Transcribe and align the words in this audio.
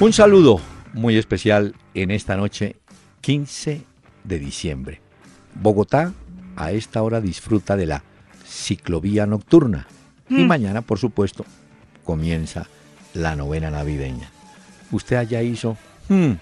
Un 0.00 0.12
saludo 0.12 0.60
muy 0.92 1.16
especial 1.16 1.74
en 1.94 2.10
esta 2.10 2.36
noche 2.36 2.76
15 3.22 3.82
de 4.24 4.38
diciembre. 4.38 5.00
Bogotá 5.54 6.12
a 6.56 6.72
esta 6.72 7.02
hora 7.02 7.20
disfruta 7.20 7.76
de 7.76 7.86
la 7.86 8.02
ciclovía 8.46 9.26
nocturna 9.26 9.86
y 10.28 10.44
mañana, 10.44 10.82
por 10.82 10.98
supuesto, 10.98 11.44
comienza 12.04 12.66
la 13.14 13.36
novena 13.36 13.70
navideña. 13.70 14.30
¿Usted 14.90 15.16
allá 15.16 15.42
hizo? 15.42 15.76
hmm, 16.08 16.32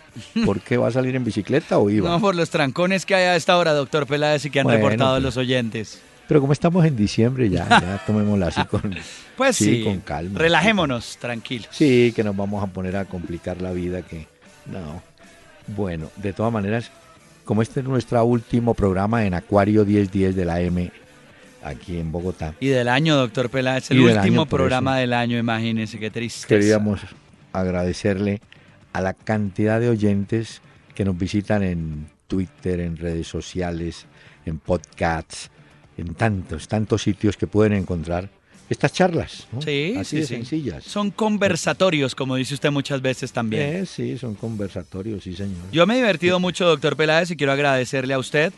¿Por 0.44 0.60
qué 0.60 0.76
va 0.76 0.88
a 0.88 0.92
salir 0.92 1.14
en 1.16 1.24
bicicleta 1.24 1.78
o 1.78 1.90
iba? 1.90 2.08
No, 2.10 2.20
por 2.20 2.34
los 2.34 2.50
trancones 2.50 3.06
que 3.06 3.14
hay 3.14 3.24
a 3.24 3.36
esta 3.36 3.56
hora, 3.56 3.72
doctor 3.72 4.06
Peláez, 4.06 4.44
y 4.46 4.50
que 4.50 4.60
han 4.60 4.64
Bueno, 4.64 4.78
reportado 4.80 5.14
pues. 5.14 5.22
los 5.22 5.36
oyentes. 5.36 6.00
Pero 6.26 6.40
como 6.40 6.52
estamos 6.52 6.84
en 6.86 6.96
diciembre 6.96 7.50
ya, 7.50 7.68
ya 7.68 8.00
tomémosla 8.06 8.46
así 8.46 8.64
con, 8.64 8.94
Pues 9.36 9.56
sí, 9.56 9.82
con 9.84 10.00
calma. 10.00 10.38
relajémonos, 10.38 11.18
tranquilos. 11.18 11.68
Sí, 11.70 12.12
que 12.16 12.24
nos 12.24 12.36
vamos 12.36 12.62
a 12.62 12.66
poner 12.66 12.96
a 12.96 13.04
complicar 13.04 13.60
la 13.60 13.72
vida, 13.72 14.02
que 14.02 14.26
no. 14.66 15.02
Bueno, 15.66 16.10
de 16.16 16.32
todas 16.32 16.52
maneras, 16.52 16.90
como 17.44 17.62
este 17.62 17.80
es 17.80 17.86
nuestro 17.86 18.24
último 18.24 18.74
programa 18.74 19.24
en 19.26 19.34
Acuario 19.34 19.84
1010 19.84 20.34
de 20.36 20.44
la 20.44 20.60
M, 20.60 20.90
aquí 21.62 21.98
en 21.98 22.12
Bogotá, 22.12 22.54
Y 22.60 22.68
del 22.68 22.88
año, 22.88 23.16
doctor 23.16 23.50
Peláez, 23.50 23.90
el 23.90 24.00
último 24.00 24.42
año, 24.42 24.46
programa 24.46 24.96
del 24.98 25.12
año, 25.12 25.38
imagínense, 25.38 25.98
qué 25.98 26.10
triste. 26.10 26.46
queríamos 26.46 27.00
agradecerle 27.52 28.40
a 28.92 29.00
la 29.00 29.14
cantidad 29.14 29.80
de 29.80 29.88
oyentes 29.88 30.60
que 30.94 31.04
nos 31.04 31.16
visitan 31.18 31.62
en 31.62 32.06
Twitter, 32.28 32.80
en 32.80 32.96
redes 32.96 33.26
sociales, 33.26 34.06
en 34.46 34.58
podcasts, 34.58 35.50
en 35.96 36.14
tantos, 36.14 36.68
tantos 36.68 37.02
sitios 37.02 37.36
que 37.36 37.46
pueden 37.46 37.72
encontrar 37.72 38.28
estas 38.70 38.92
charlas. 38.92 39.46
¿no? 39.52 39.60
Sí, 39.62 39.94
Así 39.98 40.10
sí, 40.10 40.16
de 40.16 40.26
sí. 40.26 40.34
sencillas. 40.34 40.84
Son 40.84 41.10
conversatorios, 41.10 42.14
como 42.14 42.36
dice 42.36 42.54
usted 42.54 42.70
muchas 42.70 43.02
veces 43.02 43.32
también. 43.32 43.76
Eh, 43.76 43.86
sí, 43.86 44.16
son 44.18 44.34
conversatorios, 44.34 45.22
sí, 45.24 45.34
señor. 45.34 45.58
Yo 45.70 45.86
me 45.86 45.94
he 45.94 45.96
divertido 45.98 46.40
mucho, 46.40 46.66
doctor 46.66 46.96
Peláez, 46.96 47.30
y 47.30 47.36
quiero 47.36 47.52
agradecerle 47.52 48.14
a 48.14 48.18
usted 48.18 48.52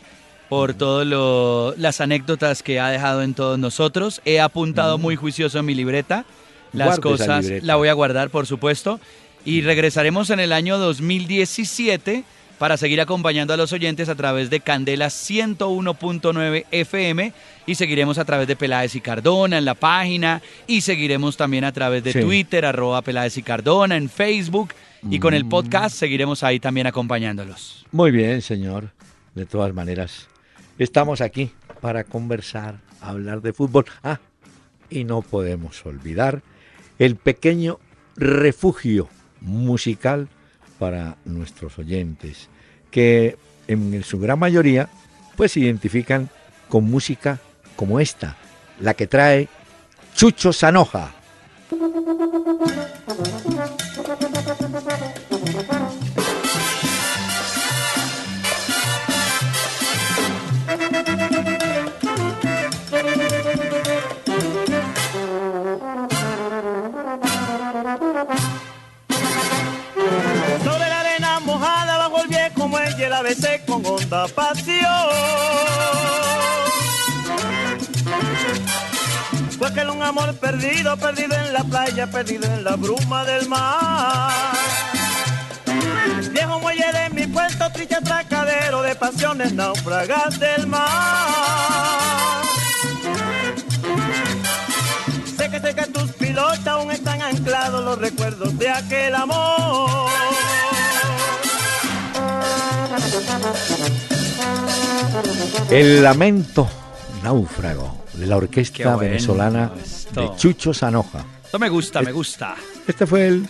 por 0.49 0.73
todas 0.73 1.77
las 1.77 1.99
anécdotas 1.99 2.63
que 2.63 2.79
ha 2.79 2.89
dejado 2.89 3.21
en 3.21 3.33
todos 3.33 3.59
nosotros. 3.59 4.21
He 4.23 4.39
apuntado 4.39 4.97
muy 4.97 5.17
juicioso 5.17 5.59
en 5.59 5.65
mi 5.65 5.75
libreta. 5.75 6.25
Las 6.71 6.87
Guarde 6.99 7.01
cosas 7.01 7.43
libreta. 7.43 7.65
la 7.65 7.75
voy 7.75 7.89
a 7.89 7.93
guardar, 7.93 8.29
por 8.29 8.45
supuesto. 8.47 8.99
Y 9.43 9.61
regresaremos 9.61 10.29
en 10.29 10.39
el 10.39 10.53
año 10.53 10.77
2017 10.77 12.23
para 12.57 12.77
seguir 12.77 12.99
acompañando 13.01 13.53
a 13.53 13.57
los 13.57 13.71
oyentes 13.73 14.09
a 14.09 14.15
través 14.15 14.49
de 14.49 14.59
Candela 14.59 15.07
101.9 15.09 16.65
FM 16.71 17.33
y 17.65 17.75
seguiremos 17.75 18.17
a 18.17 18.25
través 18.25 18.47
de 18.47 18.55
Peláez 18.55 18.95
y 18.95 19.01
Cardona 19.01 19.57
en 19.57 19.65
la 19.65 19.75
página 19.75 20.41
y 20.65 20.81
seguiremos 20.81 21.37
también 21.37 21.63
a 21.63 21.71
través 21.71 22.03
de 22.03 22.13
Sí. 22.13 22.21
Twitter, 22.21 22.65
arroba 22.65 23.01
Peláez 23.01 23.37
y 23.37 23.43
Cardona 23.43 23.95
en 23.95 24.09
Facebook 24.09 24.73
y 25.09 25.19
con 25.19 25.33
el 25.33 25.45
Mm. 25.45 25.49
podcast 25.49 25.95
seguiremos 25.95 26.43
ahí 26.43 26.59
también 26.59 26.87
acompañándolos. 26.87 27.85
Muy 27.91 28.11
bien, 28.11 28.41
señor. 28.41 28.91
De 29.35 29.45
todas 29.45 29.73
maneras, 29.73 30.27
estamos 30.79 31.21
aquí 31.21 31.51
para 31.79 32.03
conversar, 32.03 32.79
hablar 33.01 33.41
de 33.43 33.53
fútbol. 33.53 33.85
Ah, 34.03 34.19
y 34.89 35.03
no 35.03 35.21
podemos 35.21 35.85
olvidar 35.85 36.41
el 36.97 37.17
pequeño 37.17 37.79
refugio 38.15 39.09
musical 39.41 40.27
para 40.79 41.17
nuestros 41.25 41.77
oyentes, 41.79 42.49
que 42.91 43.37
en 43.67 44.03
su 44.03 44.19
gran 44.19 44.39
mayoría 44.39 44.89
pues 45.35 45.51
se 45.51 45.59
identifican 45.61 46.29
con 46.69 46.85
música 46.85 47.39
como 47.75 47.99
esta, 47.99 48.35
la 48.79 48.93
que 48.93 49.07
trae 49.07 49.47
Chucho 50.15 50.51
Sanoja. 50.51 51.13
Honda 73.87 74.27
pasión. 74.27 74.87
Fue 79.57 79.67
aquel 79.67 79.89
un 79.89 80.03
amor 80.03 80.35
perdido, 80.35 80.95
perdido 80.97 81.35
en 81.35 81.53
la 81.53 81.63
playa, 81.63 82.07
perdido 82.07 82.45
en 82.45 82.63
la 82.63 82.75
bruma 82.75 83.25
del 83.25 83.47
mar. 83.47 84.31
Viejo 86.31 86.59
muelle 86.59 86.85
de 86.91 87.09
mi 87.11 87.27
puerto, 87.27 87.71
triste 87.71 87.95
atracadero 87.95 88.81
de 88.81 88.95
pasiones 88.95 89.53
náufragas 89.53 90.39
del 90.39 90.67
mar. 90.67 92.43
Sé 95.37 95.49
que 95.49 95.59
sé 95.59 95.75
que 95.75 95.87
tus 95.87 96.11
pilotos 96.13 96.67
aún 96.67 96.91
están 96.91 97.21
anclados 97.21 97.83
los 97.83 97.97
recuerdos 97.97 98.57
de 98.57 98.69
aquel 98.69 99.15
amor. 99.15 100.06
El 105.69 106.01
lamento 106.03 106.67
náufrago 107.23 108.03
de 108.13 108.25
la 108.25 108.37
orquesta 108.37 108.83
bueno 108.95 108.99
venezolana 108.99 109.71
esto. 109.83 110.21
de 110.21 110.35
Chucho 110.37 110.73
Sanoja. 110.73 111.25
Esto 111.43 111.59
me 111.59 111.69
gusta, 111.69 112.01
me 112.01 112.11
gusta. 112.11 112.55
Este 112.87 113.05
fue 113.05 113.27
el, 113.27 113.47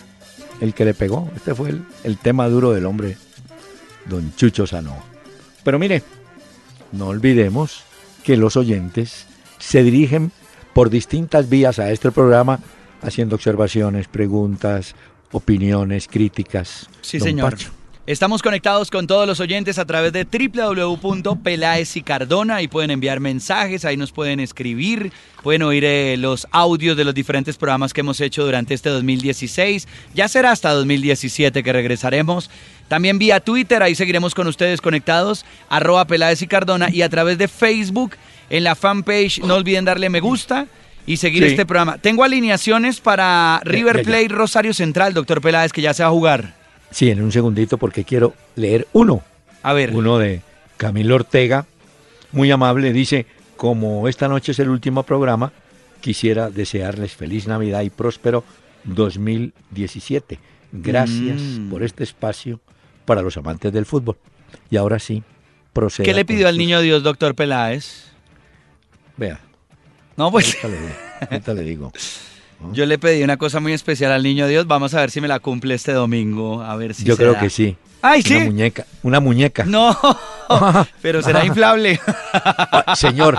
el 0.60 0.74
que 0.74 0.84
le 0.84 0.94
pegó, 0.94 1.30
este 1.36 1.54
fue 1.54 1.70
el, 1.70 1.84
el 2.04 2.18
tema 2.18 2.48
duro 2.48 2.72
del 2.72 2.86
hombre, 2.86 3.16
don 4.06 4.34
Chucho 4.36 4.66
Sanoja. 4.66 5.02
Pero 5.64 5.78
mire, 5.78 6.02
no 6.92 7.08
olvidemos 7.08 7.82
que 8.24 8.36
los 8.36 8.56
oyentes 8.56 9.26
se 9.58 9.82
dirigen 9.82 10.32
por 10.72 10.90
distintas 10.90 11.48
vías 11.48 11.78
a 11.78 11.90
este 11.90 12.10
programa 12.10 12.60
haciendo 13.02 13.36
observaciones, 13.36 14.08
preguntas, 14.08 14.94
opiniones, 15.32 16.08
críticas. 16.08 16.88
Sí, 17.00 17.18
Don 17.18 17.28
señor. 17.28 17.50
Pacho. 17.52 17.70
Estamos 18.08 18.40
conectados 18.42 18.90
con 18.90 19.06
todos 19.06 19.26
los 19.26 19.38
oyentes 19.38 19.78
a 19.78 19.84
través 19.84 20.14
de 20.14 20.24
www.pelaez 20.24 21.94
y 21.94 22.00
Cardona 22.00 22.62
y 22.62 22.66
pueden 22.66 22.90
enviar 22.90 23.20
mensajes, 23.20 23.84
ahí 23.84 23.98
nos 23.98 24.12
pueden 24.12 24.40
escribir, 24.40 25.12
pueden 25.42 25.60
oír 25.60 25.84
eh, 25.84 26.16
los 26.16 26.48
audios 26.50 26.96
de 26.96 27.04
los 27.04 27.12
diferentes 27.14 27.58
programas 27.58 27.92
que 27.92 28.00
hemos 28.00 28.22
hecho 28.22 28.46
durante 28.46 28.72
este 28.72 28.88
2016. 28.88 29.86
Ya 30.14 30.26
será 30.26 30.52
hasta 30.52 30.72
2017 30.72 31.62
que 31.62 31.70
regresaremos. 31.70 32.48
También 32.88 33.18
vía 33.18 33.40
Twitter, 33.40 33.82
ahí 33.82 33.94
seguiremos 33.94 34.34
con 34.34 34.46
ustedes 34.46 34.80
conectados, 34.80 35.44
arroba 35.68 36.06
Peláez 36.06 36.40
y 36.40 36.46
Cardona 36.46 36.88
y 36.90 37.02
a 37.02 37.10
través 37.10 37.36
de 37.36 37.46
Facebook, 37.46 38.12
en 38.48 38.64
la 38.64 38.74
fanpage, 38.74 39.40
no 39.40 39.56
olviden 39.56 39.84
darle 39.84 40.08
me 40.08 40.20
gusta 40.20 40.66
y 41.04 41.18
seguir 41.18 41.42
Sí. 41.42 41.50
este 41.50 41.66
programa. 41.66 41.98
Tengo 41.98 42.24
alineaciones 42.24 43.00
para 43.02 43.60
River. 43.64 44.02
Plate 44.02 44.28
Rosario 44.28 44.72
Central, 44.72 45.12
doctor 45.12 45.42
Peláez, 45.42 45.74
que 45.74 45.82
ya 45.82 45.92
se 45.92 46.02
va 46.02 46.08
a 46.08 46.12
jugar. 46.12 46.57
Sí, 46.90 47.10
en 47.10 47.22
un 47.22 47.32
segundito 47.32 47.78
porque 47.78 48.04
quiero 48.04 48.34
leer 48.56 48.86
uno. 48.92 49.22
A 49.62 49.72
ver. 49.72 49.94
Uno 49.94 50.18
de 50.18 50.40
Camilo 50.76 51.16
Ortega, 51.16 51.66
muy 52.32 52.50
amable, 52.50 52.92
dice, 52.92 53.26
como 53.56 54.08
esta 54.08 54.28
noche 54.28 54.52
es 54.52 54.58
el 54.58 54.68
último 54.70 55.02
programa, 55.02 55.52
quisiera 56.00 56.48
desearles 56.50 57.12
feliz 57.14 57.46
Navidad 57.46 57.82
y 57.82 57.90
próspero 57.90 58.44
2017. 58.84 60.38
Gracias 60.72 61.40
Mm. 61.40 61.70
por 61.70 61.82
este 61.82 62.04
espacio 62.04 62.60
para 63.04 63.22
los 63.22 63.36
amantes 63.36 63.72
del 63.72 63.86
fútbol. 63.86 64.16
Y 64.70 64.76
ahora 64.76 64.98
sí, 64.98 65.22
proceda. 65.72 66.04
¿Qué 66.04 66.14
le 66.14 66.24
pidió 66.24 66.46
al 66.46 66.54
sus- 66.54 66.58
niño 66.58 66.80
Dios, 66.80 67.02
doctor 67.02 67.34
Peláez? 67.34 68.04
Vea, 69.16 69.40
No, 70.16 70.30
pues 70.30 70.56
ahorita 70.62 70.68
le 70.68 71.26
ahorita 71.30 71.54
le 71.54 71.62
digo. 71.62 71.92
yo 72.72 72.86
le 72.86 72.98
pedí 72.98 73.22
una 73.22 73.36
cosa 73.36 73.60
muy 73.60 73.72
especial 73.72 74.12
al 74.12 74.22
niño 74.22 74.46
Dios. 74.46 74.66
Vamos 74.66 74.94
a 74.94 75.00
ver 75.00 75.10
si 75.10 75.20
me 75.20 75.28
la 75.28 75.38
cumple 75.38 75.74
este 75.74 75.92
domingo. 75.92 76.62
A 76.62 76.76
ver 76.76 76.94
si 76.94 77.04
Yo 77.04 77.14
se 77.14 77.22
creo 77.22 77.34
da. 77.34 77.40
que 77.40 77.50
sí. 77.50 77.76
Ay, 78.00 78.22
sí. 78.22 78.34
Una 78.36 78.44
muñeca, 78.44 78.86
una 79.02 79.20
muñeca. 79.20 79.64
No, 79.64 79.96
pero 81.02 81.20
será 81.22 81.44
inflable. 81.44 82.00
Ah, 82.32 82.94
Señor, 82.96 83.36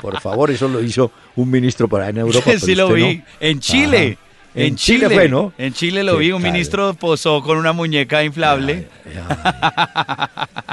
por 0.00 0.20
favor, 0.20 0.50
eso 0.50 0.68
lo 0.68 0.80
hizo 0.80 1.10
un 1.34 1.50
ministro 1.50 1.88
por 1.88 2.00
ahí 2.02 2.10
en 2.10 2.18
Europa. 2.18 2.52
sí 2.58 2.74
lo 2.74 2.92
vi. 2.92 3.16
no. 3.16 3.24
En 3.40 3.60
Chile. 3.60 4.18
Ajá. 4.18 4.26
En, 4.54 4.68
En 4.68 4.76
Chile 4.76 5.06
Chile 5.06 5.14
fue, 5.14 5.28
¿no? 5.28 5.52
En 5.58 5.74
Chile 5.74 6.02
lo 6.02 6.16
vi. 6.16 6.32
Un 6.32 6.40
tal. 6.40 6.50
ministro 6.50 6.94
posó 6.94 7.42
con 7.42 7.58
una 7.58 7.74
muñeca 7.74 8.24
inflable. 8.24 8.88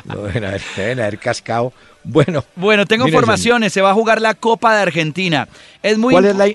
Deben 0.06 1.00
haber, 1.00 1.20
cascado. 1.20 1.74
Bueno, 2.06 2.46
Bueno, 2.56 2.86
tengo 2.86 3.06
Mire, 3.06 3.18
formaciones. 3.18 3.74
Se 3.74 3.82
va 3.82 3.92
a 3.92 3.94
jugar 3.94 4.22
la 4.22 4.36
Copa 4.36 4.74
de 4.76 4.84
Argentina. 4.84 5.50
Es 5.82 5.98
muy 5.98 6.14
¿cuál 6.14 6.26
es 6.26 6.36
la, 6.36 6.48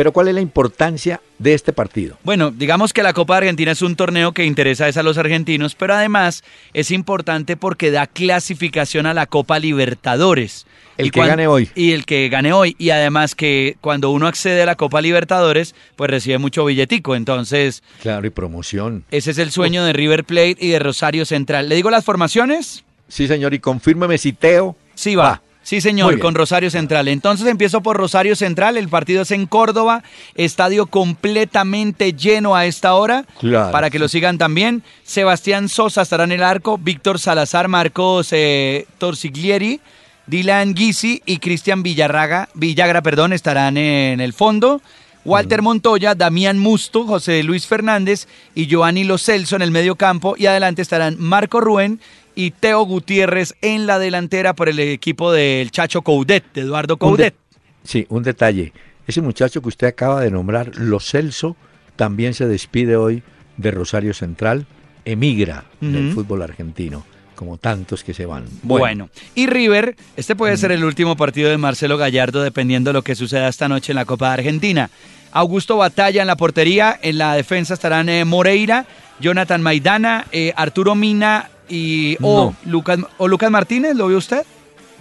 pero 0.00 0.12
¿cuál 0.12 0.28
es 0.28 0.34
la 0.34 0.40
importancia 0.40 1.20
de 1.38 1.52
este 1.52 1.74
partido? 1.74 2.16
Bueno, 2.24 2.50
digamos 2.50 2.94
que 2.94 3.02
la 3.02 3.12
Copa 3.12 3.34
de 3.34 3.38
Argentina 3.40 3.72
es 3.72 3.82
un 3.82 3.96
torneo 3.96 4.32
que 4.32 4.46
interesa 4.46 4.88
es 4.88 4.96
a 4.96 5.02
los 5.02 5.18
argentinos, 5.18 5.74
pero 5.74 5.92
además 5.92 6.42
es 6.72 6.90
importante 6.90 7.54
porque 7.58 7.90
da 7.90 8.06
clasificación 8.06 9.04
a 9.04 9.12
la 9.12 9.26
Copa 9.26 9.58
Libertadores. 9.58 10.64
El 10.96 11.08
Y 11.08 11.10
que 11.10 11.20
gane 11.20 11.46
hoy. 11.46 11.68
Y 11.74 11.92
el 11.92 12.06
que 12.06 12.30
gane 12.30 12.54
hoy. 12.54 12.76
Y 12.78 12.88
además 12.88 13.34
que 13.34 13.76
cuando 13.82 14.08
uno 14.10 14.26
accede 14.26 14.62
a 14.62 14.64
la 14.64 14.76
Copa 14.76 15.02
Libertadores, 15.02 15.74
pues 15.96 16.08
recibe 16.08 16.38
mucho 16.38 16.64
billetico. 16.64 17.14
Entonces, 17.14 17.82
Claro, 18.00 18.26
y 18.26 18.30
promoción. 18.30 19.04
ese 19.10 19.32
es 19.32 19.36
el 19.36 19.50
sueño 19.50 19.84
de 19.84 19.92
River 19.92 20.24
Plate 20.24 20.56
y 20.60 20.68
de 20.68 20.78
Rosario 20.78 21.26
Central. 21.26 21.68
¿Le 21.68 21.74
digo 21.74 21.90
las 21.90 22.06
formaciones? 22.06 22.84
Sí, 23.06 23.28
señor, 23.28 23.52
y 23.52 23.58
confírmeme 23.58 24.16
si 24.16 24.32
Teo. 24.32 24.76
Sí, 24.94 25.14
va. 25.14 25.24
Va. 25.24 25.42
Sí, 25.62 25.80
señor, 25.80 26.18
con 26.18 26.34
Rosario 26.34 26.70
Central. 26.70 27.06
Entonces 27.08 27.46
empiezo 27.46 27.82
por 27.82 27.96
Rosario 27.96 28.34
Central. 28.34 28.76
El 28.76 28.88
partido 28.88 29.22
es 29.22 29.30
en 29.30 29.46
Córdoba. 29.46 30.02
Estadio 30.34 30.86
completamente 30.86 32.12
lleno 32.14 32.56
a 32.56 32.66
esta 32.66 32.94
hora. 32.94 33.24
Claro. 33.38 33.70
Para 33.70 33.90
que 33.90 33.98
lo 33.98 34.08
sigan 34.08 34.38
también. 34.38 34.82
Sebastián 35.04 35.68
Sosa 35.68 36.02
estará 36.02 36.24
en 36.24 36.32
el 36.32 36.42
arco. 36.42 36.78
Víctor 36.78 37.18
Salazar, 37.18 37.68
Marcos 37.68 38.28
eh, 38.32 38.86
Torsiglieri, 38.98 39.80
Dylan 40.26 40.74
Guisi 40.74 41.22
y 41.26 41.38
Cristian 41.38 41.82
Villarraga, 41.82 42.48
Villagra 42.54 43.02
perdón, 43.02 43.32
estarán 43.32 43.76
en 43.76 44.20
el 44.20 44.32
fondo. 44.32 44.80
Walter 45.24 45.60
Montoya, 45.60 46.14
Damián 46.14 46.58
Musto, 46.58 47.04
José 47.04 47.42
Luis 47.42 47.66
Fernández 47.66 48.26
y 48.54 48.66
Giovanni 48.66 49.04
Lo 49.04 49.18
Celso 49.18 49.56
en 49.56 49.62
el 49.62 49.70
medio 49.70 49.96
campo. 49.96 50.34
Y 50.38 50.46
adelante 50.46 50.80
estarán 50.80 51.16
Marco 51.18 51.60
Rubén 51.60 52.00
y 52.44 52.50
Teo 52.52 52.82
Gutiérrez 52.84 53.54
en 53.60 53.86
la 53.86 53.98
delantera 53.98 54.54
por 54.54 54.68
el 54.68 54.78
equipo 54.78 55.30
del 55.32 55.70
Chacho 55.70 56.02
Coudet, 56.02 56.44
de 56.54 56.62
Eduardo 56.62 56.96
Coudet. 56.96 57.34
de- 57.34 57.58
sí, 57.84 58.06
un 58.08 58.22
detalle. 58.22 58.72
Ese 59.06 59.20
muchacho 59.20 59.60
que 59.60 59.68
usted 59.68 59.86
acaba 59.88 60.20
de 60.20 60.30
nombrar, 60.30 60.72
Lo 60.76 61.00
Celso, 61.00 61.56
también 61.96 62.32
se 62.34 62.46
despide 62.46 62.96
hoy 62.96 63.22
de 63.56 63.70
Rosario 63.72 64.14
Central, 64.14 64.66
emigra 65.04 65.64
del 65.80 66.12
fútbol 66.12 66.42
argentino, 66.42 67.04
como 67.34 67.58
tantos 67.58 68.04
que 68.04 68.14
se 68.14 68.24
van. 68.26 68.44
Bueno. 68.62 69.10
y 69.34 69.46
River, 69.46 69.96
este 70.16 70.36
puede 70.36 70.56
ser 70.56 70.72
el 70.72 70.84
último 70.84 71.16
partido 71.16 71.50
de 71.50 71.58
Marcelo 71.58 71.96
Gallardo 71.98 72.42
dependiendo 72.42 72.90
de 72.90 72.94
lo 72.94 73.02
que 73.02 73.14
suceda 73.14 73.48
esta 73.48 73.68
noche 73.68 73.92
en 73.92 73.96
la 73.96 74.04
Copa 74.04 74.28
de 74.28 74.34
Argentina. 74.34 74.88
Augusto 75.32 75.76
Batalla 75.76 76.22
en 76.22 76.26
la 76.26 76.36
portería, 76.36 76.98
en 77.02 77.18
la 77.18 77.34
defensa 77.34 77.74
estarán 77.74 78.08
eh, 78.08 78.24
Moreira, 78.24 78.86
Jonathan 79.20 79.62
Maidana, 79.62 80.26
eh, 80.32 80.52
Arturo 80.56 80.94
Mina 80.94 81.50
y 81.70 82.16
o, 82.20 82.54
Lucas, 82.66 82.98
o 83.18 83.28
Lucas 83.28 83.50
Martínez, 83.50 83.94
¿lo 83.96 84.08
vio 84.08 84.18
usted? 84.18 84.42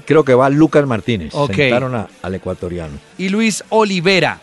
Creo 0.06 0.24
que 0.24 0.33
va 0.33 0.50
Lucas 0.50 0.86
Martínez. 0.88 1.33
Ok. 1.33 1.54
Sentaron 1.54 1.95
a- 1.95 2.07
al 2.21 2.36
ecuatoriano. 2.36 2.98
Y 3.18 3.30
Luis 3.30 3.63
Olivera 3.69 4.39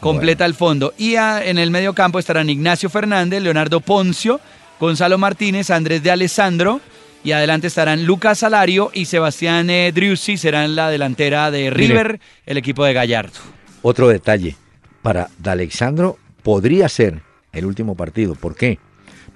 completa 0.00 0.44
el 0.44 0.54
fondo. 0.54 0.92
Y 0.98 1.16
a- 1.16 1.44
en 1.44 1.58
el 1.58 1.70
medio 1.70 1.94
campo 1.94 2.18
estarán 2.18 2.50
Ignacio 2.50 2.90
Fernández, 2.90 3.42
Leonardo 3.42 3.80
Poncio, 3.80 4.40
Gonzalo 4.78 5.16
Martínez, 5.18 5.70
Andrés 5.70 6.02
de 6.02 6.10
Alessandro. 6.10 6.80
Y 7.24 7.32
adelante 7.32 7.66
estarán 7.66 8.04
Lucas 8.06 8.38
Salario 8.38 8.90
y 8.94 9.06
Sebastián 9.06 9.68
eh, 9.70 9.90
Driussi, 9.92 10.36
serán 10.36 10.76
la 10.76 10.90
delantera 10.90 11.50
de 11.50 11.70
River, 11.70 12.20
el 12.44 12.56
equipo 12.56 12.84
de 12.84 12.92
Gallardo. 12.92 13.38
Otro 13.82 14.06
detalle, 14.08 14.54
para 15.02 15.28
D'Alexandro 15.38 16.18
podría 16.44 16.88
ser 16.88 17.22
el 17.52 17.64
último 17.64 17.96
partido. 17.96 18.34
¿Por 18.36 18.54
qué? 18.54 18.78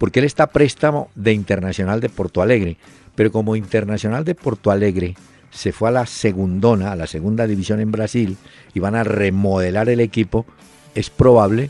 Porque 0.00 0.20
él 0.20 0.24
está 0.24 0.44
a 0.44 0.50
préstamo 0.50 1.10
de 1.14 1.34
Internacional 1.34 2.00
de 2.00 2.08
Porto 2.08 2.40
Alegre, 2.40 2.78
pero 3.14 3.30
como 3.30 3.54
Internacional 3.54 4.24
de 4.24 4.34
Porto 4.34 4.70
Alegre 4.70 5.14
se 5.50 5.72
fue 5.72 5.90
a 5.90 5.92
la 5.92 6.06
segundona, 6.06 6.90
a 6.90 6.96
la 6.96 7.06
segunda 7.06 7.46
división 7.46 7.80
en 7.80 7.92
Brasil, 7.92 8.38
y 8.72 8.80
van 8.80 8.94
a 8.94 9.04
remodelar 9.04 9.90
el 9.90 10.00
equipo, 10.00 10.46
es 10.94 11.10
probable 11.10 11.68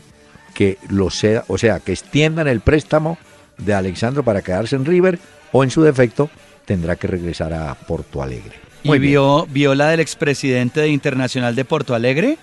que 0.53 0.77
lo 0.87 1.09
sea, 1.09 1.43
o 1.49 1.57
sea, 1.57 1.81
que 1.81 1.91
extiendan 1.91 2.47
el 2.47 2.61
préstamo 2.61 3.17
de 3.57 3.73
Alexandro 3.73 4.23
para 4.23 4.41
quedarse 4.41 4.77
en 4.77 4.85
River, 4.85 5.19
o 5.51 5.65
en 5.65 5.69
su 5.69 5.81
defecto 5.81 6.29
tendrá 6.63 6.95
que 6.95 7.07
regresar 7.07 7.53
a 7.53 7.75
Porto 7.75 8.23
Alegre. 8.23 8.53
Y 8.83 8.87
Muy 8.87 8.99
bien. 8.99 9.11
vio, 9.11 9.45
vio 9.47 9.75
la 9.75 9.89
del 9.89 9.99
expresidente 9.99 10.79
de 10.79 10.87
Internacional 10.87 11.53
de 11.53 11.65
Porto 11.65 11.93
Alegre. 11.93 12.37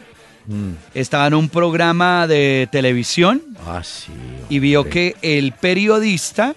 Mm, 0.47 0.73
Estaba 0.95 1.27
en 1.29 1.35
un 1.35 1.49
programa 1.49 2.27
de 2.27 2.69
televisión 2.71 3.43
Ah, 3.67 3.83
sí. 3.83 4.13
Y 4.49 4.59
vio 4.59 4.85
que 4.89 5.15
el 5.23 5.53
periodista 5.53 6.55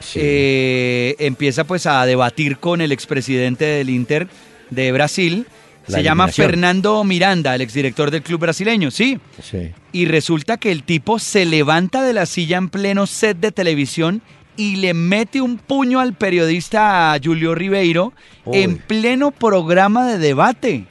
Sí. 0.00 0.18
eh, 0.22 1.16
empieza 1.18 1.64
pues 1.64 1.86
a 1.86 2.04
debatir 2.04 2.58
con 2.58 2.82
el 2.82 2.92
expresidente 2.92 3.64
del 3.64 3.88
Inter 3.88 4.28
de 4.68 4.92
Brasil. 4.92 5.46
La 5.86 5.98
Se 5.98 6.02
llama. 6.02 6.28
Fernando 6.28 7.04
Miranda, 7.04 7.54
el 7.54 7.60
exdirector 7.62 8.10
del 8.10 8.22
club 8.22 8.40
brasileño, 8.40 8.90
sí. 8.90 9.18
Sí. 9.42 9.70
Y 9.92 10.04
resulta 10.06 10.56
que 10.58 10.72
el 10.72 10.82
tipo 10.82 11.18
se 11.18 11.44
levanta 11.46 12.02
de 12.02 12.12
la 12.12 12.26
silla 12.26 12.58
en 12.58 12.68
pleno 12.68 13.06
set 13.06 13.38
de 13.38 13.50
televisión 13.52 14.20
y 14.56 14.76
le 14.76 14.92
mete 14.94 15.40
un 15.40 15.56
puño 15.58 16.00
al 16.00 16.12
periodista 16.14 17.14
Julio 17.22 17.54
Ribeiro 17.54 18.12
Uy. 18.44 18.58
en 18.62 18.78
pleno 18.78 19.30
programa 19.30 20.06
de 20.06 20.18
debate. 20.18 20.84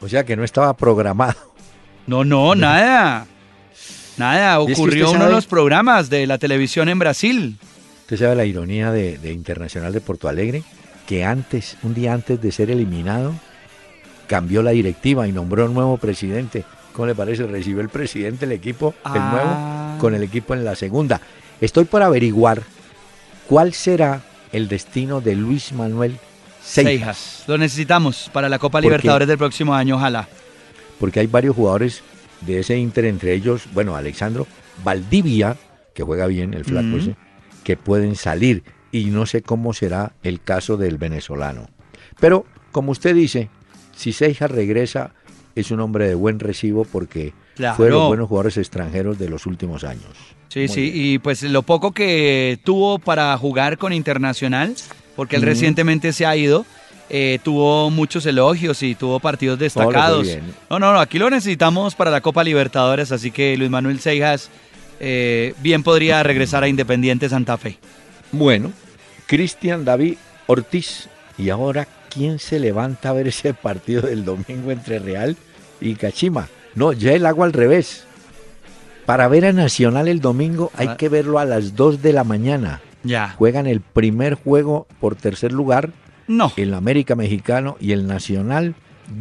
O 0.00 0.08
sea 0.08 0.24
que 0.24 0.36
no 0.36 0.44
estaba 0.44 0.74
programado. 0.76 1.34
No, 2.06 2.24
no, 2.24 2.54
nada. 2.54 3.26
Nada, 4.16 4.58
Y 4.60 4.62
es 4.62 4.66
que 4.76 4.82
ocurrió 4.82 5.10
uno 5.10 5.26
de 5.26 5.32
los 5.32 5.46
programas 5.46 6.08
de 6.10 6.26
la 6.26 6.38
televisión 6.38 6.88
en 6.88 6.98
Brasil. 6.98 7.56
Usted 8.02 8.18
sabe 8.18 8.36
la 8.36 8.44
ironía 8.44 8.90
de, 8.92 9.18
de 9.18 9.32
Internacional 9.32 9.92
de 9.92 10.00
Porto 10.00 10.28
Alegre, 10.28 10.62
que 11.06 11.24
antes, 11.24 11.76
un 11.82 11.94
día 11.94 12.12
antes 12.12 12.40
de 12.40 12.52
ser 12.52 12.70
eliminado, 12.70 13.34
cambió 14.26 14.62
la 14.62 14.70
directiva 14.70 15.26
y 15.26 15.32
nombró 15.32 15.66
un 15.66 15.74
nuevo 15.74 15.96
presidente. 15.96 16.64
¿Cómo 16.92 17.06
le 17.06 17.14
parece? 17.14 17.44
Recibió 17.46 17.80
el 17.80 17.88
presidente 17.88 18.44
el 18.44 18.52
equipo, 18.52 18.94
el 19.06 19.10
Ah. 19.20 19.30
nuevo, 19.32 20.00
con 20.00 20.14
el 20.14 20.22
equipo 20.22 20.54
en 20.54 20.64
la 20.64 20.76
segunda. 20.76 21.20
Estoy 21.60 21.84
por 21.84 22.02
averiguar 22.02 22.62
cuál 23.48 23.72
será 23.74 24.22
el 24.52 24.68
destino 24.68 25.20
de 25.20 25.34
Luis 25.34 25.72
Manuel 25.72 26.18
Seijas. 26.62 27.44
Lo 27.46 27.58
necesitamos 27.58 28.30
para 28.32 28.48
la 28.48 28.58
Copa. 28.58 28.80
Libertadores 28.80 29.28
del 29.28 29.38
próximo 29.38 29.74
año, 29.74 29.96
ojalá. 29.96 30.28
porque 31.00 31.20
hay 31.20 31.26
varios 31.26 31.56
jugadores 31.56 32.02
de 32.46 32.60
ese 32.60 32.76
Inter, 32.76 33.04
entre 33.06 33.34
ellos, 33.34 33.64
bueno, 33.72 33.96
Alexandro 33.96 34.46
Valdivia, 34.84 35.56
que 35.94 36.02
juega 36.02 36.26
bien, 36.26 36.54
el 36.54 36.64
flaco 36.64 36.96
ese, 36.96 37.16
que 37.62 37.76
pueden 37.76 38.16
salir. 38.16 38.62
Y 38.92 39.06
no 39.06 39.26
sé 39.26 39.42
cómo 39.42 39.72
será 39.72 40.12
el 40.22 40.40
caso 40.40 40.76
del 40.76 40.98
venezolano. 40.98 41.68
Pero, 42.20 42.44
como 42.72 42.92
usted 42.92 43.14
dice, 43.14 43.48
si 43.96 44.12
Seijas 44.12 44.50
regresa, 44.50 45.12
es 45.54 45.70
un 45.70 45.80
hombre 45.80 46.06
de 46.08 46.14
buen 46.14 46.38
recibo 46.40 46.84
porque 46.84 47.32
Claro. 47.56 47.76
fue 47.76 47.86
de 47.86 47.92
los 47.92 48.08
buenos 48.08 48.28
jugadores 48.28 48.56
extranjeros 48.56 49.16
de 49.18 49.28
los 49.28 49.46
últimos 49.46 49.84
años. 49.84 50.10
Sí, 50.48 50.60
Muy 50.60 50.68
sí, 50.68 50.80
bien. 50.90 50.92
y 50.96 51.18
pues 51.18 51.42
lo 51.44 51.62
poco 51.62 51.92
que 51.92 52.58
tuvo 52.64 52.98
para 52.98 53.36
jugar 53.38 53.78
con 53.78 53.92
Internacional, 53.92 54.74
porque 55.16 55.36
él 55.36 55.42
recientemente 55.42 56.12
se 56.12 56.26
ha 56.26 56.36
ido, 56.36 56.66
eh, 57.10 57.38
tuvo 57.42 57.90
muchos 57.90 58.24
elogios 58.26 58.82
y 58.82 58.94
tuvo 58.94 59.20
partidos 59.20 59.58
destacados. 59.58 60.26
No, 60.70 60.78
no, 60.78 60.92
no, 60.92 61.00
aquí 61.00 61.18
lo 61.18 61.28
necesitamos 61.30 61.94
para 61.94 62.10
la 62.10 62.20
Copa 62.20 62.42
Libertadores, 62.44 63.12
así 63.12 63.30
que 63.30 63.56
Luis 63.56 63.70
Manuel 63.70 64.00
Seijas 64.00 64.50
eh, 65.00 65.54
bien 65.60 65.82
podría 65.82 66.22
regresar 66.22 66.62
a 66.64 66.68
Independiente 66.68 67.28
Santa 67.28 67.58
Fe. 67.58 67.78
Bueno, 68.32 68.72
Cristian 69.26 69.84
David 69.84 70.16
Ortiz. 70.46 71.08
Y 71.36 71.50
ahora, 71.50 71.86
¿quién 72.10 72.38
se 72.38 72.58
levanta 72.60 73.08
a 73.10 73.12
ver 73.12 73.26
ese 73.28 73.54
partido 73.54 74.02
del 74.02 74.24
domingo 74.24 74.70
entre 74.70 74.98
Real 74.98 75.36
y 75.80 75.94
Cachima? 75.96 76.48
No, 76.74 76.92
ya 76.92 77.12
el 77.12 77.26
agua 77.26 77.46
al 77.46 77.52
revés. 77.52 78.04
Para 79.06 79.28
ver 79.28 79.44
a 79.46 79.52
Nacional 79.52 80.08
el 80.08 80.20
domingo 80.20 80.70
hay 80.76 80.88
Ah. 80.88 80.96
que 80.96 81.08
verlo 81.08 81.38
a 81.38 81.44
las 81.44 81.76
2 81.76 82.02
de 82.02 82.12
la 82.12 82.24
mañana. 82.24 82.80
Ya. 83.02 83.30
Juegan 83.36 83.66
el 83.66 83.80
primer 83.80 84.34
juego 84.34 84.86
por 85.00 85.14
tercer 85.14 85.52
lugar, 85.52 85.90
No. 86.26 86.52
el 86.56 86.74
América 86.74 87.14
Mexicano 87.14 87.76
y 87.80 87.92
el 87.92 88.06
Nacional, 88.06 88.74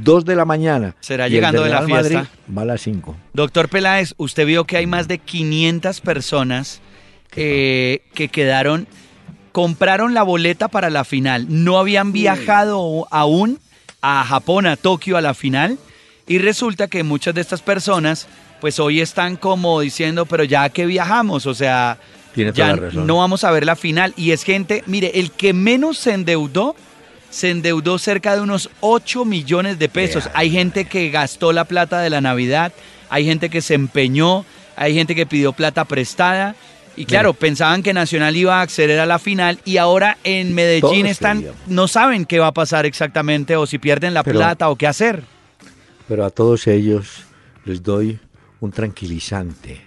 2 0.03 0.25
de 0.25 0.35
la 0.35 0.45
mañana. 0.45 0.95
Será 0.99 1.27
llegando 1.27 1.63
de 1.63 1.69
la 1.69 1.83
fiesta. 1.83 2.13
Madrid 2.13 2.29
va 2.57 2.61
a 2.61 2.65
las 2.65 2.81
5. 2.81 3.15
Doctor 3.33 3.69
Peláez, 3.69 4.13
usted 4.17 4.45
vio 4.45 4.65
que 4.65 4.77
hay 4.77 4.87
más 4.87 5.07
de 5.07 5.17
500 5.17 6.01
personas 6.01 6.81
eh, 7.35 8.03
que 8.13 8.27
quedaron, 8.29 8.87
compraron 9.51 10.13
la 10.13 10.23
boleta 10.23 10.67
para 10.67 10.89
la 10.89 11.03
final, 11.03 11.47
no 11.49 11.79
habían 11.79 12.11
viajado 12.11 13.07
aún 13.11 13.59
a 14.01 14.23
Japón, 14.23 14.67
a 14.67 14.75
Tokio, 14.75 15.17
a 15.17 15.21
la 15.21 15.33
final, 15.33 15.77
y 16.27 16.37
resulta 16.37 16.87
que 16.87 17.03
muchas 17.03 17.33
de 17.33 17.41
estas 17.41 17.61
personas, 17.61 18.27
pues 18.61 18.79
hoy 18.79 19.01
están 19.01 19.35
como 19.35 19.79
diciendo, 19.81 20.25
pero 20.25 20.43
ya 20.43 20.69
que 20.69 20.85
viajamos, 20.85 21.45
o 21.45 21.53
sea, 21.53 21.97
ya 22.35 22.75
no 22.75 23.17
vamos 23.17 23.43
a 23.43 23.51
ver 23.51 23.65
la 23.65 23.75
final. 23.75 24.13
Y 24.15 24.31
es 24.31 24.43
gente, 24.43 24.83
mire, 24.87 25.19
el 25.19 25.31
que 25.31 25.53
menos 25.53 25.97
se 25.97 26.13
endeudó, 26.13 26.75
se 27.33 27.49
endeudó 27.49 27.97
cerca 27.97 28.35
de 28.35 28.41
unos 28.41 28.69
8 28.81 29.25
millones 29.25 29.79
de 29.79 29.89
pesos. 29.89 30.29
Hay 30.35 30.51
gente 30.51 30.85
que 30.85 31.09
gastó 31.09 31.51
la 31.51 31.65
plata 31.65 31.99
de 31.99 32.11
la 32.11 32.21
Navidad, 32.21 32.71
hay 33.09 33.25
gente 33.25 33.49
que 33.49 33.61
se 33.61 33.73
empeñó, 33.73 34.45
hay 34.75 34.93
gente 34.93 35.15
que 35.15 35.25
pidió 35.25 35.51
plata 35.51 35.83
prestada. 35.85 36.55
Y 36.95 37.05
claro, 37.05 37.33
pensaban 37.33 37.81
que 37.81 37.91
Nacional 37.91 38.35
iba 38.35 38.59
a 38.59 38.61
acceder 38.61 38.99
a 38.99 39.07
la 39.07 39.17
final 39.17 39.57
y 39.65 39.77
ahora 39.77 40.19
en 40.23 40.53
Medellín 40.53 41.07
están, 41.07 41.43
no 41.65 41.87
saben 41.87 42.25
qué 42.25 42.37
va 42.37 42.47
a 42.47 42.53
pasar 42.53 42.85
exactamente 42.85 43.55
o 43.55 43.65
si 43.65 43.79
pierden 43.79 44.13
la 44.13 44.21
plata 44.21 44.69
o 44.69 44.75
qué 44.75 44.85
hacer. 44.85 45.23
Pero 46.07 46.23
a 46.23 46.29
todos 46.29 46.67
ellos 46.67 47.23
les 47.65 47.81
doy 47.81 48.19
un 48.59 48.71
tranquilizante. 48.71 49.81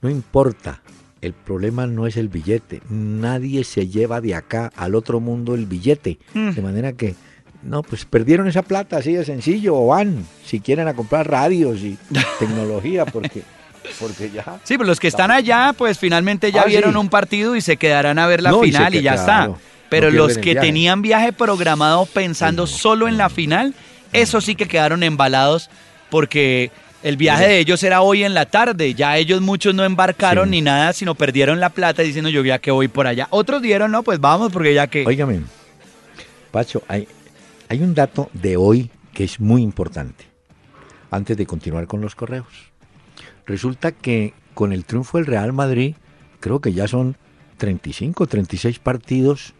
No 0.00 0.08
importa, 0.08 0.80
el 1.20 1.32
problema 1.32 1.86
no 1.86 2.06
es 2.06 2.16
el 2.16 2.28
billete. 2.28 2.80
Nadie 2.88 3.64
se 3.64 3.88
lleva 3.88 4.20
de 4.20 4.34
acá 4.34 4.70
al 4.76 4.94
otro 4.94 5.20
mundo 5.20 5.54
el 5.54 5.66
billete. 5.66 6.18
Mm. 6.34 6.50
De 6.50 6.62
manera 6.62 6.92
que, 6.92 7.14
no, 7.62 7.82
pues 7.82 8.04
perdieron 8.04 8.46
esa 8.46 8.62
plata 8.62 8.98
así 8.98 9.12
de 9.12 9.24
sencillo 9.24 9.74
o 9.76 9.86
van, 9.88 10.24
si 10.44 10.60
quieren, 10.60 10.88
a 10.88 10.94
comprar 10.94 11.30
radios 11.30 11.80
y 11.80 11.98
tecnología, 12.38 13.04
porque... 13.06 13.42
Porque 13.98 14.30
ya. 14.30 14.60
Sí, 14.64 14.76
pero 14.76 14.84
los 14.84 15.00
que 15.00 15.08
están 15.08 15.30
allá, 15.30 15.72
pues 15.76 15.98
finalmente 15.98 16.52
ya 16.52 16.62
ah, 16.62 16.66
vieron 16.66 16.96
un 16.96 17.08
partido 17.08 17.56
y 17.56 17.62
se 17.62 17.78
quedarán 17.78 18.18
a 18.18 18.26
ver 18.26 18.42
la 18.42 18.52
final 18.52 18.94
y, 18.94 19.00
ya 19.00 19.14
está. 19.14 19.50
Pero 19.88 20.10
los 20.10 20.36
que 20.36 20.54
tenían 20.54 21.00
viaje 21.00 21.32
programado 21.32 22.04
pensando 22.04 22.66
solo 22.66 23.08
en 23.08 23.16
la 23.16 23.30
final, 23.30 23.74
eso 24.12 24.42
sí 24.42 24.56
que 24.56 24.68
quedaron 24.68 25.02
embalados 25.02 25.70
porque 26.10 26.70
el 27.02 27.16
viaje 27.16 27.46
de 27.46 27.58
ellos 27.58 27.82
era 27.82 28.02
hoy 28.02 28.24
en 28.24 28.34
la 28.34 28.46
tarde. 28.46 28.94
Ya 28.94 29.16
ellos 29.16 29.40
muchos 29.40 29.74
no 29.74 29.84
embarcaron 29.84 30.50
ni 30.50 30.60
nada, 30.60 30.92
sino 30.92 31.14
perdieron 31.14 31.60
la 31.60 31.70
plata 31.70 32.02
diciendo 32.02 32.30
yo 32.30 32.44
ya 32.44 32.58
que 32.58 32.70
voy 32.70 32.88
por 32.88 33.06
allá. 33.06 33.28
Otros 33.30 33.62
dieron, 33.62 33.90
no, 33.90 34.02
pues 34.02 34.20
vamos 34.20 34.52
porque 34.52 34.74
ya 34.74 34.86
que. 34.86 35.06
Óigame, 35.06 35.42
Pacho, 36.50 36.82
hay, 36.88 37.06
hay 37.68 37.82
un 37.82 37.94
dato 37.94 38.30
de 38.32 38.56
hoy 38.56 38.90
que 39.12 39.24
es 39.24 39.40
muy 39.40 39.62
importante. 39.62 40.24
Antes 41.10 41.36
de 41.36 41.46
continuar 41.46 41.86
con 41.86 42.00
los 42.00 42.14
correos. 42.14 42.46
Resulta 43.46 43.92
que 43.92 44.34
con 44.52 44.72
el 44.72 44.84
triunfo 44.84 45.16
del 45.16 45.26
Real 45.26 45.52
Madrid, 45.52 45.94
creo 46.40 46.60
que 46.60 46.72
ya 46.72 46.86
son 46.86 47.16
35, 47.56 48.26
36 48.26 48.78
partidos 48.78 49.54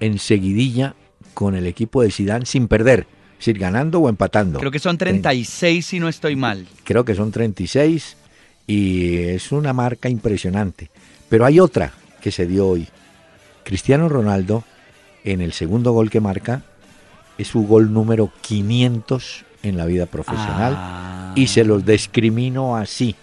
en 0.00 0.18
seguidilla 0.18 0.94
con 1.34 1.54
el 1.54 1.66
equipo 1.66 2.02
de 2.02 2.10
Sidán 2.10 2.46
sin 2.46 2.66
perder, 2.66 3.06
sin 3.38 3.58
ganando 3.58 4.00
o 4.00 4.08
empatando. 4.08 4.58
Creo 4.58 4.70
que 4.70 4.78
son 4.78 4.98
36 4.98 5.84
si 5.84 6.00
no 6.00 6.08
estoy 6.08 6.36
mal. 6.36 6.66
Creo 6.84 7.04
que 7.04 7.14
son 7.14 7.30
36 7.30 8.16
y 8.66 9.16
es 9.18 9.52
una 9.52 9.72
marca 9.72 10.08
impresionante. 10.08 10.90
Pero 11.28 11.44
hay 11.44 11.60
otra 11.60 11.92
que 12.20 12.30
se 12.30 12.46
dio 12.46 12.66
hoy. 12.68 12.88
Cristiano 13.64 14.08
Ronaldo, 14.08 14.64
en 15.24 15.40
el 15.40 15.52
segundo 15.52 15.92
gol 15.92 16.10
que 16.10 16.20
marca, 16.20 16.62
es 17.38 17.48
su 17.48 17.66
gol 17.66 17.92
número 17.92 18.32
500 18.40 19.44
en 19.62 19.76
la 19.76 19.86
vida 19.86 20.06
profesional 20.06 20.74
ah. 20.76 21.32
y 21.34 21.48
se 21.48 21.64
los 21.64 21.84
discrimino 21.84 22.76
así 22.76 23.16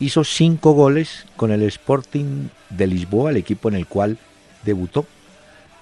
hizo 0.00 0.24
cinco 0.24 0.72
goles 0.72 1.26
con 1.36 1.50
el 1.50 1.62
Sporting 1.62 2.48
de 2.70 2.86
Lisboa, 2.86 3.30
el 3.30 3.36
equipo 3.36 3.68
en 3.68 3.74
el 3.74 3.86
cual 3.86 4.18
debutó. 4.64 5.06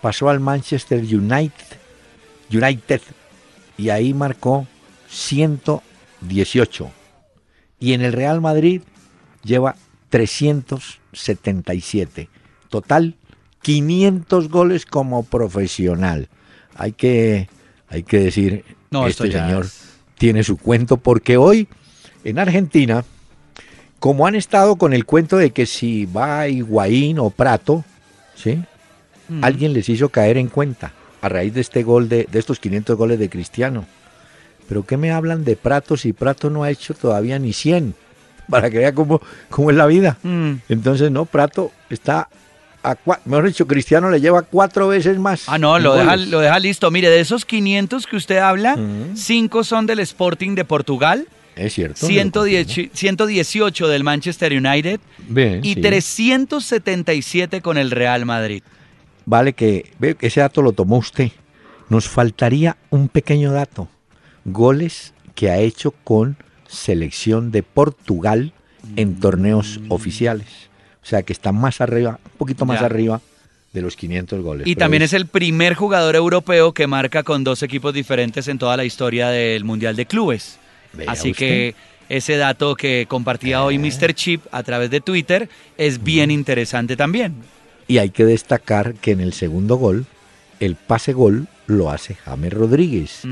Pasó 0.00 0.28
al 0.28 0.40
Manchester 0.40 1.00
United, 1.00 1.66
United 2.52 3.00
y 3.76 3.90
ahí 3.90 4.14
marcó 4.14 4.66
118. 5.08 6.90
Y 7.78 7.92
en 7.92 8.00
el 8.02 8.12
Real 8.12 8.40
Madrid 8.40 8.82
lleva 9.42 9.76
377. 10.08 12.28
Total, 12.68 13.14
500 13.62 14.48
goles 14.48 14.86
como 14.86 15.22
profesional. 15.24 16.28
Hay 16.74 16.92
que, 16.92 17.48
hay 17.88 18.02
que 18.02 18.20
decir, 18.20 18.64
no, 18.90 19.06
este 19.06 19.30
señor 19.30 19.66
tiene 20.18 20.42
su 20.42 20.56
cuento 20.56 20.96
porque 20.96 21.36
hoy 21.36 21.68
en 22.24 22.38
Argentina 22.38 23.04
como 23.98 24.26
han 24.26 24.34
estado 24.34 24.76
con 24.76 24.92
el 24.92 25.04
cuento 25.04 25.36
de 25.36 25.50
que 25.50 25.66
si 25.66 26.06
va 26.06 26.48
Higuaín 26.48 27.18
o 27.18 27.30
Prato, 27.30 27.84
¿sí? 28.34 28.62
Mm. 29.28 29.42
Alguien 29.42 29.72
les 29.72 29.88
hizo 29.88 30.10
caer 30.10 30.36
en 30.36 30.48
cuenta 30.48 30.92
a 31.26 31.28
raíz 31.28 31.54
de 31.54 31.60
este 31.60 31.82
gol 31.82 32.08
de, 32.08 32.26
de 32.30 32.38
estos 32.38 32.58
500 32.58 32.96
goles 32.96 33.18
de 33.18 33.28
Cristiano. 33.28 33.84
Pero 34.68 34.84
¿qué 34.84 34.96
me 34.96 35.10
hablan 35.10 35.44
de 35.44 35.56
Prato 35.56 35.96
si 35.96 36.12
Prato 36.12 36.50
no 36.50 36.64
ha 36.64 36.70
hecho 36.70 36.94
todavía 36.94 37.38
ni 37.38 37.52
100? 37.52 37.94
Para 38.50 38.70
que 38.70 38.78
vea 38.78 38.94
cómo, 38.94 39.20
cómo 39.50 39.70
es 39.70 39.76
la 39.76 39.86
vida. 39.86 40.18
Mm. 40.22 40.54
Entonces, 40.68 41.10
no, 41.10 41.24
Prato 41.24 41.72
está 41.90 42.28
a 42.84 42.96
mejor 43.24 43.48
dicho, 43.48 43.66
Cristiano 43.66 44.10
le 44.10 44.20
lleva 44.20 44.42
cuatro 44.42 44.86
veces 44.86 45.18
más. 45.18 45.48
Ah, 45.48 45.58
no, 45.58 45.76
lo 45.80 45.94
deja, 45.94 46.14
lo 46.14 46.38
deja, 46.38 46.56
listo. 46.60 46.88
Mire, 46.92 47.10
de 47.10 47.18
esos 47.18 47.44
500 47.44 48.06
que 48.06 48.14
usted 48.14 48.38
habla, 48.38 48.78
cinco 49.16 49.64
son 49.64 49.86
del 49.86 49.98
Sporting 49.98 50.54
de 50.54 50.64
Portugal, 50.64 51.26
es 51.56 51.72
cierto. 51.72 52.06
118 52.06 53.88
del 53.88 54.04
Manchester 54.04 54.52
United 54.52 55.00
y 55.62 55.76
377 55.76 57.62
con 57.62 57.78
el 57.78 57.90
Real 57.90 58.26
Madrid. 58.26 58.62
Vale, 59.26 59.52
que 59.52 59.92
ese 60.20 60.40
dato 60.40 60.62
lo 60.62 60.72
tomó 60.72 60.96
usted. 60.96 61.30
Nos 61.88 62.08
faltaría 62.08 62.76
un 62.90 63.08
pequeño 63.08 63.52
dato. 63.52 63.88
Goles 64.44 65.12
que 65.34 65.50
ha 65.50 65.58
hecho 65.58 65.90
con 65.90 66.36
selección 66.68 67.50
de 67.50 67.62
Portugal 67.62 68.52
en 68.96 69.18
torneos 69.20 69.80
mm. 69.80 69.92
oficiales. 69.92 70.48
O 71.02 71.06
sea 71.06 71.22
que 71.22 71.32
está 71.32 71.52
más 71.52 71.80
arriba, 71.80 72.18
un 72.24 72.38
poquito 72.38 72.64
más 72.64 72.82
arriba 72.82 73.20
de 73.72 73.82
los 73.82 73.96
500 73.96 74.42
goles. 74.42 74.66
Y 74.66 74.74
también 74.74 75.02
es... 75.02 75.12
el 75.12 75.26
primer 75.26 75.74
jugador 75.74 76.16
europeo 76.16 76.72
que 76.72 76.86
marca 76.86 77.22
con 77.22 77.44
dos 77.44 77.62
equipos 77.62 77.92
diferentes 77.94 78.48
en 78.48 78.58
toda 78.58 78.76
la 78.76 78.84
historia 78.84 79.28
del 79.28 79.64
Mundial 79.64 79.96
de 79.96 80.06
Clubes. 80.06 80.58
Así 81.06 81.32
que 81.32 81.74
ese 82.08 82.36
dato 82.36 82.74
que 82.74 83.06
compartía 83.08 83.62
hoy 83.62 83.78
Mr. 83.78 84.14
Chip 84.14 84.42
a 84.50 84.62
través 84.62 84.90
de 84.90 85.00
Twitter 85.00 85.48
es 85.76 86.02
bien 86.02 86.30
interesante 86.30 86.96
también. 86.96 87.36
Y 87.88 87.98
hay 87.98 88.10
que 88.10 88.24
destacar 88.24 88.94
que 88.94 89.12
en 89.12 89.20
el 89.20 89.32
segundo 89.32 89.76
gol, 89.76 90.06
el 90.60 90.76
pase 90.76 91.12
gol 91.12 91.48
lo 91.66 91.90
hace 91.90 92.14
James 92.14 92.52
Rodríguez. 92.52 93.22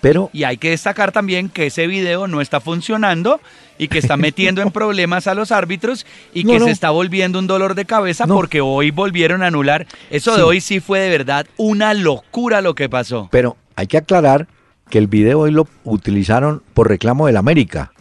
Pero 0.00 0.30
y 0.32 0.44
hay 0.44 0.56
que 0.56 0.70
destacar 0.70 1.12
también 1.12 1.48
que 1.48 1.66
ese 1.66 1.86
video 1.86 2.26
no 2.26 2.40
está 2.40 2.60
funcionando 2.60 3.40
y 3.78 3.88
que 3.88 3.98
está 3.98 4.16
metiendo 4.16 4.62
en 4.62 4.70
problemas 4.72 5.26
a 5.26 5.34
los 5.34 5.52
árbitros 5.52 6.06
y 6.32 6.44
que 6.44 6.60
se 6.60 6.70
está 6.70 6.90
volviendo 6.90 7.38
un 7.38 7.46
dolor 7.46 7.74
de 7.74 7.84
cabeza 7.84 8.26
porque 8.26 8.60
hoy 8.60 8.90
volvieron 8.90 9.42
a 9.42 9.48
anular. 9.48 9.86
Eso 10.10 10.36
de 10.36 10.42
hoy 10.42 10.60
sí 10.60 10.80
fue 10.80 11.00
de 11.00 11.10
verdad 11.10 11.46
una 11.56 11.94
locura 11.94 12.60
lo 12.60 12.74
que 12.74 12.88
pasó. 12.88 13.28
Pero 13.30 13.56
hay 13.76 13.86
que 13.86 13.98
aclarar 13.98 14.48
que 14.90 14.98
el 14.98 15.06
video 15.06 15.40
hoy 15.40 15.50
lo 15.50 15.66
utilizaron 15.84 16.62
por 16.74 16.88
reclamo 16.88 17.26
del 17.26 17.36
América, 17.36 17.92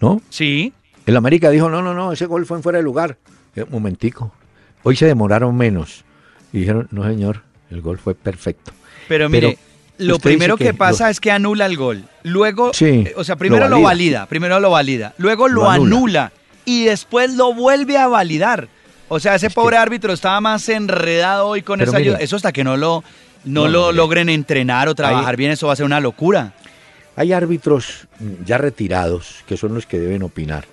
¿no? 0.00 0.20
Sí. 0.28 0.72
El 1.06 1.16
América 1.16 1.50
dijo, 1.50 1.70
no, 1.70 1.82
no, 1.82 1.94
no, 1.94 2.12
ese 2.12 2.26
gol 2.26 2.46
fue 2.46 2.56
en 2.56 2.62
fuera 2.62 2.78
de 2.78 2.84
lugar. 2.84 3.16
Un 3.54 3.62
eh, 3.62 3.66
momentico. 3.70 4.32
Hoy 4.86 4.94
se 4.94 5.06
demoraron 5.06 5.56
menos. 5.56 6.04
Y 6.52 6.60
dijeron, 6.60 6.86
no 6.92 7.02
señor, 7.02 7.42
el 7.72 7.80
gol 7.80 7.98
fue 7.98 8.14
perfecto. 8.14 8.70
Pero 9.08 9.28
mire, 9.28 9.58
lo 9.98 10.20
primero 10.20 10.56
que, 10.56 10.74
pasa 10.74 11.10
es 11.10 11.18
que 11.18 11.32
anula 11.32 11.66
el 11.66 11.76
gol. 11.76 12.04
Luego, 12.22 12.70
eh, 12.80 13.12
o 13.16 13.24
sea, 13.24 13.34
primero 13.34 13.68
lo 13.68 13.82
valida. 13.82 14.26
primero 14.26 14.60
lo 14.60 14.70
valida, 14.70 15.12
luego 15.18 15.48
lo, 15.48 15.68
anula. 15.68 16.30
y 16.64 16.84
después 16.84 17.34
lo 17.34 17.52
vuelve 17.52 17.98
a 17.98 18.06
validar. 18.06 18.68
O 19.08 19.18
sea, 19.18 19.34
ese 19.34 19.50
pobre 19.50 19.76
árbitro 19.76 20.12
estaba 20.12 20.40
más 20.40 20.68
enredado 20.68 21.48
hoy 21.48 21.62
con 21.62 21.80
esa 21.80 21.96
ayuda. 21.96 22.18
Eso 22.18 22.36
hasta 22.36 22.52
que 22.52 22.62
no 22.62 22.76
lo 22.76 23.02
no, 23.44 23.66
lo 23.66 23.90
logren 23.90 24.28
entrenar 24.28 24.88
o 24.88 24.94
trabajar 24.94 25.36
bien, 25.36 25.50
eso 25.50 25.66
va 25.66 25.72
a 25.72 25.76
ser 25.76 25.86
una 25.86 25.98
locura. 25.98 26.52
Hay 27.16 27.32
árbitros 27.32 28.06
ya 28.44 28.56
retirados 28.56 29.42
que 29.48 29.56
son 29.56 29.74
los 29.74 29.84
que 29.84 29.98
deben 29.98 30.22
opinar, 30.22 30.64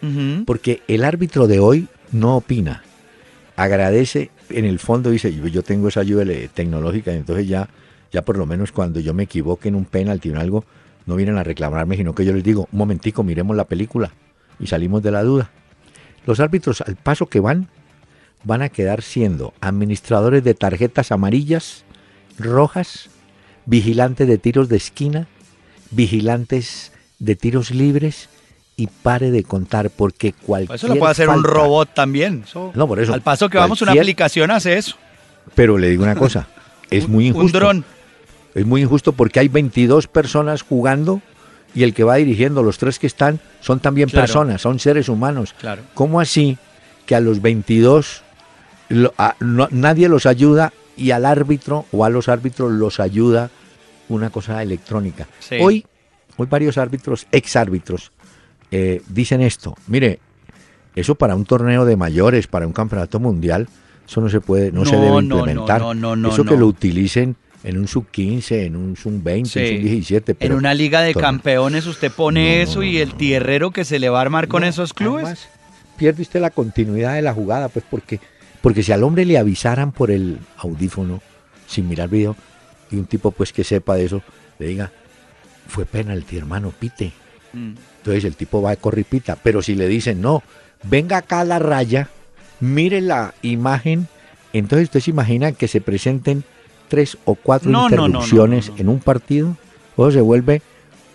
porque 0.45 0.83
el 0.87 1.03
árbitro 1.03 1.47
de 1.47 1.57
hoy 1.57 1.87
no 2.11 2.37
opina. 2.37 2.83
Agradece, 3.55 4.31
en 4.49 4.65
el 4.65 4.79
fondo 4.79 5.11
dice, 5.11 5.33
yo, 5.33 5.63
tengo 5.63 5.87
esa 5.87 5.99
ayuda 5.99 6.25
tecnológica, 6.53 7.13
entonces 7.13 7.47
ya, 7.47 7.69
ya 8.11 8.23
por 8.23 8.37
lo 8.37 8.45
menos 8.45 8.71
cuando 8.71 8.99
yo 8.99 9.13
me 9.13 9.23
equivoque 9.23 9.69
en 9.69 9.75
un 9.75 9.85
penalti 9.85 10.29
o 10.29 10.33
en 10.33 10.39
algo, 10.39 10.65
no 11.05 11.15
vienen 11.15 11.37
a 11.37 11.43
reclamarme, 11.43 11.97
sino 11.97 12.15
que 12.15 12.25
yo 12.25 12.33
les 12.33 12.43
digo, 12.43 12.67
un 12.71 12.79
momentico, 12.79 13.23
miremos 13.23 13.55
la 13.55 13.65
película 13.65 14.11
y 14.59 14.67
salimos 14.67 15.03
de 15.03 15.11
la 15.11 15.23
duda. 15.23 15.51
Los 16.25 16.39
árbitros, 16.39 16.81
al 16.81 16.95
paso 16.95 17.27
que 17.27 17.39
van, 17.39 17.67
van 18.43 18.61
a 18.61 18.69
quedar 18.69 19.01
siendo 19.01 19.53
administradores 19.61 20.43
de 20.43 20.53
tarjetas 20.53 21.11
amarillas 21.11 21.83
rojas, 22.39 23.09
vigilantes 23.65 24.27
de 24.27 24.37
tiros 24.37 24.69
de 24.69 24.77
esquina, 24.77 25.27
vigilantes 25.91 26.91
de 27.19 27.35
tiros 27.35 27.71
libres 27.71 28.29
y 28.75 28.87
pare 28.87 29.31
de 29.31 29.43
contar 29.43 29.89
porque 29.89 30.33
cualquier 30.33 30.75
Eso 30.75 30.87
lo 30.87 30.95
puede 30.95 31.11
hacer 31.11 31.29
un 31.29 31.43
robot 31.43 31.93
también. 31.93 32.43
no, 32.73 32.87
por 32.87 32.99
eso. 32.99 33.13
Al 33.13 33.21
paso 33.21 33.49
que 33.49 33.57
vamos, 33.57 33.81
una 33.81 33.91
aplicación 33.91 34.51
hace 34.51 34.77
eso. 34.77 34.95
Pero 35.55 35.77
le 35.77 35.89
digo 35.89 36.03
una 36.03 36.15
cosa, 36.15 36.47
es 36.89 37.07
muy 37.07 37.27
injusto. 37.27 37.45
Un 37.45 37.51
dron. 37.51 37.85
Es 38.55 38.65
muy 38.65 38.81
injusto 38.81 39.13
porque 39.13 39.39
hay 39.39 39.47
22 39.47 40.07
personas 40.07 40.61
jugando 40.61 41.21
y 41.73 41.83
el 41.83 41.93
que 41.93 42.03
va 42.03 42.15
dirigiendo, 42.15 42.61
los 42.61 42.77
tres 42.77 42.99
que 42.99 43.07
están, 43.07 43.39
son 43.61 43.79
también 43.79 44.09
personas, 44.09 44.61
son 44.61 44.79
seres 44.79 45.09
humanos. 45.09 45.55
Claro. 45.59 45.81
¿Cómo 45.95 46.19
así 46.19 46.57
que 47.07 47.15
a 47.15 47.19
los 47.19 47.41
22 47.41 48.23
nadie 49.71 50.09
los 50.09 50.25
ayuda 50.25 50.71
y 50.95 51.11
al 51.11 51.25
árbitro 51.25 51.85
o 51.91 52.05
a 52.05 52.09
los 52.09 52.29
árbitros 52.29 52.71
los 52.71 52.99
ayuda 52.99 53.49
una 54.09 54.29
cosa 54.29 54.61
electrónica. 54.61 55.27
Hoy, 55.61 55.85
hoy 56.37 56.47
varios 56.47 56.77
árbitros, 56.77 57.25
ex 57.31 57.55
árbitros, 57.55 58.11
eh, 58.75 59.03
dicen 59.07 59.41
esto. 59.41 59.75
Mire, 59.85 60.17
eso 60.95 61.13
para 61.13 61.35
un 61.35 61.45
torneo 61.45 61.85
de 61.85 61.95
mayores, 61.95 62.47
para 62.47 62.65
un 62.65 62.73
campeonato 62.73 63.19
mundial, 63.19 63.67
eso 64.07 64.19
no 64.19 64.29
se 64.29 64.41
puede, 64.41 64.71
no, 64.71 64.83
se 64.83 64.95
debe 64.95 65.19
implementar. 65.19 65.83
eso 66.27 66.43
que 66.43 66.57
lo 66.57 66.65
utilicen 66.65 67.35
en 67.63 67.77
un 67.77 67.87
sub 67.87 68.07
15, 68.09 68.65
en 68.65 68.75
un 68.75 68.95
sub 68.97 69.21
20, 69.21 69.59
en 69.59 69.75
un 69.75 69.81
sub 69.81 69.89
17. 69.89 70.37
en 70.39 70.53
una 70.53 70.73
liga 70.73 71.01
de 71.01 71.13
campeones 71.13 71.85
usted 71.85 72.11
pone 72.11 72.63
eso 72.63 72.81
y 72.81 72.97
el 72.97 73.13
tierrero 73.13 73.69
que 73.69 73.85
se 73.85 73.99
le 73.99 74.09
va 74.09 74.17
a 74.17 74.21
armar 74.23 74.47
con 74.47 74.63
esos 74.63 74.91
clubes. 74.95 75.47
pierde 75.95 76.23
usted 76.23 76.41
la 76.41 76.49
continuidad 76.49 77.13
de 77.13 77.21
la 77.21 77.33
jugada, 77.35 77.69
pues 77.69 77.85
porque, 77.87 78.19
porque 78.61 78.81
si 78.81 78.91
al 78.91 79.03
hombre 79.03 79.23
le 79.25 79.37
avisaran 79.37 79.91
por 79.91 80.09
el 80.09 80.39
audífono, 80.57 81.21
sin 81.67 81.87
mirar 81.87 82.09
video, 82.09 82.35
y 82.89 82.95
un 82.95 83.05
tipo 83.05 83.29
pues 83.29 83.53
que 83.53 83.63
sepa 83.63 83.95
de 83.95 84.05
eso, 84.05 84.23
le 84.57 84.65
diga, 84.65 84.91
fue 85.67 85.85
penalti 85.85 86.37
hermano, 86.37 86.73
pite. 86.77 87.13
Mm. 87.53 87.73
Entonces 88.03 88.25
el 88.25 88.35
tipo 88.35 88.61
va 88.61 88.71
a 88.71 88.75
correr 88.75 89.05
pita, 89.05 89.37
pero 89.41 89.61
si 89.61 89.75
le 89.75 89.87
dicen, 89.87 90.19
no, 90.19 90.43
venga 90.83 91.15
acá 91.15 91.39
a 91.39 91.45
la 91.45 91.57
raya, 91.57 92.09
mire 92.59 92.99
la 92.99 93.33
imagen, 93.41 94.09
entonces 94.51 94.89
usted 94.89 94.99
se 94.99 95.11
imagina 95.11 95.53
que 95.53 95.69
se 95.69 95.79
presenten 95.79 96.43
tres 96.89 97.17
o 97.23 97.35
cuatro 97.35 97.71
interrupciones 97.71 98.73
en 98.75 98.89
un 98.89 98.99
partido, 98.99 99.55
o 99.95 100.11
se 100.11 100.19
vuelve, 100.19 100.61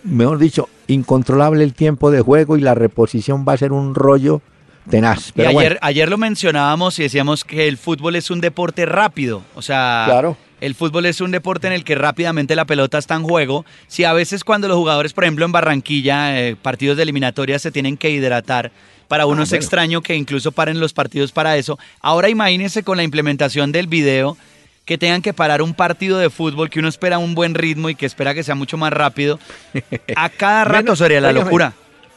mejor 0.03 0.39
dicho, 0.39 0.67
incontrolable 0.87 1.63
el 1.63 1.75
tiempo 1.75 2.09
de 2.09 2.21
juego 2.21 2.57
y 2.57 2.61
la 2.61 2.73
reposición 2.73 3.45
va 3.47 3.53
a 3.53 3.57
ser 3.57 3.71
un 3.71 3.93
rollo 3.93 4.41
tenaz. 4.89 5.31
Pero 5.35 5.49
ayer, 5.49 5.77
ayer 5.83 6.09
lo 6.09 6.17
mencionábamos 6.17 6.97
y 6.97 7.03
decíamos 7.03 7.45
que 7.45 7.67
el 7.67 7.77
fútbol 7.77 8.15
es 8.15 8.31
un 8.31 8.41
deporte 8.41 8.87
rápido, 8.87 9.43
o 9.53 9.61
sea, 9.61 10.05
claro. 10.07 10.37
El 10.61 10.75
fútbol 10.75 11.05
es 11.05 11.21
un 11.21 11.31
deporte 11.31 11.67
en 11.67 11.73
el 11.73 11.83
que 11.83 11.95
rápidamente 11.95 12.55
la 12.55 12.65
pelota 12.65 12.97
está 12.97 13.15
en 13.15 13.23
juego. 13.23 13.65
Si 13.87 14.03
a 14.03 14.13
veces 14.13 14.43
cuando 14.43 14.67
los 14.67 14.77
jugadores, 14.77 15.13
por 15.13 15.23
ejemplo 15.23 15.45
en 15.45 15.51
Barranquilla, 15.51 16.39
eh, 16.39 16.55
partidos 16.55 16.97
de 16.97 17.03
eliminatoria 17.03 17.59
se 17.59 17.71
tienen 17.71 17.97
que 17.97 18.09
hidratar, 18.09 18.71
para 19.07 19.25
uno 19.25 19.41
ah, 19.41 19.43
es 19.43 19.53
extraño 19.53 20.01
que 20.01 20.15
incluso 20.15 20.51
paren 20.51 20.79
los 20.79 20.93
partidos 20.93 21.31
para 21.31 21.57
eso. 21.57 21.79
Ahora 21.99 22.29
imagínese 22.29 22.83
con 22.83 22.97
la 22.97 23.03
implementación 23.03 23.71
del 23.71 23.87
video 23.87 24.37
que 24.85 24.97
tengan 24.97 25.21
que 25.21 25.33
parar 25.33 25.61
un 25.61 25.73
partido 25.73 26.17
de 26.17 26.29
fútbol 26.29 26.69
que 26.69 26.79
uno 26.79 26.87
espera 26.87 27.17
un 27.19 27.35
buen 27.35 27.53
ritmo 27.53 27.89
y 27.89 27.95
que 27.95 28.05
espera 28.05 28.33
que 28.33 28.43
sea 28.43 28.55
mucho 28.55 28.77
más 28.77 28.91
rápido, 28.91 29.39
a 30.15 30.29
cada 30.29 30.63
rato 30.65 30.95
sería 30.95 31.21
la 31.21 31.31
locura. 31.31 31.73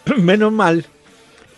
Menos 0.17 0.53
mal, 0.53 0.87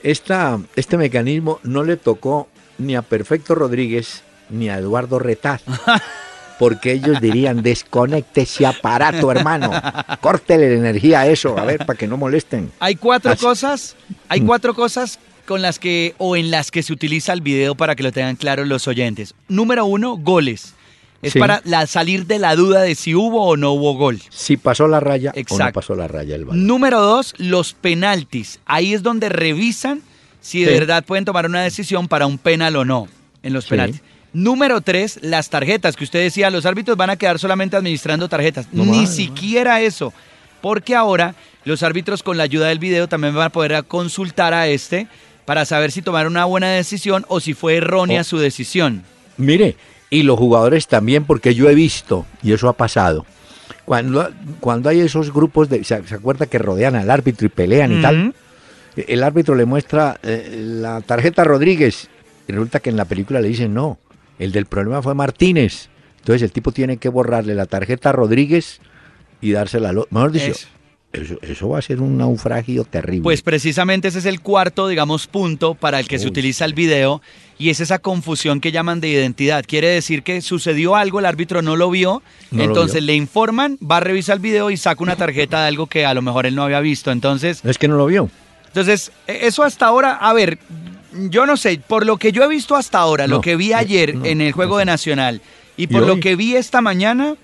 esta, 0.03 0.59
este 0.77 0.97
mecanismo 0.97 1.61
no 1.63 1.85
le 1.85 1.97
tocó 1.97 2.49
ni 2.79 2.97
a 2.97 3.03
Perfecto 3.03 3.55
Rodríguez 3.55 4.23
ni 4.51 4.69
a 4.69 4.79
Eduardo 4.79 5.19
Retaz. 5.19 5.63
Porque 6.59 6.93
ellos 6.93 7.21
dirían, 7.21 7.63
desconecte 7.63 8.43
ese 8.43 8.67
aparato, 8.67 9.31
hermano. 9.31 9.73
Córtele 10.21 10.71
la 10.71 10.77
energía 10.77 11.21
a 11.21 11.27
eso, 11.27 11.59
a 11.59 11.65
ver, 11.65 11.85
para 11.85 11.99
que 11.99 12.07
no 12.07 12.17
molesten. 12.17 12.71
Hay 12.81 12.95
cuatro 12.97 13.37
cosas, 13.37 13.97
hay 14.29 14.41
mm. 14.41 14.47
cuatro 14.47 14.75
cosas 14.75 15.19
con 15.47 15.63
las 15.63 15.79
que, 15.79 16.15
o 16.19 16.37
en 16.37 16.51
las 16.51 16.71
que 16.71 16.83
se 16.83 16.93
utiliza 16.93 17.33
el 17.33 17.41
video 17.41 17.75
para 17.75 17.97
que 17.97 18.03
lo 18.03 18.13
tengan 18.13 18.37
claro 18.37 18.65
los 18.65 18.89
oyentes. 18.89 19.35
Número 19.49 19.85
uno, 19.85 20.17
goles. 20.17 20.75
Es 21.23 21.35
para 21.35 21.63
la, 21.65 21.87
salir 21.87 22.27
de 22.27 22.39
la 22.39 22.55
duda 22.55 22.83
de 22.83 22.95
si 22.95 23.15
hubo 23.15 23.47
o 23.47 23.57
no 23.57 23.73
hubo 23.73 23.95
gol. 23.95 24.21
Si 24.29 24.59
pasó 24.59 24.87
la 24.87 25.01
raya 25.01 25.33
o 25.51 25.59
no 25.59 25.73
pasó 25.73 25.95
la 25.95 26.07
raya 26.07 26.37
el 26.37 26.45
balón. 26.45 26.67
Número 26.67 27.01
dos, 27.01 27.35
los 27.39 27.73
penaltis. 27.73 28.61
Ahí 28.67 28.93
es 28.93 29.03
donde 29.03 29.31
revisan 29.31 30.03
si 30.43 30.65
de 30.65 30.73
verdad 30.73 31.03
pueden 31.03 31.25
tomar 31.25 31.47
una 31.47 31.63
decisión 31.63 32.09
para 32.09 32.27
un 32.27 32.37
penal 32.37 32.77
o 32.77 32.85
no 32.85 33.09
en 33.43 33.55
los 33.55 33.65
penaltis. 33.65 34.03
Número 34.35 34.81
tres, 34.81 35.21
las 35.23 35.49
tarjetas, 35.49 35.97
que 35.97 36.03
usted 36.03 36.21
decía, 36.21 36.51
los 36.51 36.67
árbitros 36.67 36.97
van 36.97 37.11
a 37.11 37.17
quedar 37.17 37.39
solamente 37.39 37.77
administrando 37.77 38.29
tarjetas. 38.29 38.67
Ni 38.73 39.07
siquiera 39.07 39.81
eso. 39.81 40.13
Porque 40.61 40.97
ahora 40.97 41.37
los 41.65 41.85
árbitros 41.85 42.23
con 42.25 42.37
la 42.37 42.43
ayuda 42.43 42.67
del 42.67 42.81
video 42.81 43.09
también 43.09 43.35
van 43.35 43.47
a 43.47 43.51
poder 43.51 43.85
consultar 43.85 44.53
a 44.53 44.67
este 44.67 45.07
para 45.45 45.65
saber 45.65 45.93
si 45.93 46.03
tomaron 46.03 46.33
una 46.33 46.47
buena 46.47 46.69
decisión 46.71 47.25
o 47.29 47.39
si 47.39 47.55
fue 47.55 47.77
errónea 47.77 48.23
oh. 48.23 48.25
su 48.25 48.39
decisión. 48.39 49.05
Mire, 49.37 49.77
y 50.11 50.25
los 50.25 50.37
jugadores 50.37 50.89
también, 50.89 51.25
porque 51.25 51.55
yo 51.55 51.69
he 51.69 51.75
visto, 51.75 52.27
y 52.43 52.53
eso 52.53 52.69
ha 52.69 52.73
pasado, 52.73 53.27
cuando, 53.85 54.31
cuando 54.61 54.89
hay 54.89 55.01
esos 55.01 55.33
grupos, 55.33 55.69
de, 55.69 55.85
¿se, 55.85 55.95
acuerda 55.95 56.47
que 56.47 56.59
rodean 56.59 56.97
al 56.97 57.11
árbitro 57.11 57.47
y 57.47 57.51
pelean 57.51 57.99
y 57.99 58.03
tal? 58.03 58.35
El 58.97 59.23
árbitro 59.23 59.55
le 59.55 59.65
muestra 59.65 60.19
eh, 60.23 60.61
la 60.61 61.01
tarjeta 61.03 61.45
Rodríguez 61.45 62.09
y 62.49 62.53
resulta 62.53 62.81
que 62.81 62.91
en 62.91 62.97
la 62.97 63.05
película 63.05 63.41
le 63.41 63.49
dicen 63.49 63.75
no, 63.75 63.99
el 64.39 64.53
del 64.53 64.67
problema 64.67 65.03
fue 65.03 65.15
Martínez. 65.15 65.89
Entonces 66.19 66.43
el 66.43 66.53
tipo 66.53 66.73
tiene 66.73 66.97
que 66.97 67.09
borrarle 67.09 67.55
la 67.55 67.67
tarjeta 67.67 68.13
Rodríguez 68.13 68.81
y 69.41 69.53
dársela 69.53 69.91
a 69.91 69.93
Mejor 70.11 70.33
dicho, 70.33 70.55
eso, 71.43 71.69
va 71.69 71.79
a 71.79 71.83
ser 71.83 72.01
un 72.01 72.17
naufragio 72.19 72.85
terrible. 72.85 73.23
Pues 73.23 73.43
precisamente 73.43 74.09
ese 74.09 74.19
es 74.19 74.27
el 74.27 74.41
cuarto, 74.41 74.89
digamos, 74.89 75.27
punto 75.27 75.75
para 75.75 76.01
el 76.01 76.09
que 76.09 76.19
se 76.19 76.27
utiliza 76.27 76.65
el 76.65 76.75
video 76.75 77.23
y 77.57 77.71
es 77.71 77.81
esa 77.81 78.01
confusión 78.01 78.61
que 78.61 78.73
llaman 78.73 79.01
de 79.01 79.09
identidad. 79.09 79.65
Quiere 79.67 79.89
decir 79.89 80.23
que 80.23 80.41
sucedió 80.41 80.97
algo, 80.97 81.21
el 81.21 81.27
árbitro 81.27 81.63
no 81.63 81.77
lo 81.77 81.91
vio, 81.91 82.23
entonces 82.53 83.03
le 83.03 83.15
informan, 83.15 83.79
va 83.79 83.99
a 83.99 84.01
revisar 84.01 84.37
el 84.37 84.43
video 84.43 84.71
y 84.71 84.77
saca 84.77 85.03
una 85.03 85.17
tarjeta 85.17 85.63
de 85.63 85.69
algo 85.69 85.87
que 85.87 86.05
a 86.05 86.15
lo 86.15 86.23
mejor 86.23 86.47
él 86.47 86.55
no 86.55 86.65
había 86.65 86.81
visto. 86.81 87.13
Entonces... 87.13 87.65
Es 87.65 87.79
que 87.79 87.87
no 87.87 87.97
lo 87.97 88.07
vio. 88.07 88.29
Entonces, 88.67 89.13
e, 89.29 89.47
eso 89.47 89.63
hasta 89.63 89.87
ahora, 89.87 90.15
a 90.15 90.33
ver, 90.33 90.59
yo 91.15 91.47
no 91.47 91.57
sé, 91.57 91.81
por 91.87 92.07
lo 92.07 92.17
que 92.17 92.33
yo 92.33 92.45
he 92.45 92.49
visto 92.49 92.77
hasta 92.77 92.99
ahora, 92.99 93.27
lo 93.27 93.41
que 93.41 93.57
vi 93.57 93.73
ayer 93.73 94.11
en 94.25 94.41
el 94.41 94.53
Juego 94.53 94.79
de 94.79 94.85
Nacional 94.85 95.41
y 95.77 95.87
por 95.87 96.07
lo 96.07 96.21
que 96.21 96.37
vi 96.37 96.57
esta 96.57 96.81
mañana, 96.81 97.37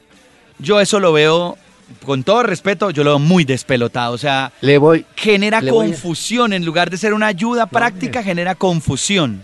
yo 0.59 0.81
eso 0.81 1.01
lo 1.01 1.13
veo 1.13 1.57
con 2.05 2.23
todo 2.23 2.43
respeto, 2.43 2.91
yo 2.91 3.05
lo 3.05 3.11
veo 3.11 3.19
muy 3.19 3.45
despelotado. 3.45 4.15
O 4.15 4.19
sea, 4.19 4.53
le 4.61 4.79
voy, 4.79 5.05
genera 5.17 5.61
confusión. 5.63 6.53
En 6.53 6.65
lugar 6.65 6.91
de 6.91 6.97
ser 6.97 7.15
una 7.15 7.27
ayuda 7.27 7.67
práctica, 7.67 8.23
genera 8.23 8.55
confusión. 8.55 9.43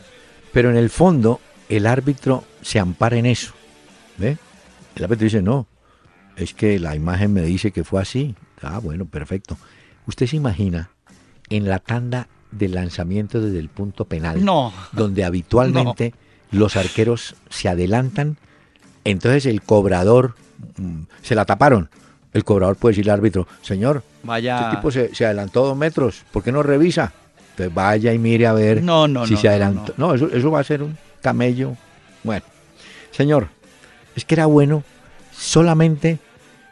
Pero 0.52 0.70
en 0.70 0.76
el 0.76 0.90
fondo, 0.90 1.40
el 1.68 1.86
árbitro 1.86 2.44
se 2.62 2.78
ampara 2.78 3.16
en 3.16 3.26
eso. 3.26 3.52
¿Ve? 4.16 4.38
El 4.94 5.04
árbitro 5.04 5.24
dice, 5.24 5.42
no, 5.42 5.66
es 6.36 6.54
que 6.54 6.78
la 6.78 6.94
imagen 6.94 7.32
me 7.32 7.42
dice 7.42 7.72
que 7.72 7.84
fue 7.84 8.00
así. 8.00 8.34
Ah, 8.62 8.78
bueno, 8.82 9.04
perfecto. 9.04 9.58
Usted 10.06 10.26
se 10.26 10.36
imagina 10.36 10.90
en 11.50 11.68
la 11.68 11.78
tanda 11.78 12.28
de 12.50 12.68
lanzamiento 12.68 13.40
desde 13.40 13.58
el 13.58 13.68
punto 13.68 14.04
penal, 14.04 14.44
no. 14.44 14.72
donde 14.92 15.24
habitualmente 15.24 16.14
los 16.50 16.76
arqueros 16.76 17.34
se 17.50 17.68
adelantan, 17.68 18.36
entonces 19.04 19.46
el 19.46 19.62
cobrador 19.62 20.34
mm, 20.78 21.02
se 21.22 21.34
la 21.34 21.44
taparon 21.44 21.90
el 22.36 22.44
cobrador 22.44 22.76
puede 22.76 22.92
decirle 22.92 23.12
al 23.12 23.20
árbitro, 23.20 23.48
señor, 23.62 24.02
vaya. 24.22 24.60
este 24.60 24.76
tipo 24.76 24.90
se, 24.90 25.24
adelantó 25.24 25.64
dos 25.64 25.76
metros, 25.76 26.22
¿por 26.30 26.42
qué 26.42 26.52
no 26.52 26.62
revisa? 26.62 27.14
Entonces 27.52 27.74
vaya 27.74 28.12
y 28.12 28.18
mire 28.18 28.46
a 28.46 28.52
ver 28.52 28.84
si 29.26 29.38
se 29.38 29.48
adelantó. 29.48 29.94
No, 29.96 30.14
eso, 30.14 30.28
eso 30.30 30.50
va 30.50 30.60
a 30.60 30.64
ser 30.64 30.82
un 30.82 30.98
camello. 31.22 31.78
Bueno, 32.22 32.44
señor, 33.10 33.48
es 34.14 34.26
que 34.26 34.34
era 34.34 34.44
bueno 34.44 34.84
solamente 35.32 36.18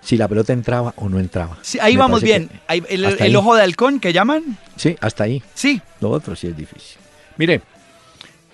si 0.05 0.17
la 0.19 0.29
pelota 0.29 0.53
entraba 0.53 0.93
o 0.97 1.09
no 1.09 1.19
entraba. 1.19 1.59
Sí, 1.63 1.79
ahí 1.81 1.97
vamos 1.97 2.23
bien. 2.23 2.51
el, 2.69 3.37
ojo 3.37 3.57
de 3.57 3.63
halcón 3.63 3.99
que 4.01 4.13
llaman. 4.13 4.59
Sí, 4.77 4.97
hasta 5.01 5.25
ahí. 5.25 5.43
Sí. 5.55 5.81
Lo 6.01 6.11
otro 6.11 6.37
sí 6.37 6.49
es 6.49 6.57
difícil. 6.57 6.99
Mire, 7.39 7.63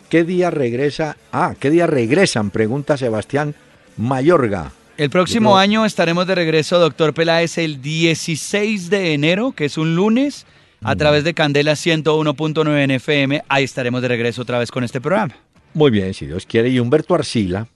¿qué 0.09 0.25
día 0.25 0.51
regresa? 0.51 1.17
Ah, 1.33 1.55
¿qué 1.59 1.71
día 1.71 1.87
regresan? 1.87 2.51
Pregunta 2.51 2.97
Sebastián 2.97 3.55
Mayorga. 3.97 4.73
El 4.97 5.11
próximo 5.11 5.57
año 5.57 5.85
estaremos 5.85 6.27
de 6.27 6.35
regreso, 6.35 6.79
doctor 6.79 7.15
Peláez, 7.15 7.59
el 7.59 7.81
16 7.83 8.91
de 8.91 9.15
enero, 9.15 9.53
que 9.53 9.65
es 9.65 9.79
un 9.79 9.97
lunes, 9.97 10.47
a 10.83 10.95
través 10.95 11.25
de 11.25 11.35
Candela 11.35 11.73
101.9 11.73 12.85
en 12.85 12.91
FM. 12.93 13.43
Ahí 13.49 13.65
estaremos 13.65 14.03
de 14.03 14.09
regreso 14.09 14.43
otra 14.43 14.59
vez 14.59 14.71
con 14.71 14.85
este 14.85 15.01
programa. 15.01 15.35
Muy 15.73 15.91
bien, 15.91 16.13
si 16.15 16.27
Dios 16.27 16.47
quiere. 16.47 16.69
Y 16.69 16.79
Humberto 16.79 17.15
Arcila, 17.15 17.67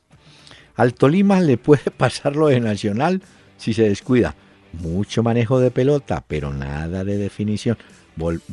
al 0.77 0.95
Tolima 0.95 1.41
le 1.41 1.57
puede 1.57 1.91
pasar 1.97 2.37
lo 2.37 2.49
de 2.49 2.61
Nacional 2.61 3.23
si 3.57 3.75
se 3.75 3.89
descuida. 3.89 4.35
Mucho 4.73 5.23
manejo 5.23 5.61
de 5.61 5.71
pelota, 5.71 6.25
pero 6.27 6.53
nada 6.53 7.05
de 7.05 7.17
definición. 7.17 7.79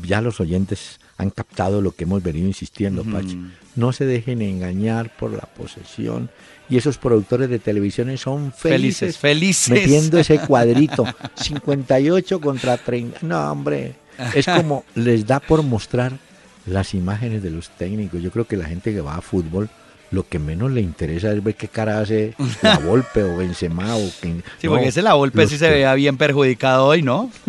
ya 0.03 0.21
los 0.21 0.39
oyentes 0.39 0.99
han 1.17 1.29
captado 1.29 1.81
lo 1.81 1.91
que 1.91 2.03
hemos 2.03 2.23
venido 2.23 2.47
insistiendo, 2.47 3.03
Pachi. 3.03 3.39
No 3.75 3.93
se 3.93 4.05
dejen 4.05 4.41
engañar 4.41 5.15
por 5.17 5.31
la 5.31 5.41
posesión 5.41 6.29
y 6.69 6.77
esos 6.77 6.97
productores 6.97 7.49
de 7.49 7.59
televisión 7.59 8.17
son 8.17 8.53
felices, 8.53 9.17
felices, 9.17 9.69
metiendo 9.69 10.19
ese 10.19 10.39
cuadrito 10.47 11.05
58 11.35 12.39
contra 12.39 12.77
30. 12.77 13.19
No, 13.23 13.51
hombre, 13.51 13.95
es 14.33 14.45
como 14.45 14.85
les 14.95 15.27
da 15.27 15.39
por 15.39 15.63
mostrar 15.63 16.17
las 16.65 16.93
imágenes 16.93 17.43
de 17.43 17.51
los 17.51 17.69
técnicos. 17.71 18.21
Yo 18.21 18.31
creo 18.31 18.45
que 18.45 18.57
la 18.57 18.65
gente 18.65 18.93
que 18.93 19.01
va 19.01 19.15
a 19.15 19.21
fútbol 19.21 19.69
lo 20.11 20.27
que 20.27 20.39
menos 20.39 20.71
le 20.71 20.81
interesa 20.81 21.31
es 21.31 21.43
ver 21.43 21.55
qué 21.55 21.67
cara 21.67 21.99
hace 21.99 22.35
la 22.61 22.77
Volpe 22.85 23.23
o 23.23 23.37
Benzema 23.37 23.95
o 23.95 24.09
quien, 24.19 24.43
Sí, 24.59 24.67
porque 24.67 24.89
ese 24.89 25.01
la 25.01 25.13
Volpe 25.13 25.47
sí 25.47 25.57
se 25.57 25.69
vea 25.69 25.93
bien 25.95 26.17
perjudicado 26.17 26.85
hoy, 26.85 27.01
¿no? 27.01 27.31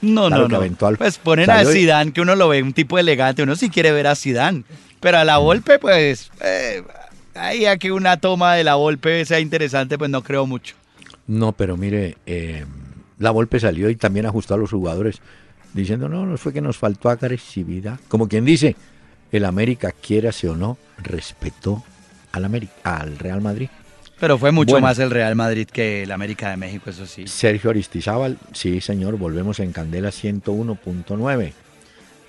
No, 0.00 0.28
no, 0.28 0.48
no. 0.48 0.60
Pues 0.98 1.18
ponen 1.18 1.48
a 1.48 1.64
Zidane, 1.64 2.12
que 2.12 2.20
uno 2.20 2.34
lo 2.34 2.48
ve 2.48 2.60
un 2.60 2.72
tipo 2.72 2.98
elegante, 2.98 3.44
uno 3.44 3.54
sí 3.54 3.70
quiere 3.70 3.92
ver 3.92 4.08
a 4.08 4.16
Zidane, 4.16 4.64
pero 4.98 5.18
a 5.18 5.24
la 5.24 5.38
Volpe 5.38 5.78
pues 5.78 6.32
eh, 6.40 6.82
ahí 7.36 7.66
a 7.66 7.76
que 7.76 7.92
una 7.92 8.16
toma 8.16 8.54
de 8.54 8.64
la 8.64 8.74
Volpe 8.74 9.24
sea 9.24 9.38
interesante, 9.38 9.98
pues 9.98 10.10
no 10.10 10.24
creo 10.24 10.44
mucho. 10.44 10.74
No, 11.28 11.52
pero 11.52 11.76
mire, 11.76 12.16
eh, 12.26 12.64
la 13.18 13.30
Volpe 13.30 13.60
salió 13.60 13.90
y 13.90 13.94
también 13.96 14.26
ajustó 14.26 14.54
a 14.54 14.58
los 14.58 14.70
jugadores 14.70 15.20
diciendo, 15.72 16.08
no, 16.08 16.26
no 16.26 16.36
fue 16.36 16.52
que 16.52 16.60
nos 16.60 16.76
faltó 16.76 17.08
agresividad. 17.08 18.00
Como 18.08 18.28
quien 18.28 18.44
dice, 18.44 18.74
el 19.32 19.44
América, 19.44 19.92
quiérase 19.92 20.48
o 20.48 20.56
no, 20.56 20.78
respetó 20.98 21.82
al, 22.32 22.44
América, 22.44 22.74
al 22.84 23.18
Real 23.18 23.40
Madrid. 23.40 23.68
Pero 24.20 24.38
fue 24.38 24.52
mucho 24.52 24.80
más 24.80 24.98
el 25.00 25.10
Real 25.10 25.34
Madrid 25.34 25.66
que 25.66 26.04
el 26.04 26.12
América 26.12 26.50
de 26.50 26.56
México, 26.56 26.90
eso 26.90 27.06
sí. 27.06 27.26
Sergio 27.26 27.70
Aristizábal, 27.70 28.38
sí 28.52 28.80
señor, 28.80 29.16
volvemos 29.16 29.58
en 29.58 29.72
Candela 29.72 30.10
101.9. 30.10 31.52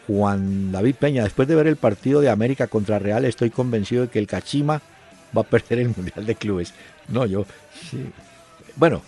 Juan 0.08 0.72
David 0.72 0.96
Peña, 0.96 1.24
después 1.24 1.48
de 1.48 1.56
ver 1.56 1.68
el 1.68 1.76
partido 1.76 2.20
de 2.20 2.30
América 2.30 2.68
contra 2.68 3.00
Real, 3.00 3.26
estoy 3.26 3.52
convencido 3.52 4.04
de 4.04 4.08
que 4.08 4.20
el 4.20 4.28
Cachima 4.28 4.82
va 5.38 5.42
a 5.42 5.46
perder 5.46 5.80
el 5.80 5.90
Mundial 5.96 6.26
de 6.26 6.36
Clubes. 6.36 6.74
No, 7.10 7.26
yo 7.26 7.46
sí. 7.92 8.04
Bueno, 8.76 9.04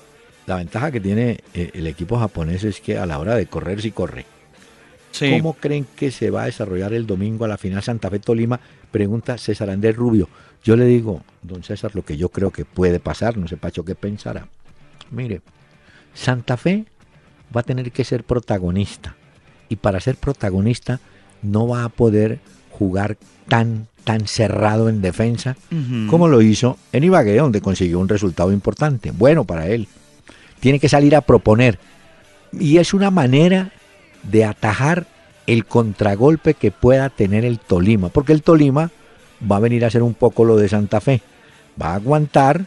la 0.46 0.58
ventaja 0.58 0.92
que 0.92 1.00
tiene 1.00 1.40
eh, 1.54 1.72
el 1.74 1.88
equipo 1.88 2.20
japonés 2.20 2.64
es 2.64 2.82
que 2.82 2.98
a 2.98 3.06
la 3.06 3.18
hora 3.18 3.36
de 3.36 3.48
correr 3.48 3.82
sí 3.82 3.92
corre. 3.92 4.26
¿Cómo 5.20 5.54
creen 5.54 5.86
que 5.96 6.12
se 6.12 6.30
va 6.30 6.44
a 6.44 6.46
desarrollar 6.46 6.94
el 6.94 7.06
domingo 7.06 7.46
a 7.46 7.48
la 7.48 7.58
final 7.58 7.84
Santa 7.84 8.10
Fe 8.10 8.20
Tolima? 8.20 8.60
Pregunta 8.92 9.38
César 9.38 9.70
Andrés 9.70 9.96
Rubio. 9.96 10.30
Yo 10.64 10.76
le 10.76 10.86
digo, 10.86 11.24
don 11.42 11.64
César, 11.64 11.92
lo 11.96 12.04
que 12.04 12.18
yo 12.18 12.30
creo 12.30 12.52
que 12.52 12.66
puede 12.66 13.00
pasar, 13.00 13.38
no 13.38 13.48
sé 13.48 13.58
Pacho 13.58 13.86
qué 13.86 13.96
pensará. 13.96 14.48
Mire, 15.12 15.42
Santa 16.14 16.58
Fe 16.58 16.86
va 17.56 17.62
a 17.62 17.64
tener 17.64 17.92
que 17.92 18.04
ser 18.04 18.24
protagonista. 18.24 19.16
Y 19.70 19.78
para 19.78 20.00
ser 20.00 20.16
protagonista 20.16 21.00
no 21.42 21.68
va 21.68 21.84
a 21.84 21.90
poder 21.90 22.40
jugar 22.72 23.18
tan, 23.48 23.88
tan 24.04 24.28
cerrado 24.28 24.90
en 24.90 25.02
defensa 25.02 25.56
como 26.10 26.28
lo 26.28 26.42
hizo 26.42 26.78
en 26.92 27.04
Ibagué, 27.04 27.38
donde 27.38 27.62
consiguió 27.62 28.00
un 28.00 28.10
resultado 28.10 28.52
importante, 28.52 29.12
bueno 29.12 29.46
para 29.46 29.68
él 29.68 29.88
tiene 30.66 30.80
que 30.80 30.90
salir 30.90 31.16
a 31.16 31.22
proponer. 31.22 31.78
Y 32.52 32.78
es 32.78 32.96
una 32.96 33.12
manera 33.12 33.72
de 34.30 34.46
atajar 34.46 35.08
el 35.48 35.66
contragolpe 35.66 36.54
que 36.54 36.72
pueda 36.72 37.10
tener 37.10 37.46
el 37.46 37.60
Tolima, 37.60 38.10
porque 38.10 38.34
el 38.34 38.42
Tolima 38.42 38.92
va 39.50 39.58
a 39.58 39.62
venir 39.62 39.84
a 39.84 39.88
hacer 39.88 40.02
un 40.02 40.14
poco 40.14 40.46
lo 40.46 40.58
de 40.58 40.70
Santa 40.70 41.02
Fe. 41.02 41.22
Va 41.82 41.92
a 41.92 41.96
aguantar, 41.96 42.66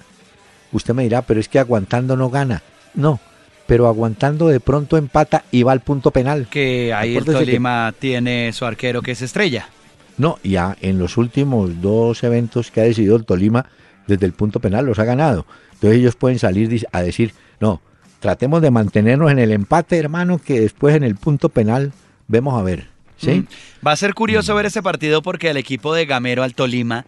usted 0.72 0.94
me 0.94 1.02
dirá, 1.02 1.22
pero 1.22 1.40
es 1.40 1.48
que 1.48 1.58
aguantando 1.58 2.16
no 2.16 2.30
gana. 2.30 2.62
No, 2.94 3.20
pero 3.66 3.86
aguantando 3.86 4.48
de 4.48 4.60
pronto 4.60 4.96
empata 4.96 5.44
y 5.50 5.62
va 5.62 5.72
al 5.72 5.80
punto 5.80 6.10
penal. 6.10 6.46
Que 6.50 6.92
ahí 6.94 7.16
el 7.16 7.24
Tolima 7.24 7.92
tiene 7.98 8.52
su 8.52 8.64
arquero 8.64 9.02
que 9.02 9.12
es 9.12 9.22
estrella. 9.22 9.68
No, 10.16 10.38
ya 10.42 10.76
en 10.80 10.98
los 10.98 11.16
últimos 11.16 11.80
dos 11.80 12.22
eventos 12.24 12.70
que 12.70 12.80
ha 12.80 12.84
decidido 12.84 13.16
el 13.16 13.24
Tolima, 13.24 13.66
desde 14.06 14.26
el 14.26 14.32
punto 14.32 14.60
penal 14.60 14.86
los 14.86 14.98
ha 14.98 15.04
ganado. 15.04 15.46
Entonces 15.74 16.00
ellos 16.00 16.16
pueden 16.16 16.38
salir 16.38 16.86
a 16.92 17.02
decir, 17.02 17.34
no, 17.60 17.80
tratemos 18.20 18.62
de 18.62 18.70
mantenernos 18.70 19.30
en 19.30 19.38
el 19.38 19.52
empate, 19.52 19.98
hermano, 19.98 20.38
que 20.38 20.60
después 20.60 20.94
en 20.96 21.04
el 21.04 21.16
punto 21.16 21.48
penal 21.48 21.92
vemos 22.26 22.58
a 22.58 22.62
ver. 22.62 22.88
¿sí? 23.16 23.30
Mm. 23.30 23.46
Va 23.86 23.92
a 23.92 23.96
ser 23.96 24.14
curioso 24.14 24.54
ver 24.54 24.66
ese 24.66 24.82
partido 24.82 25.22
porque 25.22 25.50
el 25.50 25.56
equipo 25.56 25.94
de 25.94 26.06
Gamero 26.06 26.42
al 26.42 26.54
Tolima, 26.54 27.06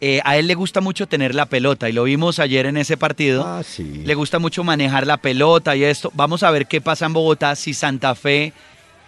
eh, 0.00 0.20
a 0.24 0.36
él 0.36 0.46
le 0.46 0.54
gusta 0.54 0.80
mucho 0.80 1.06
tener 1.06 1.34
la 1.34 1.46
pelota 1.46 1.88
y 1.88 1.92
lo 1.92 2.04
vimos 2.04 2.38
ayer 2.38 2.66
en 2.66 2.76
ese 2.76 2.96
partido. 2.96 3.44
Ah, 3.46 3.62
sí. 3.64 4.02
Le 4.04 4.14
gusta 4.14 4.38
mucho 4.38 4.64
manejar 4.64 5.06
la 5.06 5.16
pelota 5.16 5.76
y 5.76 5.84
esto. 5.84 6.10
Vamos 6.14 6.42
a 6.42 6.50
ver 6.50 6.66
qué 6.66 6.80
pasa 6.80 7.06
en 7.06 7.12
Bogotá 7.12 7.54
si 7.54 7.74
Santa 7.74 8.14
Fe 8.14 8.52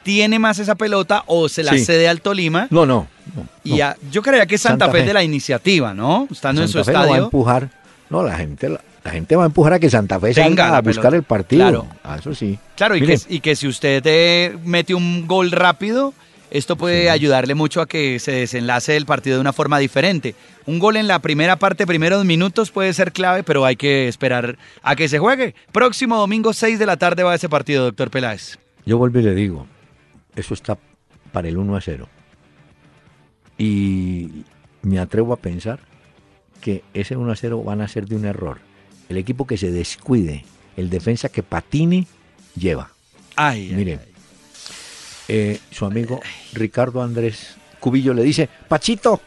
tiene 0.04 0.38
más 0.38 0.58
esa 0.58 0.74
pelota 0.74 1.24
o 1.26 1.48
se 1.48 1.62
la 1.62 1.76
cede 1.78 2.08
al 2.08 2.20
Tolima. 2.20 2.68
No, 2.70 2.86
no. 2.86 3.08
y 3.64 3.80
yo 4.10 4.22
creía 4.22 4.46
que 4.46 4.58
Santa, 4.58 4.90
Fe, 4.90 5.02
de 5.02 5.14
la 5.14 5.24
iniciativa, 5.24 5.94
¿no? 5.94 6.28
Estando 6.30 6.62
en 6.62 6.68
su 6.68 6.78
estadio. 6.78 7.10
va 7.10 7.16
a 7.16 7.20
empujar. 7.20 7.70
No, 8.10 8.22
la 8.22 8.36
gente, 8.36 8.68
la 8.68 8.80
gente 9.10 9.36
va 9.36 9.42
a 9.42 9.46
empujar 9.46 9.74
a 9.74 9.78
que 9.78 9.90
Santa 9.90 10.18
Fe 10.18 10.32
salga 10.32 10.76
a 10.76 10.80
buscar 10.80 11.14
el 11.14 11.22
partido. 11.22 11.68
Claro. 11.68 11.86
Ah, 12.02 12.16
eso 12.18 12.34
sí. 12.34 12.58
Claro, 12.76 12.96
y 12.96 13.02
que, 13.06 13.18
y 13.28 13.40
que, 13.40 13.54
si 13.54 13.68
usted 13.68 14.02
eh, 14.06 14.56
mete 14.64 14.94
un 14.94 15.26
gol 15.26 15.50
rápido, 15.50 16.14
esto 16.50 16.76
puede 16.76 17.10
ayudarle 17.10 17.54
mucho 17.54 17.80
a 17.80 17.86
que 17.86 18.18
se 18.18 18.32
desenlace 18.32 18.96
el 18.96 19.06
partido 19.06 19.36
de 19.36 19.40
una 19.40 19.52
forma 19.52 19.78
diferente. 19.78 20.34
Un 20.66 20.78
gol 20.78 20.96
en 20.96 21.06
la 21.06 21.18
primera 21.18 21.56
parte, 21.56 21.86
primeros 21.86 22.24
minutos, 22.24 22.70
puede 22.70 22.92
ser 22.94 23.12
clave, 23.12 23.42
pero 23.42 23.64
hay 23.64 23.76
que 23.76 24.08
esperar 24.08 24.56
a 24.82 24.96
que 24.96 25.08
se 25.08 25.18
juegue. 25.18 25.54
Próximo 25.72 26.16
domingo, 26.16 26.52
6 26.52 26.78
de 26.78 26.86
la 26.86 26.96
tarde, 26.96 27.24
va 27.24 27.34
ese 27.34 27.48
partido, 27.48 27.84
doctor 27.84 28.10
Peláez. 28.10 28.58
Yo 28.86 28.98
vuelvo 28.98 29.18
y 29.18 29.22
le 29.22 29.34
digo, 29.34 29.66
eso 30.36 30.54
está 30.54 30.78
para 31.32 31.48
el 31.48 31.58
1 31.58 31.76
a 31.76 31.80
0. 31.80 32.08
Y 33.58 34.44
me 34.82 34.98
atrevo 34.98 35.32
a 35.32 35.36
pensar 35.36 35.80
que 36.60 36.84
ese 36.94 37.16
1 37.16 37.32
a 37.32 37.36
0 37.36 37.62
van 37.64 37.80
a 37.80 37.88
ser 37.88 38.06
de 38.06 38.16
un 38.16 38.24
error 38.24 38.58
el 39.08 39.16
equipo 39.16 39.46
que 39.46 39.56
se 39.56 39.70
descuide, 39.70 40.44
el 40.76 40.90
defensa 40.90 41.28
que 41.28 41.42
patine, 41.42 42.06
lleva. 42.56 42.90
Ay, 43.36 43.72
Miren, 43.74 44.00
eh, 45.28 45.58
su 45.70 45.84
amigo 45.84 46.20
Ricardo 46.52 47.02
Andrés 47.02 47.56
Cubillo 47.80 48.14
le 48.14 48.22
dice, 48.22 48.48
Pachito, 48.68 49.20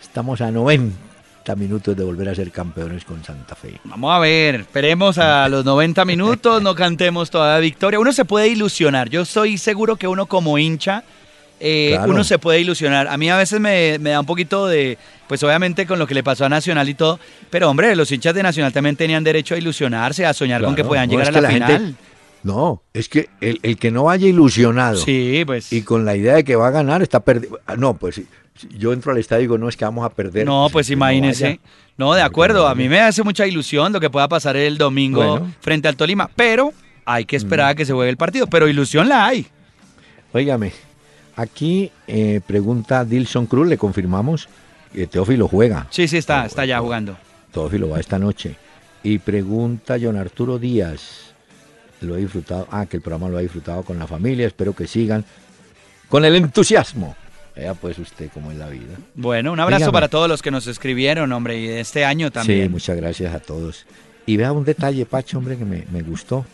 estamos 0.00 0.40
a 0.40 0.50
90 0.50 1.56
minutos 1.56 1.96
de 1.96 2.04
volver 2.04 2.28
a 2.28 2.34
ser 2.34 2.50
campeones 2.50 3.04
con 3.04 3.24
Santa 3.24 3.54
Fe. 3.54 3.80
Vamos 3.84 4.14
a 4.14 4.18
ver, 4.18 4.56
esperemos 4.56 5.18
a 5.18 5.48
los 5.50 5.64
90 5.64 6.04
minutos, 6.04 6.62
no 6.62 6.74
cantemos 6.74 7.30
toda 7.30 7.54
la 7.54 7.58
victoria. 7.60 7.98
Uno 7.98 8.12
se 8.12 8.24
puede 8.24 8.48
ilusionar, 8.48 9.08
yo 9.08 9.22
estoy 9.22 9.58
seguro 9.58 9.96
que 9.96 10.08
uno 10.08 10.26
como 10.26 10.58
hincha 10.58 11.04
eh, 11.60 11.98
uno 12.06 12.24
se 12.24 12.38
puede 12.38 12.60
ilusionar. 12.60 13.08
A 13.08 13.16
mí 13.16 13.30
a 13.30 13.36
veces 13.36 13.60
me, 13.60 13.98
da 13.98 14.20
un 14.20 14.26
poquito 14.26 14.66
de, 14.66 14.98
pues 15.28 15.42
obviamente 15.42 15.86
con 15.86 15.98
lo 15.98 16.06
que 16.06 16.14
le 16.14 16.22
pasó 16.22 16.44
a 16.44 16.48
Nacional 16.48 16.88
y 16.88 16.94
todo, 16.94 17.18
pero 17.50 17.70
hombre, 17.70 17.94
los 17.96 18.10
hinchas 18.12 18.34
de 18.34 18.42
Nacional 18.42 18.72
también 18.72 18.96
tenían 18.96 19.24
derecho 19.24 19.54
a 19.54 19.58
ilusionarse, 19.58 20.26
a 20.26 20.34
soñar 20.34 20.62
con 20.62 20.74
que 20.74 20.84
puedan 20.84 21.08
llegar 21.08 21.28
a 21.28 21.40
la, 21.40 21.48
final. 21.50 21.96
no, 22.42 22.82
es 22.92 23.08
que 23.08 23.28
el, 23.40 23.78
que 23.78 23.90
no 23.90 24.04
vaya 24.04 24.26
ilusionado 24.26 24.96
sí, 24.96 25.44
pues. 25.46 25.72
y 25.72 25.82
con 25.82 26.04
la 26.04 26.16
idea 26.16 26.34
de 26.34 26.44
que 26.44 26.56
va 26.56 26.68
a 26.68 26.70
ganar 26.70 27.02
está 27.02 27.20
perdido. 27.20 27.58
No, 27.76 27.94
pues 27.94 28.20
yo 28.76 28.92
entro 28.92 29.12
al 29.12 29.18
estadio 29.18 29.40
y 29.40 29.44
digo, 29.44 29.58
no 29.58 29.68
es 29.68 29.76
que 29.76 29.84
vamos 29.84 30.04
a 30.04 30.10
perder. 30.10 30.46
No, 30.46 30.68
pues 30.70 30.90
imagínese. 30.90 31.60
No, 31.96 32.14
de 32.14 32.22
acuerdo, 32.22 32.68
a 32.68 32.74
mí 32.74 32.88
me 32.88 33.00
hace 33.00 33.22
mucha 33.22 33.46
ilusión 33.46 33.92
lo 33.92 34.00
que 34.00 34.10
pueda 34.10 34.28
pasar 34.28 34.56
el 34.56 34.76
domingo 34.76 35.46
frente 35.60 35.88
al 35.88 35.96
Tolima, 35.96 36.30
pero 36.36 36.72
hay 37.06 37.24
que 37.24 37.36
esperar 37.36 37.70
a 37.70 37.74
que 37.74 37.86
se 37.86 37.92
juegue 37.92 38.10
el 38.10 38.16
partido, 38.16 38.46
pero 38.46 38.68
ilusión 38.68 39.08
la 39.08 39.26
hay. 39.26 39.46
Óigame, 40.32 40.72
Aquí 41.36 41.92
eh, 42.06 42.40
pregunta 42.46 43.04
Dilson 43.04 43.46
Cruz, 43.46 43.68
le 43.68 43.76
confirmamos 43.76 44.48
que 44.92 45.06
Teófilo 45.06 45.46
juega. 45.48 45.86
Sí, 45.90 46.08
sí, 46.08 46.16
está, 46.16 46.46
está 46.46 46.64
ya 46.64 46.80
jugando. 46.80 47.16
Teófilo 47.52 47.90
va 47.90 48.00
esta 48.00 48.18
noche. 48.18 48.56
Y 49.02 49.18
pregunta 49.18 49.96
John 50.00 50.16
Arturo 50.16 50.58
Díaz, 50.58 51.34
lo 52.00 52.16
he 52.16 52.20
disfrutado, 52.20 52.66
ah, 52.70 52.86
que 52.86 52.96
el 52.96 53.02
programa 53.02 53.28
lo 53.28 53.36
ha 53.36 53.42
disfrutado 53.42 53.82
con 53.82 53.98
la 53.98 54.06
familia, 54.06 54.46
espero 54.46 54.74
que 54.74 54.86
sigan 54.86 55.24
con 56.08 56.24
el 56.24 56.34
entusiasmo. 56.34 57.14
Vea 57.54 57.74
pues 57.74 57.98
usted 57.98 58.30
cómo 58.32 58.50
es 58.50 58.58
la 58.58 58.68
vida. 58.68 58.96
Bueno, 59.14 59.52
un 59.52 59.60
abrazo 59.60 59.92
para 59.92 60.08
todos 60.08 60.28
los 60.28 60.42
que 60.42 60.50
nos 60.50 60.66
escribieron, 60.66 61.32
hombre, 61.32 61.58
y 61.58 61.66
de 61.66 61.80
este 61.80 62.04
año 62.04 62.30
también. 62.30 62.64
Sí, 62.64 62.68
muchas 62.68 62.96
gracias 62.96 63.34
a 63.34 63.40
todos. 63.40 63.86
Y 64.26 64.36
vea 64.36 64.52
un 64.52 64.64
detalle, 64.64 65.06
Pacho, 65.06 65.38
hombre, 65.38 65.56
que 65.56 65.64
me, 65.64 66.02
gustó. 66.02 66.44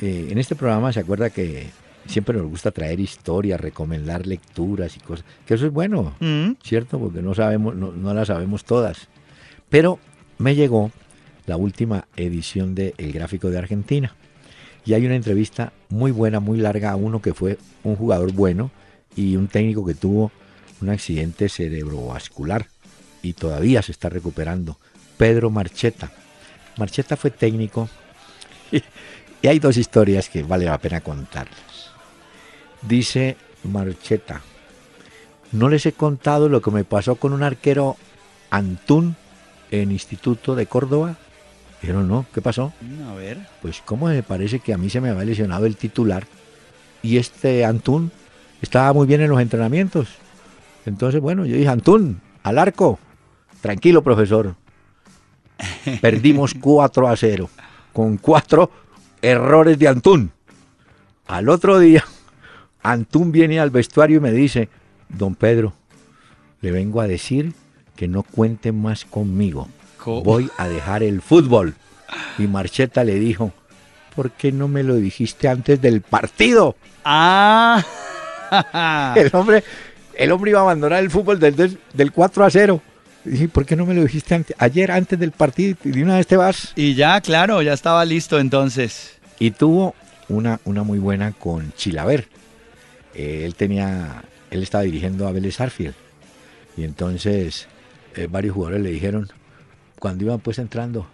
Eh, 0.00 0.28
en 0.30 0.38
este 0.38 0.56
programa 0.56 0.92
se 0.92 1.00
acuerda 1.00 1.30
que 1.30 1.70
siempre 2.06 2.36
nos 2.36 2.46
gusta 2.48 2.70
traer 2.70 3.00
historias, 3.00 3.60
recomendar 3.60 4.26
lecturas 4.26 4.96
y 4.96 5.00
cosas, 5.00 5.24
que 5.46 5.54
eso 5.54 5.66
es 5.66 5.72
bueno, 5.72 6.14
mm. 6.20 6.52
¿cierto? 6.62 6.98
Porque 6.98 7.22
no 7.22 7.34
sabemos, 7.34 7.74
no, 7.74 7.92
no 7.92 8.14
las 8.14 8.28
sabemos 8.28 8.64
todas. 8.64 9.08
Pero 9.68 9.98
me 10.38 10.54
llegó 10.54 10.90
la 11.46 11.56
última 11.56 12.06
edición 12.16 12.74
de 12.74 12.94
El 12.98 13.12
Gráfico 13.12 13.50
de 13.50 13.58
Argentina. 13.58 14.14
Y 14.84 14.94
hay 14.94 15.04
una 15.04 15.16
entrevista 15.16 15.72
muy 15.88 16.12
buena, 16.12 16.38
muy 16.38 16.58
larga 16.58 16.92
a 16.92 16.96
uno 16.96 17.20
que 17.20 17.34
fue 17.34 17.58
un 17.82 17.96
jugador 17.96 18.32
bueno 18.32 18.70
y 19.16 19.36
un 19.36 19.48
técnico 19.48 19.84
que 19.84 19.94
tuvo 19.94 20.30
un 20.80 20.90
accidente 20.90 21.48
cerebrovascular 21.48 22.66
y 23.22 23.32
todavía 23.32 23.82
se 23.82 23.92
está 23.92 24.08
recuperando. 24.08 24.78
Pedro 25.16 25.50
Marcheta. 25.50 26.12
Marcheta 26.76 27.16
fue 27.16 27.30
técnico 27.30 27.88
y 29.42 29.48
hay 29.48 29.58
dos 29.58 29.76
historias 29.76 30.28
que 30.28 30.42
vale 30.42 30.66
la 30.66 30.78
pena 30.78 31.00
contarlas. 31.00 31.75
Dice 32.88 33.36
Marcheta, 33.64 34.42
no 35.50 35.68
les 35.68 35.86
he 35.86 35.92
contado 35.92 36.48
lo 36.48 36.62
que 36.62 36.70
me 36.70 36.84
pasó 36.84 37.16
con 37.16 37.32
un 37.32 37.42
arquero 37.42 37.96
Antún 38.50 39.16
en 39.70 39.90
Instituto 39.90 40.54
de 40.54 40.66
Córdoba. 40.66 41.16
Pero 41.80 42.02
no, 42.02 42.26
¿qué 42.32 42.40
pasó? 42.40 42.72
A 43.10 43.14
ver. 43.14 43.38
Pues 43.60 43.82
cómo 43.84 44.06
me 44.06 44.22
parece 44.22 44.60
que 44.60 44.72
a 44.72 44.78
mí 44.78 44.88
se 44.88 45.00
me 45.00 45.10
había 45.10 45.24
lesionado 45.24 45.66
el 45.66 45.76
titular 45.76 46.26
y 47.02 47.18
este 47.18 47.64
Antún 47.64 48.12
estaba 48.62 48.92
muy 48.92 49.06
bien 49.06 49.20
en 49.20 49.30
los 49.30 49.40
entrenamientos. 49.40 50.08
Entonces, 50.84 51.20
bueno, 51.20 51.44
yo 51.44 51.56
dije, 51.56 51.68
Antún, 51.68 52.20
al 52.44 52.58
arco. 52.58 53.00
Tranquilo, 53.60 54.02
profesor. 54.02 54.54
Perdimos 56.00 56.54
4 56.60 57.08
a 57.08 57.16
0 57.16 57.50
con 57.92 58.16
cuatro 58.18 58.70
errores 59.22 59.78
de 59.78 59.88
Antún. 59.88 60.30
Al 61.26 61.48
otro 61.48 61.78
día 61.80 62.04
Antún 62.92 63.32
viene 63.32 63.58
al 63.58 63.70
vestuario 63.70 64.18
y 64.18 64.20
me 64.20 64.32
dice, 64.32 64.68
don 65.08 65.34
Pedro, 65.34 65.74
le 66.60 66.70
vengo 66.70 67.00
a 67.00 67.06
decir 67.06 67.52
que 67.96 68.08
no 68.08 68.22
cuente 68.22 68.72
más 68.72 69.04
conmigo. 69.04 69.68
Voy 70.04 70.50
a 70.56 70.68
dejar 70.68 71.02
el 71.02 71.20
fútbol. 71.20 71.74
Y 72.38 72.46
Marcheta 72.46 73.02
le 73.02 73.16
dijo, 73.16 73.52
¿por 74.14 74.30
qué 74.30 74.52
no 74.52 74.68
me 74.68 74.84
lo 74.84 74.94
dijiste 74.94 75.48
antes 75.48 75.80
del 75.80 76.00
partido? 76.00 76.76
Ah. 77.04 77.84
el 79.16 79.30
hombre, 79.32 79.64
el 80.14 80.30
hombre 80.30 80.52
iba 80.52 80.60
a 80.60 80.62
abandonar 80.62 81.02
el 81.02 81.10
fútbol 81.10 81.40
del, 81.40 81.78
del 81.92 82.12
4 82.12 82.44
a 82.44 82.50
0. 82.50 82.80
Y 83.24 83.48
¿por 83.48 83.66
qué 83.66 83.74
no 83.74 83.84
me 83.84 83.94
lo 83.94 84.02
dijiste 84.02 84.44
ayer 84.58 84.92
antes 84.92 85.18
del 85.18 85.32
partido? 85.32 85.76
Y 85.82 85.90
de 85.90 86.02
una 86.04 86.18
vez 86.18 86.28
te 86.28 86.36
vas. 86.36 86.72
Y 86.76 86.94
ya, 86.94 87.20
claro, 87.20 87.60
ya 87.62 87.72
estaba 87.72 88.04
listo 88.04 88.38
entonces. 88.38 89.18
Y 89.40 89.50
tuvo 89.50 89.96
una, 90.28 90.60
una 90.64 90.84
muy 90.84 91.00
buena 91.00 91.32
con 91.32 91.72
Chilaver. 91.72 92.28
Eh, 93.16 93.44
él 93.44 93.54
tenía, 93.54 94.24
él 94.50 94.62
estaba 94.62 94.84
dirigiendo 94.84 95.26
a 95.26 95.32
Vélez 95.32 95.60
Arfield. 95.60 95.94
Y 96.76 96.84
entonces 96.84 97.66
eh, 98.14 98.28
varios 98.30 98.54
jugadores 98.54 98.82
le 98.82 98.90
dijeron, 98.90 99.28
cuando 99.98 100.24
iban 100.24 100.40
pues 100.40 100.58
entrando, 100.58 101.06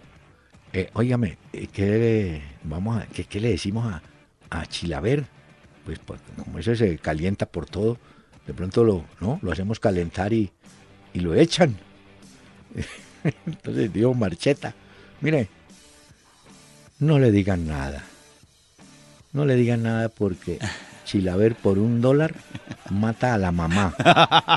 eh, 0.73 0.89
óigame, 0.93 1.37
eh, 1.53 1.67
¿qué, 1.71 2.41
vamos 2.63 3.01
a, 3.01 3.05
qué, 3.07 3.39
le 3.39 3.49
decimos 3.49 3.85
a, 3.85 4.01
a 4.49 4.65
Chilaver? 4.65 5.25
Pues, 5.85 5.99
pues, 5.99 6.19
como 6.37 6.59
eso 6.59 6.75
se 6.75 6.97
calienta 6.97 7.45
por 7.45 7.65
todo, 7.65 7.97
de 8.47 8.53
pronto 8.53 8.83
lo, 8.83 9.05
¿no? 9.19 9.39
lo 9.41 9.51
hacemos 9.51 9.79
calentar 9.79 10.33
y, 10.33 10.51
y 11.13 11.19
lo 11.19 11.35
echan. 11.35 11.77
Entonces 13.45 13.91
dijo 13.93 14.13
Marcheta, 14.13 14.73
mire, 15.21 15.47
no 16.99 17.19
le 17.19 17.31
digan 17.31 17.67
nada. 17.67 18.03
No 19.31 19.45
le 19.45 19.55
digan 19.55 19.83
nada 19.83 20.09
porque 20.09 20.59
Chilaver 21.05 21.55
por 21.55 21.77
un 21.77 22.01
dólar 22.01 22.33
mata 22.89 23.33
a 23.33 23.37
la 23.37 23.51
mamá. 23.51 23.93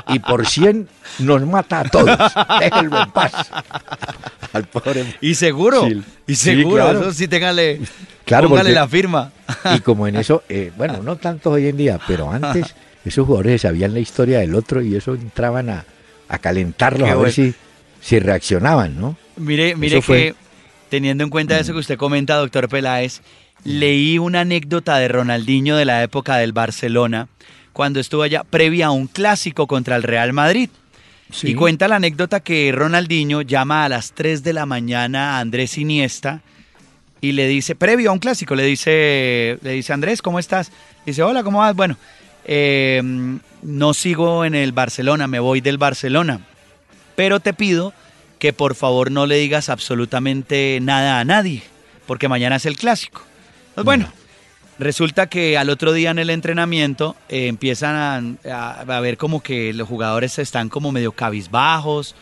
Y 0.09 0.19
por 0.19 0.45
100 0.45 0.87
nos 1.19 1.45
mata 1.45 1.81
a 1.81 1.83
todos. 1.85 2.17
Déjenlo 2.59 3.03
en 3.03 3.11
paz. 3.11 3.33
Al 4.53 4.65
pobre. 4.65 5.05
Y 5.21 5.35
seguro. 5.35 5.87
Y 6.25 6.35
seguro. 6.35 6.91
Eso 6.91 7.13
sí, 7.13 7.27
téngale. 7.27 7.81
Claro, 8.25 8.49
póngale 8.49 8.73
la 8.73 8.87
firma. 8.87 9.31
Y 9.75 9.79
como 9.79 10.07
en 10.07 10.17
eso, 10.17 10.43
eh, 10.49 10.71
bueno, 10.77 11.01
no 11.01 11.15
tanto 11.15 11.51
hoy 11.51 11.67
en 11.67 11.77
día, 11.77 11.99
pero 12.07 12.31
antes 12.31 12.75
esos 13.05 13.25
jugadores 13.25 13.61
sabían 13.61 13.93
la 13.93 13.99
historia 13.99 14.39
del 14.39 14.53
otro 14.55 14.81
y 14.81 14.95
eso 14.95 15.13
entraban 15.13 15.69
a, 15.69 15.85
a 16.27 16.37
calentarlos 16.39 17.09
a 17.09 17.15
ver 17.15 17.31
si, 17.31 17.53
si 18.01 18.19
reaccionaban, 18.19 18.99
¿no? 18.99 19.17
Mire, 19.37 19.75
mire 19.75 20.01
que 20.01 20.35
teniendo 20.89 21.23
en 21.23 21.29
cuenta 21.29 21.59
eso 21.59 21.73
que 21.73 21.79
usted 21.79 21.97
comenta, 21.97 22.35
doctor 22.35 22.67
Peláez, 22.69 23.21
leí 23.63 24.17
una 24.17 24.41
anécdota 24.41 24.97
de 24.97 25.07
Ronaldinho 25.07 25.75
de 25.77 25.85
la 25.85 26.03
época 26.03 26.37
del 26.37 26.53
Barcelona, 26.53 27.27
cuando 27.73 27.99
estuvo 27.99 28.23
allá 28.23 28.43
previa 28.43 28.87
a 28.87 28.91
un 28.91 29.07
clásico 29.07 29.67
contra 29.67 29.95
el 29.95 30.03
Real 30.03 30.33
Madrid. 30.33 30.69
Y 31.43 31.55
cuenta 31.55 31.89
la 31.89 31.97
anécdota 31.97 32.39
que 32.39 32.71
Ronaldinho 32.73 33.41
llama 33.41 33.83
a 33.83 33.89
las 33.89 34.13
3 34.13 34.43
de 34.43 34.53
la 34.53 34.65
mañana 34.65 35.35
a 35.35 35.39
Andrés 35.41 35.77
Iniesta 35.77 36.41
y 37.19 37.33
le 37.33 37.47
dice, 37.47 37.75
previo 37.75 38.09
a 38.09 38.13
un 38.13 38.19
clásico, 38.19 38.55
le 38.55 38.63
dice, 38.63 39.59
le 39.61 39.71
dice 39.71 39.91
Andrés, 39.91 40.21
¿cómo 40.21 40.39
estás? 40.39 40.71
Dice, 41.05 41.23
hola, 41.23 41.43
¿cómo 41.43 41.59
vas? 41.59 41.75
Bueno, 41.75 41.97
eh, 42.45 43.01
no 43.61 43.93
sigo 43.93 44.45
en 44.45 44.55
el 44.55 44.71
Barcelona, 44.71 45.27
me 45.27 45.39
voy 45.39 45.59
del 45.59 45.77
Barcelona, 45.77 46.41
pero 47.15 47.39
te 47.39 47.53
pido 47.53 47.93
que 48.39 48.53
por 48.53 48.75
favor 48.75 49.11
no 49.11 49.25
le 49.25 49.35
digas 49.35 49.69
absolutamente 49.69 50.79
nada 50.81 51.19
a 51.19 51.25
nadie, 51.25 51.63
porque 52.05 52.29
mañana 52.29 52.55
es 52.55 52.65
el 52.65 52.77
clásico. 52.77 53.21
Pues 53.77 53.85
bueno, 53.85 54.11
resulta 54.79 55.27
que 55.27 55.55
al 55.55 55.69
otro 55.69 55.93
día 55.93 56.09
en 56.09 56.17
el 56.17 56.31
entrenamiento 56.31 57.15
eh, 57.29 57.45
empiezan 57.45 58.39
a, 58.43 58.83
ver 59.01 59.17
como 59.17 59.43
que 59.43 59.71
los 59.71 59.87
jugadores 59.87 60.39
están 60.39 60.69
como 60.69 60.91
medio 60.91 61.11
cabizbajos 61.11 62.15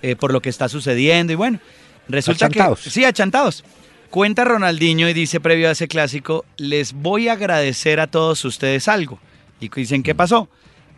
eh, 0.00 0.16
por 0.16 0.32
lo 0.32 0.40
que 0.40 0.48
está 0.48 0.70
sucediendo 0.70 1.34
y 1.34 1.36
bueno, 1.36 1.60
resulta 2.08 2.46
achantados. 2.46 2.80
que... 2.80 2.88
Sí, 2.88 3.04
achantados. 3.04 3.62
Cuenta 4.08 4.44
Ronaldinho 4.44 5.06
y 5.06 5.12
dice 5.12 5.38
previo 5.38 5.68
a 5.68 5.72
ese 5.72 5.86
clásico, 5.86 6.46
les 6.56 6.94
voy 6.94 7.28
a 7.28 7.34
agradecer 7.34 8.00
a 8.00 8.06
todos 8.06 8.42
ustedes 8.46 8.88
algo. 8.88 9.18
Y 9.60 9.68
dicen, 9.68 10.02
¿qué 10.02 10.14
pasó? 10.14 10.48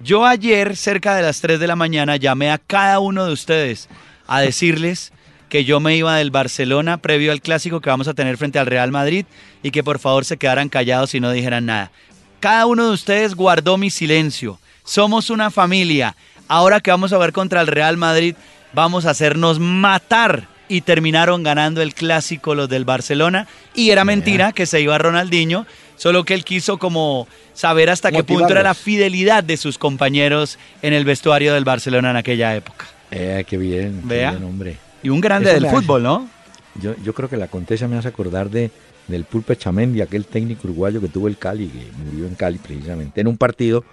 Yo 0.01 0.25
ayer, 0.25 0.77
cerca 0.77 1.17
de 1.17 1.23
las 1.23 1.41
3 1.41 1.59
de 1.59 1.67
la 1.67 1.75
mañana, 1.75 2.15
llamé 2.19 2.53
a 2.53 2.59
cada 2.59 3.01
uno 3.01 3.27
de 3.27 3.33
ustedes 3.33 3.89
a 4.29 4.43
decirles 4.43 5.13
que 5.55 5.65
yo 5.65 5.79
me 5.79 5.95
iba 5.95 6.17
del 6.17 6.33
Barcelona 6.33 6.97
previo 6.97 7.31
al 7.31 7.41
clásico 7.41 7.81
que 7.81 7.89
vamos 7.89 8.09
a 8.09 8.15
tener 8.15 8.37
frente 8.37 8.59
al 8.59 8.67
Real 8.67 8.91
Madrid 8.91 9.25
y 9.63 9.71
que 9.71 9.85
por 9.85 10.01
favor 10.01 10.25
se 10.25 10.37
quedaran 10.37 10.69
callados 10.69 11.15
y 11.15 11.21
no 11.21 11.31
dijeran 11.31 11.67
nada. 11.67 11.93
Cada 12.41 12.67
uno 12.67 12.89
de 12.89 12.91
ustedes 12.91 13.37
guardó 13.37 13.79
mi 13.79 13.89
silencio. 13.89 14.59
Somos 14.83 15.31
una 15.31 15.53
familia. 15.53 16.17
Ahora 16.49 16.81
que 16.81 16.91
vamos 16.91 17.13
a 17.13 17.19
ver 17.19 17.33
contra 17.33 17.61
el 17.61 17.69
Real 17.69 17.97
Madrid, 17.97 18.35
vamos 18.73 19.07
a 19.07 19.11
hacernos 19.11 19.61
matar. 19.61 20.49
Y 20.67 20.81
terminaron 20.81 21.45
ganando 21.45 21.83
el 21.83 21.95
clásico 21.95 22.57
los 22.57 22.69
del 22.69 22.85
Barcelona. 22.85 23.47
Y 23.77 23.91
era 23.91 24.05
mentira 24.05 24.51
que 24.51 24.67
se 24.67 24.81
iba 24.81 24.99
Ronaldinho, 24.99 25.69
solo 25.95 26.25
que 26.25 26.35
él 26.35 26.43
quiso 26.43 26.79
como 26.79 27.29
saber 27.53 27.91
hasta 27.91 28.11
qué 28.11 28.25
punto 28.25 28.49
era 28.49 28.65
la 28.65 28.75
fidelidad 28.75 29.45
de 29.45 29.57
sus 29.57 29.79
compañeros 29.79 30.59
en 30.83 30.95
el 30.95 31.05
vestuario 31.05 31.55
del 31.55 31.65
Barcelona 31.65 32.11
en 32.11 32.17
aquella 32.17 32.57
época. 32.57 32.87
Eh, 33.13 33.45
qué 33.47 33.57
bien, 33.57 34.01
Vea. 34.03 34.33
Qué 34.33 34.37
bien, 34.39 34.49
hombre. 34.49 34.84
Y 35.05 35.11
un 35.11 35.21
grande 35.21 35.53
del 35.53 35.67
fútbol, 35.67 36.03
¿no? 36.03 36.29
Yo, 36.81 36.97
yo 37.05 37.13
creo 37.15 37.29
que 37.29 37.37
la 37.37 37.47
contesa 37.47 37.87
me 37.87 37.97
hace 37.97 38.09
acordar 38.09 38.49
de, 38.51 38.71
del 39.07 39.25
Pulpe 39.25 39.55
Chamendi, 39.55 40.01
aquel 40.01 40.25
técnico 40.25 40.63
uruguayo 40.65 41.01
que 41.01 41.09
tuvo 41.09 41.29
el 41.29 41.37
Cali, 41.37 41.69
que 41.69 41.93
murió 42.05 42.27
en 42.27 42.35
Cali 42.35 42.59
precisamente, 42.59 43.21
en 43.21 43.29
un 43.29 43.37
partido 43.37 43.85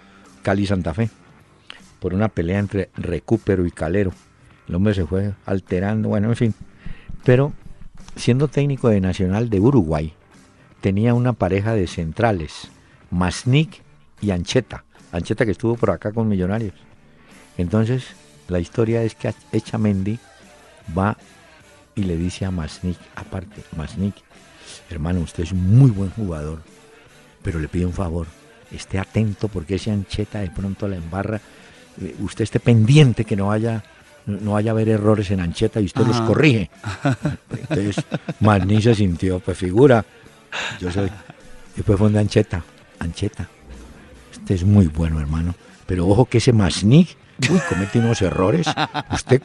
Cali-Santa 0.42 0.94
Fe, 0.94 1.10
por 2.00 2.14
una 2.14 2.30
pelea 2.30 2.60
entre 2.60 2.90
Recupero 2.96 3.66
y 3.66 3.72
Calero. 3.72 4.14
El 4.70 4.76
hombre 4.76 4.94
se 4.94 5.06
fue 5.06 5.34
alterando, 5.46 6.10
bueno, 6.10 6.30
en 6.30 6.36
fin. 6.38 6.56
Pero 7.26 7.52
siendo 8.16 8.48
técnico 8.48 8.88
de 8.88 9.02
Nacional 9.02 9.50
de 9.50 9.60
Uruguay, 9.60 10.14
tenía 10.80 11.14
una 11.14 11.34
pareja 11.34 11.76
de 11.76 11.88
centrales, 11.88 12.70
Masnik 13.10 13.82
y 14.22 14.32
Ancheta. 14.32 14.86
Ancheta 15.12 15.44
que 15.44 15.52
estuvo 15.52 15.76
por 15.76 15.92
acá 15.92 16.14
con 16.14 16.30
Millonarios. 16.30 16.74
Entonces, 17.58 18.06
la 18.48 18.60
historia 18.60 19.04
es 19.04 19.14
que 19.14 19.34
Echamendi 19.52 20.20
va 20.98 21.18
y 21.96 22.04
le 22.04 22.18
dice 22.18 22.46
a 22.46 22.52
Masnik, 22.52 22.98
aparte, 23.16 23.64
Masnik, 23.76 24.16
hermano, 24.90 25.22
usted 25.22 25.44
es 25.44 25.52
un 25.52 25.78
muy 25.78 25.92
buen 25.92 26.10
jugador, 26.12 26.62
pero 27.44 27.60
le 27.60 27.68
pido 27.68 27.88
un 27.88 27.94
favor, 27.94 28.28
esté 28.72 29.00
atento 29.00 29.48
porque 29.48 29.76
ese 29.76 29.92
ancheta 29.92 30.40
de 30.40 30.50
pronto 30.50 30.88
la 30.88 30.96
embarra, 30.96 31.42
eh, 32.02 32.16
usted 32.20 32.44
esté 32.44 32.60
pendiente 32.60 33.26
que 33.26 33.36
no 33.36 33.48
vaya 33.48 33.84
no 34.26 34.52
vaya 34.54 34.72
a 34.72 34.74
haber 34.74 34.90
errores 34.90 35.32
en 35.32 35.40
Ancheta 35.40 35.82
y 35.82 35.86
usted 35.86 36.06
los 36.06 36.22
corrige. 36.22 36.70
Entonces, 37.52 38.06
Masnik 38.40 38.82
se 38.82 38.96
sintió, 38.96 39.40
pues 39.40 39.58
figura, 39.58 40.06
yo 40.80 40.92
soy. 40.92 41.10
Después 41.76 41.98
fue 41.98 42.10
de 42.10 42.20
Ancheta, 42.20 42.64
Ancheta, 43.00 43.50
usted 44.32 44.56
es 44.56 44.64
muy 44.64 44.88
bueno, 44.88 45.20
hermano, 45.20 45.56
pero 45.86 46.08
ojo 46.08 46.26
que 46.26 46.40
ese 46.40 46.54
Masnik 46.54 47.16
uy, 47.50 47.60
comete 47.68 48.00
unos 48.00 48.22
errores. 48.22 48.68
Usted. 49.12 49.42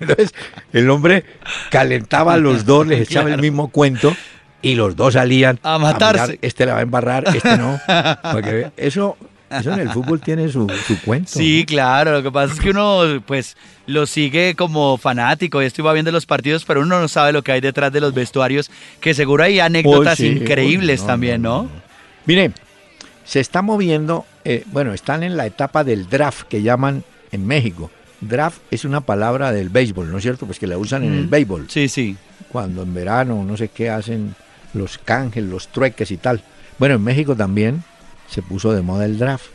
Entonces, 0.00 0.34
el 0.72 0.90
hombre 0.90 1.24
calentaba 1.70 2.34
a 2.34 2.38
los 2.38 2.64
dos, 2.64 2.86
les 2.86 3.00
echaba 3.08 3.32
el 3.32 3.40
mismo 3.40 3.68
cuento 3.68 4.14
y 4.62 4.74
los 4.76 4.96
dos 4.96 5.14
salían 5.14 5.58
a 5.62 5.78
matarse. 5.78 6.38
este 6.40 6.66
la 6.66 6.74
va 6.74 6.78
a 6.78 6.82
embarrar, 6.82 7.24
este 7.34 7.56
no. 7.56 7.80
Porque 8.32 8.70
eso, 8.76 9.16
eso 9.50 9.72
en 9.72 9.80
el 9.80 9.90
fútbol 9.90 10.20
tiene 10.20 10.48
su, 10.48 10.66
su 10.86 11.00
cuento. 11.02 11.30
Sí, 11.30 11.64
claro. 11.66 12.12
Lo 12.12 12.22
que 12.22 12.30
pasa 12.30 12.54
es 12.54 12.60
que 12.60 12.70
uno, 12.70 13.22
pues, 13.26 13.56
lo 13.86 14.06
sigue 14.06 14.54
como 14.54 14.96
fanático 14.98 15.62
y 15.62 15.66
esto 15.66 15.82
iba 15.82 15.92
viendo 15.92 16.12
los 16.12 16.26
partidos, 16.26 16.64
pero 16.64 16.80
uno 16.80 17.00
no 17.00 17.08
sabe 17.08 17.32
lo 17.32 17.42
que 17.42 17.52
hay 17.52 17.60
detrás 17.60 17.92
de 17.92 18.00
los 18.00 18.14
vestuarios, 18.14 18.70
que 19.00 19.14
seguro 19.14 19.42
hay 19.42 19.60
anécdotas 19.60 20.20
increíbles 20.20 21.04
también, 21.04 21.42
¿no? 21.42 21.68
Mire, 22.24 22.52
se 23.24 23.40
está 23.40 23.62
moviendo, 23.62 24.26
eh, 24.44 24.64
bueno, 24.72 24.92
están 24.92 25.22
en 25.22 25.36
la 25.36 25.46
etapa 25.46 25.84
del 25.84 26.08
draft 26.08 26.46
que 26.48 26.62
llaman 26.62 27.04
en 27.30 27.46
México. 27.46 27.90
Draft 28.20 28.60
es 28.70 28.84
una 28.84 29.00
palabra 29.00 29.52
del 29.52 29.68
béisbol, 29.68 30.10
¿no 30.10 30.18
es 30.18 30.22
cierto? 30.22 30.46
Pues 30.46 30.58
que 30.58 30.66
la 30.66 30.78
usan 30.78 31.02
en 31.04 31.14
el 31.14 31.26
béisbol. 31.26 31.68
Sí, 31.68 31.88
sí. 31.88 32.16
Cuando 32.48 32.82
en 32.82 32.94
verano, 32.94 33.44
no 33.44 33.56
sé 33.56 33.68
qué, 33.68 33.90
hacen 33.90 34.34
los 34.74 34.98
canjes, 34.98 35.42
los 35.42 35.68
trueques 35.68 36.10
y 36.10 36.16
tal. 36.16 36.42
Bueno, 36.78 36.96
en 36.96 37.02
México 37.02 37.34
también 37.34 37.82
se 38.28 38.42
puso 38.42 38.72
de 38.72 38.82
moda 38.82 39.04
el 39.04 39.18
draft. 39.18 39.46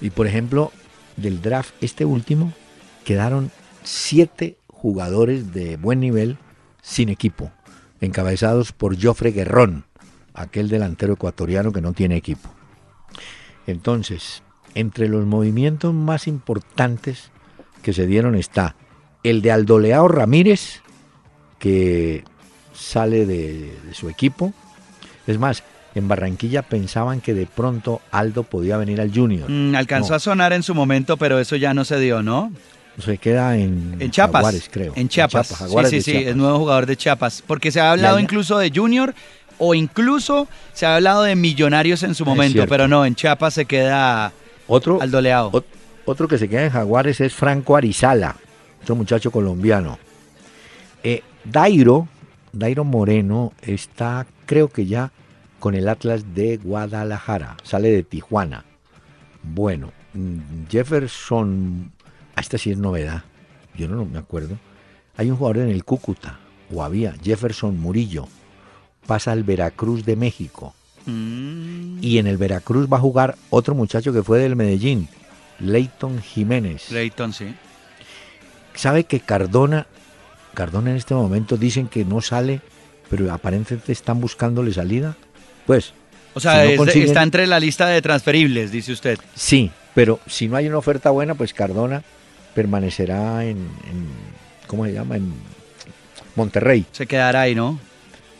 Y 0.00 0.10
por 0.10 0.26
ejemplo, 0.26 0.72
del 1.16 1.40
draft, 1.40 1.74
este 1.80 2.04
último, 2.04 2.52
quedaron 3.04 3.50
siete 3.84 4.58
jugadores 4.66 5.52
de 5.52 5.76
buen 5.76 6.00
nivel 6.00 6.38
sin 6.82 7.08
equipo, 7.08 7.50
encabezados 8.00 8.72
por 8.72 9.00
Joffre 9.00 9.32
Guerrón, 9.32 9.84
aquel 10.34 10.68
delantero 10.68 11.14
ecuatoriano 11.14 11.72
que 11.72 11.80
no 11.80 11.92
tiene 11.92 12.16
equipo. 12.16 12.50
Entonces, 13.66 14.42
entre 14.74 15.08
los 15.08 15.26
movimientos 15.26 15.94
más 15.94 16.28
importantes 16.28 17.30
que 17.82 17.92
se 17.92 18.06
dieron 18.06 18.34
está 18.34 18.76
el 19.22 19.42
de 19.42 19.50
Aldoleao 19.50 20.06
Ramírez, 20.06 20.82
que 21.58 22.24
sale 22.72 23.26
de, 23.26 23.72
su 23.92 24.08
equipo. 24.08 24.52
Es 25.26 25.38
más, 25.38 25.64
en 25.94 26.06
Barranquilla 26.06 26.62
pensaban 26.62 27.20
que 27.20 27.34
de 27.34 27.46
pronto 27.46 28.00
Aldo 28.12 28.44
podía 28.44 28.76
venir 28.76 29.00
al 29.00 29.12
Junior. 29.12 29.50
Mm, 29.50 29.74
alcanzó 29.74 30.14
a 30.14 30.20
sonar 30.20 30.52
en 30.52 30.62
su 30.62 30.74
momento, 30.74 31.16
pero 31.16 31.40
eso 31.40 31.56
ya 31.56 31.74
no 31.74 31.84
se 31.84 31.98
dio, 31.98 32.22
¿no? 32.22 32.52
Se 32.98 33.18
queda 33.18 33.56
en, 33.56 33.96
en 33.98 34.10
Chiapas. 34.10 34.40
Jaguares, 34.40 34.70
creo. 34.70 34.92
En 34.96 35.08
Chiapas. 35.08 35.54
Jaguares 35.54 35.90
sí, 35.90 35.96
sí, 35.96 36.02
sí, 36.02 36.12
Chiapas. 36.12 36.30
es 36.30 36.36
nuevo 36.36 36.58
jugador 36.58 36.86
de 36.86 36.96
Chiapas. 36.96 37.42
Porque 37.46 37.70
se 37.70 37.80
ha 37.80 37.92
hablado 37.92 38.18
incluso 38.18 38.58
de 38.58 38.70
Junior 38.74 39.14
o 39.58 39.74
incluso 39.74 40.48
se 40.72 40.86
ha 40.86 40.96
hablado 40.96 41.22
de 41.22 41.34
Millonarios 41.36 42.02
en 42.02 42.14
su 42.14 42.24
momento, 42.24 42.64
pero 42.68 42.88
no, 42.88 43.04
en 43.04 43.14
Chiapas 43.14 43.54
se 43.54 43.64
queda 43.66 44.32
Otro, 44.68 45.00
al 45.00 45.10
doleado. 45.10 45.50
ot- 45.52 45.64
otro 46.04 46.28
que 46.28 46.38
se 46.38 46.48
queda 46.48 46.64
en 46.64 46.70
Jaguares 46.70 47.20
es 47.20 47.34
Franco 47.34 47.76
Arizala, 47.76 48.36
otro 48.82 48.94
muchacho 48.96 49.30
colombiano. 49.30 49.98
Eh, 51.02 51.22
Dairo, 51.44 52.08
Dairo 52.52 52.84
Moreno 52.84 53.52
está, 53.62 54.26
creo 54.46 54.68
que 54.68 54.86
ya 54.86 55.10
con 55.58 55.74
el 55.74 55.88
Atlas 55.88 56.34
de 56.34 56.58
Guadalajara, 56.58 57.56
sale 57.62 57.90
de 57.90 58.02
Tijuana. 58.02 58.64
Bueno, 59.42 59.92
mm, 60.14 60.66
Jefferson, 60.68 61.92
ah, 62.34 62.40
esta 62.40 62.58
sí 62.58 62.70
es 62.72 62.78
novedad, 62.78 63.22
yo 63.76 63.88
no 63.88 64.04
me 64.04 64.18
acuerdo. 64.18 64.58
Hay 65.16 65.30
un 65.30 65.36
jugador 65.36 65.58
en 65.62 65.70
el 65.70 65.84
Cúcuta, 65.84 66.38
o 66.72 66.82
había, 66.82 67.14
Jefferson 67.22 67.78
Murillo, 67.80 68.28
pasa 69.06 69.32
al 69.32 69.44
Veracruz 69.44 70.04
de 70.04 70.16
México. 70.16 70.74
Mm, 71.06 71.98
Y 72.02 72.18
en 72.18 72.26
el 72.26 72.36
Veracruz 72.36 72.88
va 72.92 72.96
a 72.96 73.00
jugar 73.00 73.36
otro 73.50 73.74
muchacho 73.74 74.12
que 74.12 74.22
fue 74.22 74.38
del 74.40 74.56
Medellín, 74.56 75.08
Leighton 75.60 76.20
Jiménez. 76.20 76.90
Leighton, 76.90 77.32
sí. 77.32 77.54
¿Sabe 78.74 79.04
que 79.04 79.20
Cardona, 79.20 79.86
Cardona 80.54 80.90
en 80.90 80.96
este 80.96 81.14
momento 81.14 81.56
dicen 81.56 81.88
que 81.88 82.04
no 82.04 82.20
sale, 82.20 82.60
pero 83.08 83.32
aparentemente 83.32 83.92
están 83.92 84.20
buscándole 84.20 84.72
salida? 84.72 85.16
Pues 85.66 85.92
O 86.34 86.40
sea, 86.40 86.52
Si 86.52 86.58
no 86.58 86.64
es 86.64 86.70
de- 86.70 86.76
consiguen- 86.76 87.06
está 87.06 87.22
entre 87.22 87.46
la 87.46 87.58
lista 87.58 87.86
de 87.86 88.02
transferibles, 88.02 88.70
dice 88.70 88.92
usted. 88.92 89.18
sí, 89.34 89.70
pero 89.94 90.20
si 90.26 90.48
no 90.48 90.56
hay 90.56 90.66
una 90.68 90.76
oferta 90.76 91.08
buena, 91.10 91.34
pues 91.34 91.54
Cardona 91.54 92.02
permanecerá 92.54 93.44
en, 93.46 93.56
en- 93.56 94.08
¿cómo 94.66 94.84
se 94.84 94.92
llama? 94.92 95.16
En 95.16 95.32
Monterrey. 96.34 96.84
Se 96.92 97.06
quedará 97.06 97.42
ahí, 97.42 97.54
¿no? 97.54 97.78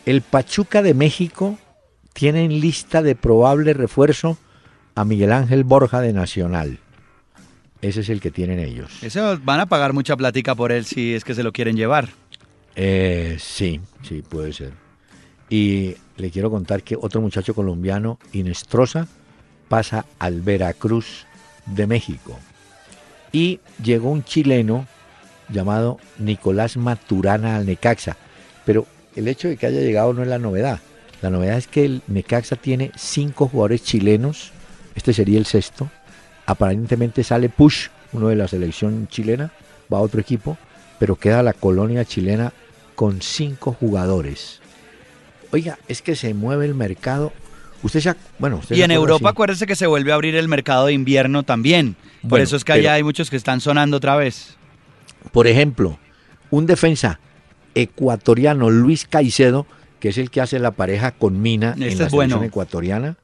El 0.06 0.22
Pachuca 0.22 0.82
de 0.82 0.94
México 0.94 1.58
tiene 2.12 2.44
en 2.44 2.60
lista 2.60 3.02
de 3.02 3.16
probable 3.16 3.74
refuerzo 3.74 4.38
a 4.94 5.04
Miguel 5.04 5.32
Ángel 5.32 5.64
Borja 5.64 6.00
de 6.00 6.12
Nacional. 6.12 6.78
Ese 7.82 8.00
es 8.00 8.08
el 8.08 8.20
que 8.20 8.30
tienen 8.30 8.60
ellos. 8.60 9.02
Eso 9.02 9.38
van 9.42 9.58
a 9.58 9.66
pagar 9.66 9.92
mucha 9.92 10.16
plática 10.16 10.54
por 10.54 10.70
él 10.70 10.84
si 10.84 11.14
es 11.14 11.24
que 11.24 11.34
se 11.34 11.42
lo 11.42 11.52
quieren 11.52 11.76
llevar. 11.76 12.08
Eh, 12.76 13.36
sí, 13.40 13.80
sí, 14.02 14.22
puede 14.22 14.52
ser. 14.52 14.74
Y 15.50 15.96
le 16.16 16.30
quiero 16.30 16.52
contar 16.52 16.84
que 16.84 16.96
otro 16.96 17.20
muchacho 17.20 17.52
colombiano, 17.52 18.20
Inestrosa, 18.32 19.08
pasa 19.68 20.06
al 20.20 20.40
Veracruz 20.40 21.26
de 21.66 21.88
México. 21.88 22.38
Y 23.32 23.58
llegó 23.82 24.10
un 24.10 24.22
chileno 24.22 24.86
llamado 25.48 25.98
Nicolás 26.18 26.76
Maturana 26.76 27.56
al 27.56 27.66
Necaxa. 27.66 28.16
Pero 28.64 28.86
el 29.16 29.28
hecho 29.28 29.48
de 29.48 29.56
que 29.56 29.66
haya 29.66 29.80
llegado 29.80 30.12
no 30.12 30.22
es 30.22 30.28
la 30.28 30.38
novedad. 30.38 30.80
La 31.22 31.30
novedad 31.30 31.56
es 31.56 31.66
que 31.66 31.84
el 31.84 32.02
Necaxa 32.06 32.56
tiene 32.56 32.92
cinco 32.96 33.48
jugadores 33.48 33.82
chilenos. 33.82 34.52
Este 34.94 35.12
sería 35.12 35.38
el 35.38 35.46
sexto. 35.46 35.90
Aparentemente 36.44 37.24
sale 37.24 37.48
Push, 37.48 37.88
uno 38.12 38.28
de 38.28 38.36
la 38.36 38.46
selección 38.48 39.08
chilena, 39.08 39.50
va 39.92 39.98
a 39.98 40.02
otro 40.02 40.20
equipo, 40.20 40.56
pero 40.98 41.16
queda 41.16 41.42
la 41.42 41.52
colonia 41.52 42.04
chilena 42.04 42.52
con 42.94 43.20
cinco 43.22 43.72
jugadores. 43.78 44.60
Oiga, 45.52 45.78
es 45.88 46.02
que 46.02 46.14
se 46.16 46.34
mueve 46.34 46.66
el 46.66 46.74
mercado. 46.74 47.32
Usted 47.82 48.00
ac- 48.00 48.16
bueno, 48.38 48.56
usted 48.58 48.76
Y 48.76 48.82
en 48.82 48.90
Europa, 48.90 49.28
sí. 49.28 49.32
acuérdese 49.32 49.66
que 49.66 49.76
se 49.76 49.86
vuelve 49.86 50.12
a 50.12 50.14
abrir 50.14 50.34
el 50.36 50.48
mercado 50.48 50.86
de 50.86 50.92
invierno 50.92 51.42
también. 51.42 51.96
Por 52.22 52.30
Bueno, 52.30 52.44
eso 52.44 52.56
es 52.56 52.64
que 52.64 52.72
allá 52.72 52.94
hay 52.94 53.02
muchos 53.02 53.30
que 53.30 53.36
están 53.36 53.60
sonando 53.60 53.96
otra 53.98 54.16
vez. 54.16 54.56
Por 55.32 55.46
ejemplo, 55.46 55.98
un 56.50 56.66
defensa 56.66 57.20
ecuatoriano, 57.76 58.70
Luis 58.70 59.06
Caicedo, 59.06 59.66
que 60.00 60.08
es 60.08 60.18
el 60.18 60.30
que 60.30 60.40
hace 60.40 60.58
la 60.58 60.72
pareja 60.72 61.12
con 61.12 61.40
Mina 61.40 61.70
Este 61.70 61.84
en 61.84 61.92
es 61.92 61.98
la 61.98 62.10
selección 62.10 62.38
bueno. 62.38 62.42
ecuatoriana. 62.42 63.16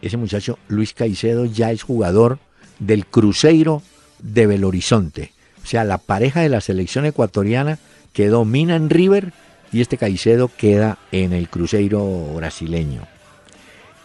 Ese 0.00 0.16
muchacho, 0.16 0.58
Luis 0.68 0.94
Caicedo, 0.94 1.44
ya 1.44 1.72
es 1.72 1.82
jugador 1.82 2.38
del 2.78 3.04
Cruzeiro 3.04 3.82
de 4.20 4.46
Belo 4.46 4.68
Horizonte. 4.68 5.32
O 5.62 5.66
sea, 5.66 5.84
la 5.84 5.98
pareja 5.98 6.40
de 6.40 6.48
la 6.48 6.60
selección 6.60 7.04
ecuatoriana 7.04 7.78
quedó 8.12 8.44
Mina 8.44 8.76
en 8.76 8.88
River 8.88 9.32
y 9.72 9.80
este 9.80 9.98
Caicedo 9.98 10.48
queda 10.56 10.98
en 11.10 11.32
el 11.32 11.48
Cruzeiro 11.48 12.34
brasileño. 12.34 13.02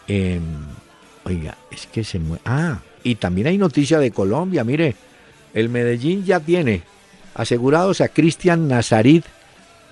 Em, 0.08 0.42
oiga, 1.24 1.56
es 1.70 1.86
que 1.86 2.02
se 2.02 2.18
mueve. 2.18 2.42
Ah, 2.44 2.80
y 3.04 3.14
también 3.14 3.46
hay 3.46 3.58
noticia 3.58 3.98
de 4.00 4.10
Colombia. 4.10 4.64
Mire, 4.64 4.96
el 5.54 5.68
Medellín 5.68 6.24
ya 6.24 6.40
tiene 6.40 6.82
asegurados 7.34 8.00
a 8.00 8.08
Cristian 8.08 8.66
Nazarit 8.68 9.24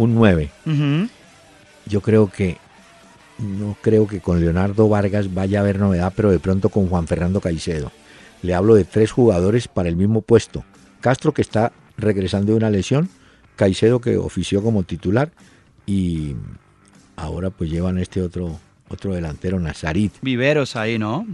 un 0.02 0.14
9. 0.14 0.50
Ujú. 0.66 1.08
Yo 1.86 2.00
creo 2.00 2.30
que 2.30 2.58
no 3.38 3.76
creo 3.80 4.06
que 4.06 4.20
con 4.20 4.40
Leonardo 4.40 4.88
Vargas 4.88 5.32
vaya 5.34 5.58
a 5.58 5.62
haber 5.62 5.78
novedad, 5.78 6.12
pero 6.14 6.30
de 6.30 6.38
pronto 6.38 6.68
con 6.68 6.88
Juan 6.88 7.06
Fernando 7.08 7.40
Caicedo. 7.40 7.90
Le 8.42 8.54
hablo 8.54 8.74
de 8.74 8.84
tres 8.84 9.10
jugadores 9.12 9.68
para 9.68 9.88
el 9.88 9.96
mismo 9.96 10.22
puesto. 10.22 10.64
Castro 11.00 11.32
que 11.32 11.42
está 11.42 11.72
regresando 11.96 12.52
de 12.52 12.58
una 12.58 12.70
lesión, 12.70 13.08
Caicedo 13.56 14.00
que 14.00 14.16
ofició 14.16 14.62
como 14.62 14.82
titular 14.84 15.30
y 15.86 16.34
ahora 17.16 17.50
pues 17.50 17.70
llevan 17.70 17.98
este 17.98 18.22
otro 18.22 18.58
otro 18.88 19.14
delantero 19.14 19.58
Nazarit. 19.58 20.12
Viveros 20.22 20.76
ahí, 20.76 20.98
¿no? 20.98 21.26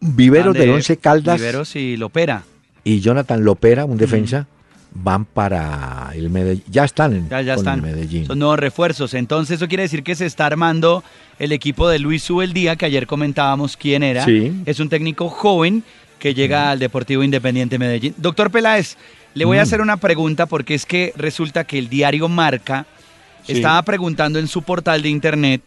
Viveros 0.00 0.54
de 0.54 0.60
del 0.60 0.70
Once 0.70 0.96
Caldas 0.96 1.38
Viveros 1.40 1.76
y 1.76 1.96
Lopera. 1.96 2.44
y 2.84 3.00
Jonathan 3.00 3.44
Lopera, 3.44 3.84
un 3.84 3.98
defensa, 3.98 4.46
van 4.94 5.24
para 5.24 6.10
el 6.14 6.30
Medellín. 6.30 6.64
Ya 6.70 6.84
están 6.84 7.12
en 7.14 7.28
Ya, 7.28 7.40
ya 7.40 7.54
con 7.56 7.66
el 7.66 7.72
están. 7.74 7.82
Medellín. 7.82 8.26
Son 8.26 8.38
nuevos 8.38 8.58
refuerzos. 8.58 9.14
Entonces 9.14 9.56
eso 9.56 9.68
quiere 9.68 9.84
decir 9.84 10.02
que 10.02 10.14
se 10.14 10.26
está 10.26 10.46
armando 10.46 11.02
el 11.38 11.52
equipo 11.52 11.88
de 11.88 11.98
Luis 11.98 12.22
Subeldía, 12.22 12.76
que 12.76 12.86
ayer 12.86 13.06
comentábamos 13.06 13.76
quién 13.76 14.02
era. 14.02 14.24
Sí. 14.24 14.52
Es 14.66 14.80
un 14.80 14.88
técnico 14.88 15.28
joven 15.28 15.82
que 16.18 16.34
llega 16.34 16.70
al 16.70 16.78
Deportivo 16.78 17.22
Independiente 17.22 17.78
Medellín. 17.78 18.14
Doctor 18.16 18.50
Peláez, 18.50 18.96
le 19.34 19.44
voy 19.44 19.58
a 19.58 19.62
hacer 19.62 19.80
una 19.80 19.96
pregunta 19.96 20.46
porque 20.46 20.74
es 20.74 20.86
que 20.86 21.12
resulta 21.16 21.64
que 21.64 21.78
el 21.78 21.88
diario 21.88 22.28
Marca 22.28 22.86
Sí. 23.44 23.54
estaba 23.54 23.82
preguntando 23.82 24.38
en 24.38 24.46
su 24.46 24.62
portal 24.62 25.02
de 25.02 25.08
internet 25.08 25.62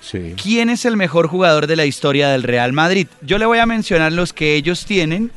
Sí. 0.00 0.34
quién 0.42 0.70
es 0.70 0.86
el 0.86 0.96
mejor 0.96 1.26
jugador 1.26 1.66
de 1.66 1.76
la 1.76 1.84
historia 1.84 2.28
del 2.30 2.44
Real 2.44 2.72
Madrid. 2.72 3.08
Yo 3.20 3.36
le 3.36 3.44
voy 3.44 3.58
a 3.58 3.66
mencionar 3.66 4.10
los 4.12 4.32
que 4.32 4.54
ellos 4.54 4.86
tienen. 4.86 5.30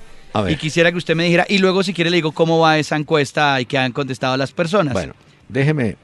Y 0.50 0.56
quisiera 0.56 0.92
que 0.92 0.98
usted 0.98 1.16
me 1.16 1.26
dijera, 1.26 1.46
y 1.48 1.58
luego 1.60 1.84
si 1.84 1.94
quiere 1.94 2.10
le 2.10 2.18
digo 2.18 2.32
cómo 2.32 2.60
va 2.60 2.78
esa 2.78 2.96
encuesta 2.96 3.60
y 3.62 3.66
qué 3.66 3.78
han 3.78 3.92
contestado 3.92 4.36
las 4.38 4.52
personas. 4.52 4.94
Bueno, 4.94 5.14
déjeme, 5.50 5.96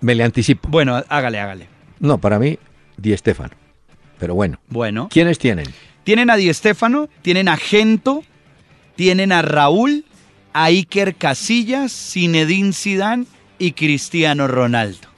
me 0.00 0.14
le 0.14 0.24
anticipo. 0.24 0.68
Bueno, 0.68 1.02
hágale, 1.08 1.40
hágale. 1.40 1.66
No, 1.98 2.18
para 2.18 2.38
mí, 2.38 2.58
Di 2.96 3.16
Stefano. 3.16 3.54
Pero 4.18 4.34
bueno, 4.34 4.58
Bueno. 4.68 5.08
¿quiénes 5.10 5.38
tienen? 5.38 5.66
Tienen 6.04 6.30
a 6.30 6.36
Di 6.36 6.52
Stéfano, 6.52 7.08
tienen 7.22 7.48
a 7.48 7.56
Gento, 7.56 8.22
tienen 8.96 9.32
a 9.32 9.42
Raúl, 9.42 10.04
a 10.52 10.64
Iker 10.64 11.14
Casillas, 11.14 11.92
Zinedine 11.92 12.72
Zidane 12.72 13.24
y 13.58 13.72
Cristiano 13.72 14.46
Ronaldo. 14.48 15.08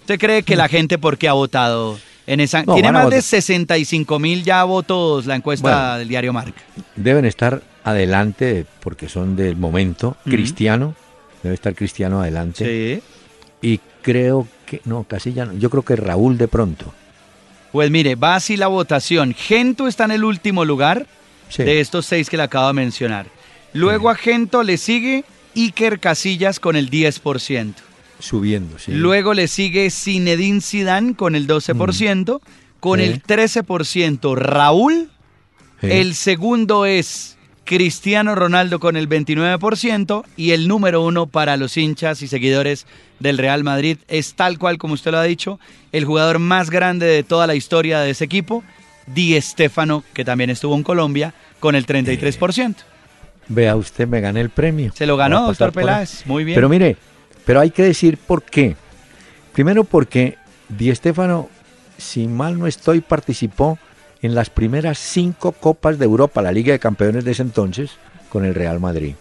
¿Usted 0.00 0.18
cree 0.18 0.42
que 0.42 0.56
la 0.56 0.68
gente 0.68 0.98
por 0.98 1.18
qué 1.18 1.28
ha 1.28 1.34
votado 1.34 1.98
en 2.26 2.40
esa? 2.40 2.62
No, 2.64 2.74
Tiene 2.74 2.90
más 2.92 3.02
de 3.02 3.16
votar. 3.16 3.22
65 3.22 4.18
mil 4.18 4.42
ya 4.42 4.64
votos 4.64 5.26
la 5.26 5.36
encuesta 5.36 5.68
Bueno. 5.70 5.98
del 5.98 6.08
diario 6.08 6.32
Marca. 6.32 6.60
Deben 6.96 7.24
estar 7.26 7.62
adelante 7.84 8.66
porque 8.80 9.08
son 9.08 9.36
del 9.36 9.56
momento. 9.56 10.16
Cristiano, 10.24 10.94
debe 11.42 11.54
estar 11.54 11.74
Cristiano 11.74 12.20
adelante. 12.20 12.64
Sí. 12.64 13.02
Y 13.66 13.80
creo 14.02 14.46
que, 14.66 14.80
no, 14.84 15.04
Casilla 15.04 15.44
no, 15.46 15.54
yo 15.54 15.70
creo 15.70 15.82
que 15.84 15.96
Raúl 15.96 16.38
de 16.38 16.48
pronto. 16.48 16.92
Pues 17.72 17.90
mire, 17.90 18.14
va 18.14 18.36
así 18.36 18.56
la 18.56 18.66
votación. 18.68 19.34
Gento 19.34 19.88
está 19.88 20.04
en 20.04 20.12
el 20.12 20.24
último 20.24 20.64
lugar 20.64 21.06
Sí. 21.48 21.62
de 21.64 21.80
estos 21.80 22.04
seis 22.06 22.28
que 22.28 22.36
le 22.36 22.42
acabo 22.42 22.66
de 22.68 22.74
mencionar. 22.74 23.26
Luego 23.72 24.10
a 24.10 24.14
Gento 24.14 24.62
le 24.62 24.76
sigue 24.76 25.24
Iker 25.56 25.98
Casillas 25.98 26.60
con 26.60 26.76
el 26.76 26.90
10%. 26.90 27.74
Subiendo, 28.18 28.78
sí. 28.78 28.92
Luego 28.92 29.32
le 29.32 29.48
sigue 29.48 29.90
Zinedine 29.90 30.60
Zidane 30.60 31.14
con 31.14 31.34
el 31.34 31.46
12%, 31.46 32.40
con 32.80 32.98
Sí. 33.00 33.06
el 33.06 33.22
13% 33.22 34.34
Raúl, 34.34 35.08
el 35.80 36.14
segundo 36.14 36.84
es 36.84 37.37
Cristiano 37.68 38.34
Ronaldo 38.34 38.80
con 38.80 38.96
el 38.96 39.10
29% 39.10 40.24
y 40.38 40.52
el 40.52 40.68
número 40.68 41.02
uno 41.02 41.26
para 41.26 41.58
los 41.58 41.76
hinchas 41.76 42.22
y 42.22 42.26
seguidores 42.26 42.86
del 43.18 43.36
Real 43.36 43.62
Madrid 43.62 43.98
es 44.08 44.32
tal 44.32 44.58
cual 44.58 44.78
como 44.78 44.94
usted 44.94 45.10
lo 45.10 45.18
ha 45.18 45.24
dicho, 45.24 45.60
el 45.92 46.06
jugador 46.06 46.38
más 46.38 46.70
grande 46.70 47.04
de 47.04 47.22
toda 47.24 47.46
la 47.46 47.54
historia 47.54 48.00
de 48.00 48.08
ese 48.08 48.24
equipo, 48.24 48.64
Di 49.06 49.38
Stéfano, 49.38 50.02
que 50.14 50.24
también 50.24 50.48
estuvo 50.48 50.74
en 50.76 50.82
Colombia, 50.82 51.34
con 51.60 51.74
el 51.74 51.84
33%. 51.84 52.74
Vea 53.48 53.76
usted, 53.76 54.08
me 54.08 54.22
gané 54.22 54.40
el 54.40 54.48
premio. 54.48 54.90
Se 54.94 55.04
lo 55.04 55.18
ganó, 55.18 55.44
doctor. 55.44 55.70
Peláez, 55.70 56.24
muy 56.24 56.44
bien. 56.44 56.54
Pero 56.54 56.70
mire, 56.70 56.96
pero 57.44 57.60
hay 57.60 57.70
que 57.70 57.82
decir 57.82 58.16
por 58.16 58.44
qué. 58.44 58.76
Primero 59.52 59.84
porque 59.84 60.38
Di 60.70 60.94
Stéfano, 60.94 61.50
si 61.98 62.28
mal 62.28 62.58
no 62.58 62.66
estoy, 62.66 63.02
participó 63.02 63.78
en 64.22 64.34
las 64.34 64.50
primeras 64.50 64.98
cinco 64.98 65.52
Copas 65.52 65.98
de 65.98 66.04
Europa, 66.04 66.42
la 66.42 66.52
Liga 66.52 66.72
de 66.72 66.78
Campeones 66.78 67.24
de 67.24 67.32
ese 67.32 67.42
entonces, 67.42 67.92
con 68.28 68.44
el 68.44 68.54
Real 68.54 68.80
Madrid. 68.80 69.14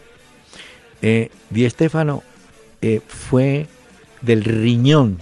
Eh, 1.01 1.29
Di 1.49 1.69
Stéfano 1.69 2.23
eh, 2.81 3.01
fue 3.07 3.67
del 4.21 4.43
riñón 4.43 5.19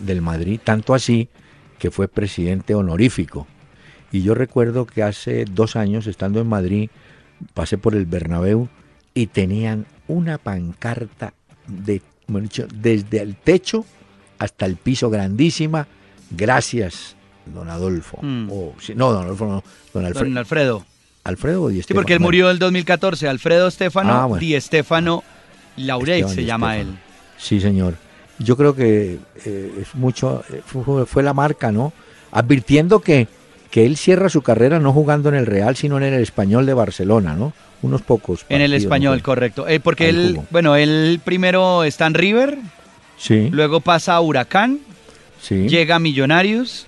del 0.00 0.20
Madrid, 0.20 0.60
tanto 0.62 0.94
así 0.94 1.28
que 1.78 1.90
fue 1.90 2.08
presidente 2.08 2.74
honorífico. 2.74 3.46
Y 4.10 4.22
yo 4.22 4.34
recuerdo 4.34 4.86
que 4.86 5.02
hace 5.02 5.44
dos 5.44 5.76
años, 5.76 6.06
estando 6.06 6.40
en 6.40 6.48
Madrid, 6.48 6.90
pasé 7.54 7.78
por 7.78 7.94
el 7.94 8.06
Bernabéu 8.06 8.68
y 9.14 9.28
tenían 9.28 9.86
una 10.06 10.38
pancarta 10.38 11.32
de, 11.66 12.02
bueno, 12.26 12.48
desde 12.74 13.20
el 13.20 13.36
techo 13.36 13.84
hasta 14.38 14.66
el 14.66 14.76
piso 14.76 15.10
grandísima. 15.10 15.86
Gracias, 16.30 17.16
don 17.46 17.68
Adolfo. 17.68 18.18
Mm. 18.22 18.48
O, 18.50 18.74
no, 18.94 19.12
don 19.12 19.24
Adolfo, 19.24 19.46
no, 19.46 19.64
don 19.94 20.04
Alfredo. 20.06 20.24
Don 20.28 20.38
Alfredo. 20.38 20.86
Alfredo 21.24 21.68
Di 21.68 21.82
Sí, 21.82 21.94
porque 21.94 22.14
él 22.14 22.20
murió 22.20 22.46
en 22.46 22.52
el 22.52 22.58
2014. 22.58 23.28
Alfredo 23.28 23.68
Estefano, 23.68 24.12
Ah, 24.12 24.26
bueno. 24.26 24.40
Di 24.40 24.54
Estefano 24.54 25.22
Laurel 25.76 26.16
Esteban 26.16 26.34
se 26.34 26.44
llama 26.44 26.78
él. 26.78 26.98
Sí, 27.38 27.60
señor. 27.60 27.94
Yo 28.38 28.56
creo 28.56 28.74
que 28.74 29.18
eh, 29.44 29.72
es 29.80 29.94
mucho, 29.94 30.42
eh, 30.52 30.62
fue, 30.64 31.06
fue 31.06 31.22
la 31.22 31.32
marca, 31.32 31.70
¿no? 31.70 31.92
Advirtiendo 32.32 33.00
que, 33.00 33.28
que 33.70 33.86
él 33.86 33.96
cierra 33.96 34.28
su 34.28 34.42
carrera 34.42 34.80
no 34.80 34.92
jugando 34.92 35.28
en 35.28 35.36
el 35.36 35.46
Real, 35.46 35.76
sino 35.76 35.96
en 35.98 36.02
el 36.04 36.20
Español 36.20 36.66
de 36.66 36.74
Barcelona, 36.74 37.34
¿no? 37.34 37.52
Unos 37.82 38.02
pocos. 38.02 38.44
En 38.48 38.60
el 38.60 38.74
español, 38.74 39.18
¿no? 39.18 39.22
correcto. 39.22 39.68
Eh, 39.68 39.80
porque 39.80 40.04
Ahí 40.04 40.10
él, 40.10 40.30
jugó. 40.36 40.46
bueno, 40.50 40.76
él 40.76 41.20
primero 41.24 41.84
está 41.84 42.06
en 42.06 42.14
River, 42.14 42.58
Sí, 43.18 43.48
luego 43.50 43.80
pasa 43.80 44.14
a 44.14 44.20
Huracán, 44.20 44.80
sí, 45.40 45.68
llega 45.68 45.96
a 45.96 45.98
Millonarios, 46.00 46.86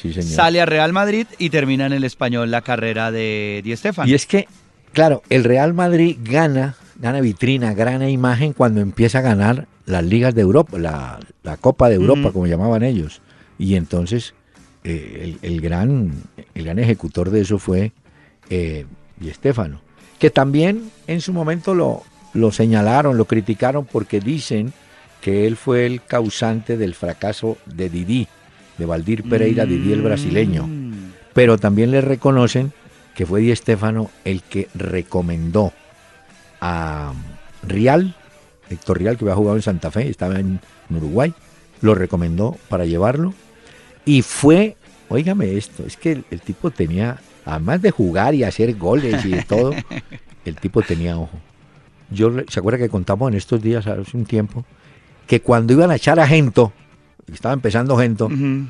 sí, 0.00 0.12
señor. 0.12 0.30
sale 0.30 0.60
a 0.60 0.66
Real 0.66 0.92
Madrid 0.92 1.26
y 1.38 1.50
termina 1.50 1.86
en 1.86 1.92
el 1.92 2.04
español 2.04 2.50
la 2.50 2.62
carrera 2.62 3.10
de 3.10 3.60
Di 3.64 3.72
Estefano. 3.72 4.08
Y 4.08 4.14
es 4.14 4.26
que, 4.26 4.46
claro, 4.92 5.22
el 5.30 5.44
Real 5.44 5.74
Madrid 5.74 6.16
gana, 6.22 6.76
gana 6.96 7.20
vitrina, 7.20 7.74
gana 7.74 8.08
imagen 8.08 8.52
cuando 8.52 8.80
empieza 8.80 9.18
a 9.18 9.22
ganar 9.22 9.66
las 9.86 10.04
ligas 10.04 10.34
de 10.34 10.42
Europa, 10.42 10.78
la, 10.78 11.18
la 11.42 11.56
Copa 11.56 11.88
de 11.88 11.96
Europa, 11.96 12.32
como 12.32 12.46
llamaban 12.46 12.82
ellos. 12.82 13.20
Y 13.58 13.74
entonces 13.74 14.34
eh, 14.84 15.36
el, 15.42 15.50
el 15.50 15.60
gran, 15.60 16.12
el 16.54 16.64
gran 16.64 16.78
ejecutor 16.78 17.30
de 17.30 17.42
eso 17.42 17.58
fue 17.58 17.92
eh, 18.48 18.86
Di 19.18 19.30
Stéfano, 19.30 19.80
que 20.18 20.30
también 20.30 20.90
en 21.06 21.20
su 21.20 21.32
momento 21.32 21.74
lo, 21.74 22.02
lo 22.32 22.52
señalaron, 22.52 23.16
lo 23.16 23.26
criticaron 23.26 23.84
porque 23.84 24.20
dicen 24.20 24.72
que 25.20 25.46
él 25.46 25.56
fue 25.56 25.84
el 25.86 26.02
causante 26.02 26.76
del 26.76 26.94
fracaso 26.94 27.58
de 27.66 27.90
Didi, 27.90 28.26
de 28.80 28.86
Valdir 28.86 29.28
Pereira, 29.28 29.66
Didi 29.66 29.92
el 29.92 30.02
brasileño 30.02 30.66
Mm. 30.66 31.12
pero 31.34 31.58
también 31.58 31.92
le 31.92 32.00
reconocen 32.00 32.72
que 33.14 33.26
fue 33.26 33.40
Di 33.40 33.54
Stéfano 33.54 34.10
el 34.24 34.42
que 34.42 34.68
recomendó 34.74 35.72
a 36.60 37.12
Rial, 37.62 38.14
Héctor 38.70 38.98
Rial, 38.98 39.16
que 39.16 39.24
había 39.24 39.34
jugado 39.34 39.56
en 39.56 39.62
Santa 39.62 39.90
Fe, 39.90 40.08
estaba 40.08 40.38
en, 40.38 40.60
Uruguay, 40.88 41.32
lo 41.82 41.94
recomendó 41.94 42.56
para 42.68 42.84
llevarlo. 42.84 43.34
Y 44.04 44.22
fue, 44.22 44.76
óigame 45.08 45.56
esto, 45.56 45.84
es 45.86 45.96
que 45.96 46.12
el, 46.12 46.24
el 46.30 46.40
tipo 46.40 46.70
tenía, 46.70 47.18
además 47.44 47.82
de 47.82 47.90
jugar 47.90 48.34
y 48.34 48.44
hacer 48.44 48.74
goles 48.76 49.24
y 49.24 49.30
de 49.30 49.42
todo, 49.42 49.72
el 50.44 50.56
tipo 50.56 50.82
tenía 50.82 51.18
ojo. 51.18 51.38
Yo, 52.10 52.32
¿se 52.48 52.58
acuerda 52.58 52.78
que 52.78 52.88
contamos 52.88 53.30
en 53.30 53.36
estos 53.36 53.62
días, 53.62 53.86
hace 53.86 54.16
un 54.16 54.24
tiempo, 54.24 54.64
que 55.26 55.40
cuando 55.40 55.72
iban 55.72 55.90
a 55.90 55.96
echar 55.96 56.18
a 56.18 56.26
Gento, 56.26 56.72
estaba 57.34 57.54
empezando 57.54 57.96
Gento, 57.96 58.26
Ujú. 58.26 58.66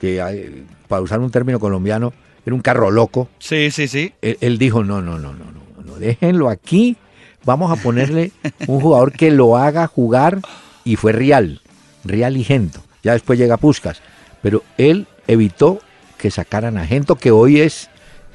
que 0.00 0.18
eh, 0.20 0.62
para 0.88 1.02
usar 1.02 1.20
un 1.20 1.30
término 1.30 1.58
colombiano, 1.60 2.12
era 2.44 2.54
un 2.54 2.62
carro 2.62 2.90
loco. 2.90 3.28
Sí, 3.38 3.70
sí, 3.70 3.86
sí. 3.88 4.12
Él, 4.22 4.38
él 4.40 4.58
dijo, 4.58 4.82
no, 4.84 5.02
no, 5.02 5.18
no, 5.18 5.32
no, 5.32 5.44
no, 5.44 5.82
no, 5.84 5.94
déjenlo 5.96 6.48
aquí, 6.48 6.96
vamos 7.44 7.70
a 7.76 7.82
ponerle 7.82 8.32
un 8.66 8.80
jugador 8.80 9.12
que 9.12 9.30
lo 9.30 9.56
haga 9.56 9.86
jugar 9.86 10.40
y 10.84 10.96
fue 10.96 11.12
Real, 11.12 11.60
Real 12.04 12.36
y 12.36 12.44
Gento. 12.44 12.80
Ya 13.02 13.12
después 13.12 13.38
llega 13.38 13.56
Puscas, 13.56 14.02
pero 14.42 14.62
él 14.78 15.06
evitó 15.26 15.80
que 16.18 16.30
sacaran 16.30 16.76
a 16.78 16.86
Gento, 16.86 17.16
que 17.16 17.30
hoy 17.30 17.60
es 17.60 17.88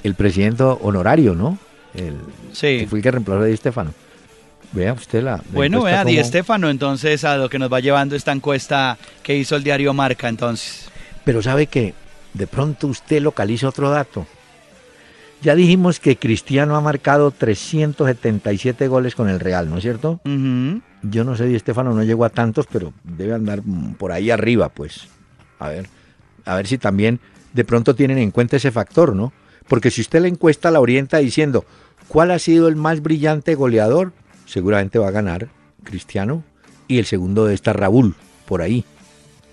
el 0.03 0.15
presidente 0.15 0.63
honorario, 0.63 1.35
¿no? 1.35 1.57
El, 1.93 2.15
Sí. 2.51 2.79
que 2.79 2.87
fue 2.87 2.99
el 2.99 3.03
que 3.03 3.11
reemplazó 3.11 3.41
a 3.41 3.45
Di 3.45 3.57
Stefano. 3.57 3.93
Vea 4.75 4.93
usted 4.93 5.23
la... 5.23 5.37
la 5.37 5.43
Bueno, 5.51 5.83
vea, 5.83 6.03
Di 6.03 6.19
Estefano, 6.19 6.69
entonces 6.69 7.23
a 7.23 7.37
lo 7.37 7.49
que 7.49 7.57
nos 7.57 7.71
va 7.71 7.79
llevando 7.79 8.15
esta 8.15 8.33
encuesta 8.33 8.97
que 9.23 9.37
hizo 9.37 9.55
el 9.55 9.63
diario 9.63 9.93
Marca, 9.93 10.27
entonces. 10.27 10.89
Pero 11.23 11.41
sabe 11.41 11.67
que 11.67 11.93
de 12.33 12.45
pronto 12.45 12.87
usted 12.87 13.21
localiza 13.21 13.69
otro 13.69 13.89
dato. 13.89 14.27
Ya 15.41 15.55
dijimos 15.55 15.99
que 15.99 16.17
Cristiano 16.17 16.75
ha 16.75 16.81
marcado 16.81 17.31
377 17.31 18.87
goles 18.87 19.15
con 19.15 19.29
el 19.29 19.39
Real, 19.39 19.69
¿no 19.69 19.77
es 19.77 19.83
cierto? 19.83 20.19
Yo 21.03 21.23
no 21.23 21.35
sé, 21.37 21.45
Di 21.45 21.55
Estefano 21.55 21.93
no 21.93 22.03
llegó 22.03 22.25
a 22.25 22.29
tantos, 22.29 22.67
pero 22.69 22.93
debe 23.03 23.33
andar 23.33 23.61
por 23.97 24.11
ahí 24.11 24.31
arriba, 24.31 24.69
pues. 24.69 25.07
A 25.59 25.69
ver, 25.69 25.87
a 26.43 26.55
ver 26.55 26.67
si 26.67 26.77
también 26.77 27.19
de 27.53 27.63
pronto 27.63 27.95
tienen 27.95 28.17
en 28.17 28.31
cuenta 28.31 28.57
ese 28.57 28.71
factor, 28.71 29.15
¿no? 29.15 29.31
Porque 29.67 29.91
si 29.91 30.01
usted 30.01 30.21
la 30.21 30.27
encuesta 30.27 30.71
la 30.71 30.79
orienta 30.79 31.17
diciendo 31.17 31.63
cuál 32.07 32.31
ha 32.31 32.39
sido 32.39 32.67
el 32.67 32.75
más 32.75 33.01
brillante 33.01 33.55
goleador, 33.55 34.13
seguramente 34.45 34.99
va 34.99 35.07
a 35.07 35.11
ganar 35.11 35.47
Cristiano 35.83 36.43
y 36.87 36.99
el 36.99 37.05
segundo 37.05 37.45
de 37.45 37.53
esta 37.55 37.73
Raúl, 37.73 38.15
por 38.45 38.61
ahí. 38.61 38.83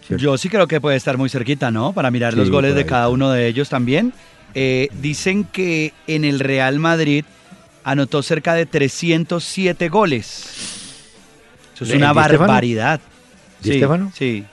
¿cierto? 0.06 0.22
Yo 0.22 0.36
sí 0.38 0.48
creo 0.48 0.66
que 0.66 0.80
puede 0.80 0.96
estar 0.96 1.16
muy 1.18 1.28
cerquita, 1.28 1.70
¿no? 1.70 1.92
Para 1.92 2.10
mirar 2.10 2.32
Sí, 2.34 2.38
los 2.38 2.50
goles 2.50 2.74
de 2.74 2.84
cada 2.86 3.08
uno 3.08 3.30
de 3.30 3.46
ellos 3.46 3.68
también. 3.68 4.12
Eh, 4.54 4.88
dicen 5.00 5.44
que 5.44 5.92
en 6.06 6.24
el 6.24 6.38
Real 6.40 6.78
Madrid 6.78 7.24
anotó 7.84 8.22
cerca 8.22 8.54
de 8.54 8.66
307 8.66 9.88
goles. 9.88 10.44
Eso 11.74 11.84
es 11.84 11.90
¿De- 11.90 11.96
una 11.96 12.12
barbaridad. 12.12 13.00
¿Di 13.62 13.70
Sí, 13.72 13.76
Stéfano? 13.78 14.12
Sí, 14.14 14.44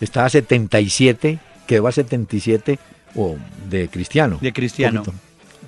Estaba 0.00 0.26
a 0.26 0.30
77, 0.30 1.38
quedó 1.66 1.86
a 1.88 1.92
77 1.92 2.78
o 3.16 3.36
de 3.68 3.88
Cristiano. 3.88 4.38
De 4.40 4.52
Cristiano. 4.52 5.02
Poquito. 5.02 5.22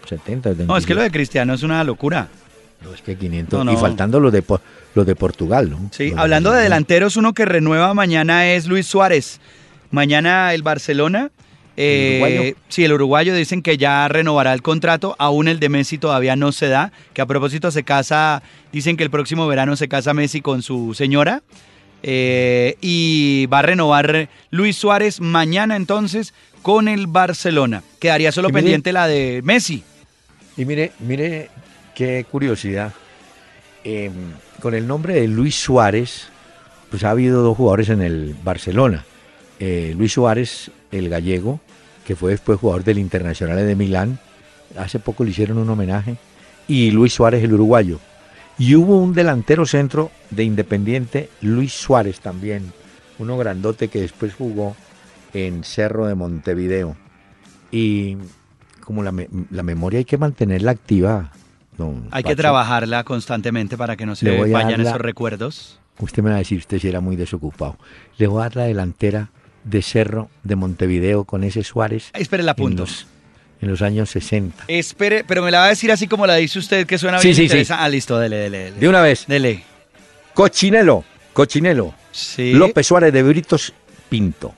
70, 0.09 0.51
77. 0.51 0.67
No, 0.67 0.77
es 0.77 0.87
que 0.87 0.95
lo 0.95 1.03
de 1.03 1.11
Cristiano 1.11 1.53
es 1.55 1.63
una 1.63 1.83
locura. 1.85 2.29
No, 2.83 2.95
es 2.95 3.03
que 3.03 3.17
500. 3.17 3.59
No, 3.59 3.65
no. 3.65 3.73
Y 3.73 3.77
faltando 3.77 4.19
los 4.21 4.33
de, 4.33 4.43
los 4.95 5.07
de 5.07 5.15
Portugal, 5.17 5.71
¿no? 5.71 5.89
Sí, 5.93 6.11
Los 6.11 6.19
hablando 6.19 6.51
de 6.53 6.63
delanteros, 6.63 7.17
uno 7.17 7.33
que 7.33 7.45
renueva 7.45 7.95
mañana 7.95 8.47
es 8.53 8.67
Luis 8.67 8.87
Suárez. 8.87 9.41
Mañana 9.91 10.53
el 10.55 10.63
Barcelona. 10.63 11.31
eh, 11.77 12.49
¿El 12.49 12.57
sí, 12.69 12.85
el 12.85 12.93
uruguayo 12.93 13.35
dicen 13.35 13.63
que 13.63 13.77
ya 13.79 14.07
renovará 14.09 14.53
el 14.53 14.63
contrato, 14.63 15.15
aún 15.19 15.49
el 15.49 15.59
de 15.61 15.69
Messi 15.69 15.99
todavía 15.99 16.37
no 16.37 16.53
se 16.53 16.69
da, 16.69 16.93
que 17.15 17.23
a 17.23 17.27
propósito 17.27 17.71
se 17.71 17.83
casa, 17.83 18.43
dicen 18.73 18.97
que 18.97 19.05
el 19.05 19.11
próximo 19.11 19.47
verano 19.47 19.77
se 19.77 19.89
casa 19.89 20.13
Messi 20.15 20.41
con 20.43 20.63
su 20.63 20.93
señora, 20.95 21.43
eh, 22.03 22.77
y 22.81 23.47
va 23.47 23.61
a 23.61 23.63
renovar 23.63 24.29
Luis 24.51 24.77
Suárez 24.77 25.21
mañana 25.21 25.77
entonces 25.77 26.35
con 26.63 26.89
el 26.89 27.07
Barcelona. 27.07 27.83
Quedaría 28.01 28.33
solo 28.33 28.49
mire- 28.49 28.59
pendiente 28.61 28.93
la 28.93 29.07
de 29.07 29.41
Messi. 29.45 29.83
Y 30.57 30.65
mire, 30.65 30.93
mire 31.01 31.49
qué 31.95 32.25
curiosidad. 32.31 32.93
Eh, 33.85 34.11
con 34.61 34.75
el 34.75 34.87
nombre 34.87 35.15
de 35.15 35.29
Luis 35.29 35.57
Suárez, 35.57 36.29
pues 36.91 37.05
ha 37.05 37.11
habido 37.11 37.43
dos 37.43 37.57
jugadores 37.57 37.89
en 37.89 38.03
el 38.03 38.37
Barcelona. 38.45 39.05
Eh, 39.59 39.95
Luis 39.97 40.13
Suárez, 40.13 40.71
el 40.91 41.09
gallego, 41.09 41.61
que 42.07 42.17
fue 42.17 42.33
después 42.33 42.59
jugador 42.59 42.85
del 42.85 42.99
Internacional 42.99 43.57
de 43.57 43.77
Milán. 43.77 44.19
Hace 44.77 44.99
poco 44.99 45.25
le 45.25 45.31
hicieron 45.31 45.59
un 45.59 45.71
homenaje. 45.71 46.17
Y 46.69 46.91
Luis 46.91 47.15
Suárez, 47.15 47.43
el 47.43 47.55
uruguayo. 47.55 47.99
Y 48.59 48.75
hubo 48.75 48.99
un 48.99 49.15
delantero 49.15 49.67
centro 49.67 50.11
de 50.31 50.45
Independiente, 50.45 51.29
Luis 51.41 51.73
Suárez 51.73 52.21
también. 52.21 52.73
Uno 53.19 53.37
grandote 53.39 53.89
que 53.89 54.01
después 54.01 54.35
jugó 54.35 54.77
en 55.33 55.65
Cerro 55.65 56.07
de 56.07 56.15
Montevideo. 56.15 56.97
Y 57.71 58.17
como 58.85 59.03
la, 59.03 59.15
la 59.51 59.63
memoria 59.63 59.99
hay 59.99 60.05
que 60.05 60.19
mantenerla 60.19 60.73
activa. 60.73 61.33
Hay 62.11 62.23
que 62.23 62.37
trabajarla 62.37 63.03
constantemente 63.05 63.77
para 63.77 63.97
que 63.97 64.07
no 64.07 64.15
se 64.15 64.31
vayan 64.51 64.83
la- 64.83 64.91
esos 64.91 65.01
recuerdos. 65.01 65.79
Usted 65.99 66.23
me 66.23 66.31
va 66.31 66.37
a 66.37 66.39
decir, 66.41 66.59
usted 66.59 66.79
si 66.79 66.89
era 66.89 67.01
muy 67.01 67.17
desocupado. 67.17 67.77
Le 68.19 68.27
voy 68.27 68.41
a 68.41 68.45
dar 68.45 68.57
la 68.57 68.65
delantera 68.65 69.31
de 69.65 69.83
Cerro 69.83 70.29
de 70.43 70.57
Montevideo 70.57 71.25
con 71.25 71.45
ese 71.45 71.63
Suárez 71.63 72.11
Espere 72.15 72.43
la 72.43 72.53
en 72.53 72.57
punto. 72.57 72.83
los, 72.83 73.07
en 73.61 73.69
los 73.71 73.83
años 73.83 74.11
60. 74.11 74.65
Espere, 74.69 75.23
pero 75.25 75.43
me 75.43 75.51
la 75.51 75.59
va 75.61 75.65
a 75.67 75.69
decir 75.69 75.93
así 75.93 76.09
como 76.09 76.27
la 76.27 76.35
dice 76.37 76.59
usted, 76.59 76.87
que 76.87 76.99
suena 76.99 77.19
Sí, 77.21 77.33
bien 77.33 77.49
sí, 77.51 77.65
sí. 77.65 77.73
Ah, 77.77 77.89
listo, 77.89 78.19
dele, 78.19 78.37
dele, 78.37 78.59
dele. 78.65 78.77
De 78.81 78.89
una 78.89 79.01
vez, 79.03 79.27
Dele. 79.27 79.63
Cochinelo, 80.35 81.05
Cochinelo, 81.33 81.95
Sí. 82.11 82.53
López 82.55 82.87
Suárez 82.87 83.13
de 83.13 83.23
Britos 83.23 83.73
Pinto. 84.09 84.55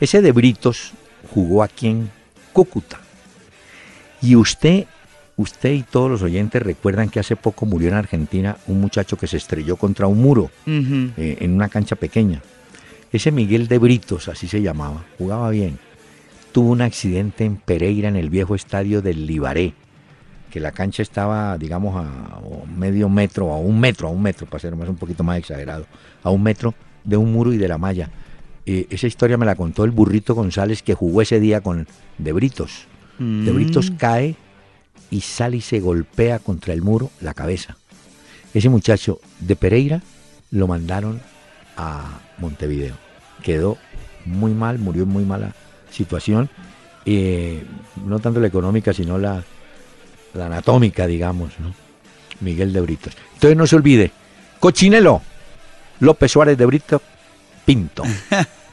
Ese 0.00 0.22
de 0.22 0.32
Britos 0.32 0.92
jugó 1.34 1.62
aquí 1.62 1.88
en 1.88 2.10
Cúcuta. 2.52 3.00
Y 4.20 4.36
usted, 4.36 4.86
usted 5.42 5.72
y 5.72 5.82
todos 5.82 6.10
los 6.10 6.22
oyentes 6.22 6.62
recuerdan 6.62 7.08
que 7.10 7.20
hace 7.20 7.36
poco 7.36 7.66
murió 7.66 7.88
en 7.88 7.94
Argentina 7.94 8.56
un 8.66 8.80
muchacho 8.80 9.16
que 9.16 9.26
se 9.26 9.36
estrelló 9.36 9.76
contra 9.76 10.06
un 10.06 10.20
muro. 10.20 10.50
Eh, 10.66 11.36
en 11.40 11.52
una 11.54 11.68
cancha 11.68 11.96
pequeña. 11.96 12.40
Ese 13.12 13.30
Miguel 13.30 13.68
de 13.68 13.78
Britos, 13.78 14.28
así 14.28 14.48
se 14.48 14.62
llamaba, 14.62 15.04
jugaba 15.18 15.50
bien. 15.50 15.78
Tuvo 16.52 16.70
un 16.70 16.80
accidente 16.82 17.44
en 17.44 17.56
Pereira, 17.56 18.08
en 18.08 18.16
el 18.16 18.30
viejo 18.30 18.54
estadio 18.54 19.02
del 19.02 19.26
Libaré. 19.26 19.74
que 20.50 20.60
la 20.60 20.72
cancha 20.72 21.02
estaba, 21.02 21.56
digamos, 21.56 21.96
a 21.96 22.38
medio 22.76 23.08
metro, 23.08 23.50
a 23.52 23.56
un 23.56 23.80
metro, 23.80 24.08
a 24.08 24.10
un 24.10 24.20
metro, 24.20 24.46
para 24.46 24.60
ser 24.60 24.76
más 24.76 24.86
un 24.86 24.96
poquito 24.96 25.24
más 25.24 25.38
exagerado, 25.38 25.86
a 26.22 26.28
un 26.30 26.42
metro 26.42 26.74
de 27.04 27.16
un 27.16 27.32
muro 27.32 27.54
y 27.54 27.56
de 27.56 27.68
la 27.68 27.78
malla. 27.78 28.10
Eh, 28.66 28.86
esa 28.90 29.06
historia 29.06 29.38
me 29.38 29.46
la 29.46 29.54
contó 29.54 29.82
el 29.84 29.92
burrito 29.92 30.34
González 30.34 30.82
que 30.82 30.92
jugó 30.92 31.22
ese 31.22 31.40
día 31.40 31.62
con 31.62 31.86
De 32.18 32.32
Britos. 32.32 32.86
De 33.18 33.50
Britos 33.50 33.90
Mm. 33.90 33.96
cae 33.96 34.36
y 35.12 35.20
sale 35.20 35.58
y 35.58 35.60
se 35.60 35.78
golpea 35.78 36.38
contra 36.38 36.72
el 36.72 36.80
muro 36.80 37.10
la 37.20 37.34
cabeza. 37.34 37.76
Ese 38.54 38.70
muchacho 38.70 39.20
de 39.40 39.54
Pereira 39.54 40.02
lo 40.50 40.66
mandaron 40.66 41.20
a 41.76 42.18
Montevideo. 42.38 42.96
Quedó 43.42 43.76
muy 44.24 44.54
mal, 44.54 44.78
murió 44.78 45.02
en 45.02 45.10
muy 45.10 45.24
mala 45.24 45.54
situación, 45.90 46.48
eh, 47.04 47.62
no 48.06 48.20
tanto 48.20 48.40
la 48.40 48.46
económica, 48.46 48.94
sino 48.94 49.18
la, 49.18 49.44
la 50.32 50.46
anatómica, 50.46 51.06
digamos, 51.06 51.52
¿no? 51.60 51.74
Miguel 52.40 52.72
de 52.72 52.80
Britos. 52.80 53.14
Entonces 53.34 53.56
no 53.56 53.66
se 53.66 53.76
olvide, 53.76 54.10
Cochinelo, 54.60 55.20
López 56.00 56.32
Suárez 56.32 56.56
de 56.56 56.64
Brito, 56.64 57.02
Pinto. 57.66 58.02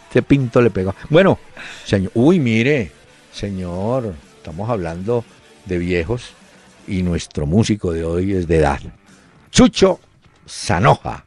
Ese 0.09 0.21
Pinto 0.21 0.61
le 0.61 0.69
pegó. 0.69 0.95
Bueno, 1.09 1.37
señor, 1.85 2.11
uy, 2.15 2.39
mire, 2.39 2.91
señor, 3.33 4.13
estamos 4.37 4.69
hablando 4.69 5.25
de 5.69 5.77
viejos 5.77 6.33
y 6.87 7.03
nuestro 7.03 7.45
músico 7.45 7.93
de 7.93 8.03
hoy 8.03 8.33
es 8.33 8.47
de 8.47 8.57
edad. 8.57 8.81
Chucho 9.51 9.99
Sanoja. 10.45 11.25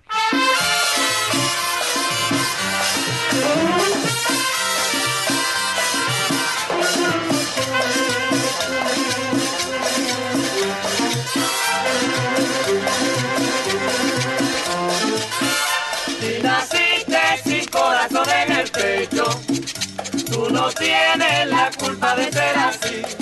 Tú 20.30 20.50
no 20.50 20.68
tienes 20.70 21.46
la 21.48 21.70
culpa 21.78 22.16
de 22.16 22.32
ser 22.32 22.56
así. 22.56 23.21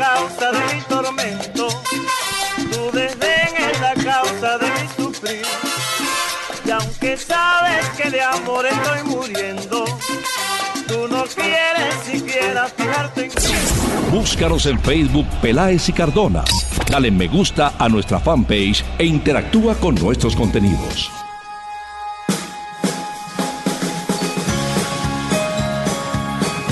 Causa 0.00 0.50
de 0.50 0.74
mi 0.74 0.80
tormento, 0.88 1.68
tu 2.72 2.90
desdén 2.96 3.52
es 3.70 3.80
la 3.80 3.94
causa 3.94 4.56
de 4.56 4.66
mi 4.66 4.88
sufrir. 4.96 5.46
Y 6.64 6.70
aunque 6.70 7.18
sabes 7.18 7.86
que 7.98 8.10
de 8.10 8.22
amor 8.22 8.64
estoy 8.64 9.02
muriendo, 9.04 9.84
tú 10.88 11.06
no 11.08 11.24
quieres 11.24 11.94
siquiera 12.02 12.66
fijarte 12.68 13.26
en. 13.26 14.10
Búscanos 14.10 14.64
en 14.64 14.80
Facebook 14.80 15.26
Peláez 15.42 15.88
y 15.90 15.92
Cardona. 15.92 16.44
Dale 16.90 17.10
me 17.10 17.28
gusta 17.28 17.74
a 17.78 17.88
nuestra 17.88 18.18
fanpage 18.18 18.82
e 18.98 19.04
interactúa 19.04 19.74
con 19.74 19.94
nuestros 19.96 20.34
contenidos. 20.34 21.10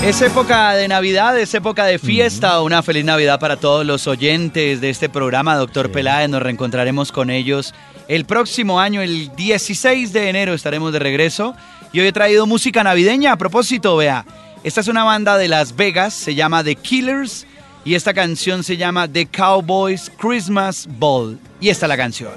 Es 0.09 0.23
época 0.23 0.73
de 0.73 0.87
Navidad, 0.87 1.37
es 1.37 1.53
época 1.53 1.85
de 1.85 1.99
fiesta. 1.99 2.63
Una 2.63 2.81
feliz 2.81 3.05
Navidad 3.05 3.39
para 3.39 3.57
todos 3.57 3.85
los 3.85 4.07
oyentes 4.07 4.81
de 4.81 4.89
este 4.89 5.07
programa, 5.07 5.55
Doctor 5.55 5.91
Peláez. 5.91 6.27
Nos 6.27 6.41
reencontraremos 6.41 7.11
con 7.11 7.29
ellos 7.29 7.75
el 8.07 8.25
próximo 8.25 8.79
año, 8.79 9.03
el 9.03 9.35
16 9.35 10.11
de 10.11 10.29
enero, 10.29 10.55
estaremos 10.55 10.93
de 10.93 10.97
regreso. 10.97 11.53
Y 11.93 11.99
hoy 11.99 12.07
he 12.07 12.11
traído 12.11 12.47
música 12.47 12.83
navideña. 12.83 13.33
A 13.33 13.37
propósito, 13.37 13.97
vea, 13.97 14.25
esta 14.63 14.81
es 14.81 14.87
una 14.87 15.03
banda 15.03 15.37
de 15.37 15.47
Las 15.47 15.75
Vegas, 15.75 16.15
se 16.15 16.33
llama 16.33 16.63
The 16.63 16.75
Killers. 16.75 17.45
Y 17.85 17.93
esta 17.93 18.11
canción 18.11 18.63
se 18.63 18.77
llama 18.77 19.07
The 19.07 19.27
Cowboys 19.27 20.11
Christmas 20.17 20.87
Ball. 20.89 21.37
Y 21.61 21.69
esta 21.69 21.85
es 21.85 21.87
la 21.87 21.97
canción. 21.97 22.31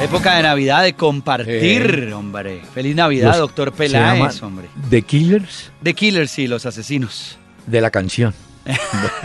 Época 0.00 0.36
de 0.36 0.42
Navidad, 0.44 0.84
de 0.84 0.92
compartir, 0.94 2.12
hombre. 2.14 2.60
Feliz 2.72 2.94
Navidad, 2.94 3.30
Los- 3.30 3.38
Doctor 3.38 3.72
Peláez, 3.72 4.42
hombre. 4.42 4.68
The 4.90 5.02
Killers 5.02 5.72
The 5.82 5.94
Killers, 5.94 6.30
sí, 6.30 6.46
los 6.46 6.66
asesinos. 6.66 7.38
de 7.66 7.80
la 7.80 7.90
canción. 7.90 8.34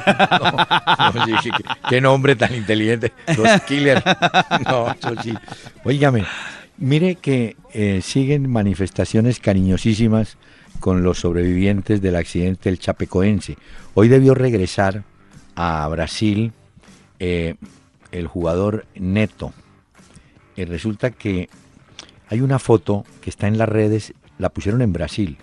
No, 0.06 1.12
no, 1.14 1.26
sí, 1.26 1.32
sí, 1.44 1.50
qué, 1.52 1.64
qué 1.90 2.02
nombre 2.02 2.36
tan 2.36 2.54
inteligente. 2.56 3.12
Los 3.38 3.62
Killers. 3.68 4.02
No, 4.66 4.90
eso 4.92 5.22
sí. 5.22 5.34
Óigame, 5.84 6.26
mire 6.78 7.16
que 7.16 7.56
eh, 7.74 8.02
siguen 8.02 8.50
manifestaciones 8.50 9.40
cariñosísimas 9.40 10.38
con 10.80 11.04
los 11.04 11.20
sobrevivientes 11.20 12.02
del 12.02 12.16
accidente 12.16 12.70
del 12.70 12.80
Chapecoense. 12.80 13.58
Hoy 13.94 14.08
debió 14.08 14.34
regresar 14.34 15.04
a 15.56 15.88
Brasil 15.90 16.52
eh, 17.20 17.56
el 18.12 18.28
jugador 18.28 18.86
Neto. 18.96 19.54
Y 20.56 20.66
resulta 20.66 21.12
que 21.12 21.50
hay 22.30 22.42
una 22.42 22.60
foto 22.60 23.06
que 23.22 23.30
está 23.30 23.48
en 23.48 23.58
las 23.58 23.70
redes, 23.70 24.14
la 24.38 24.50
pusieron 24.50 24.82
en 24.82 24.94
Brasil, 24.94 25.38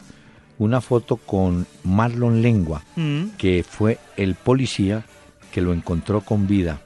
una 0.58 0.80
foto 0.80 1.16
con 1.16 1.66
Marlon 1.84 2.42
Lengua, 2.42 2.82
Mm. 2.96 3.30
que 3.38 3.64
fue 3.68 3.98
el 4.16 4.34
policía 4.34 5.04
que 5.52 5.60
lo 5.60 5.72
encontró 5.72 6.20
con 6.20 6.46
vida, 6.46 6.80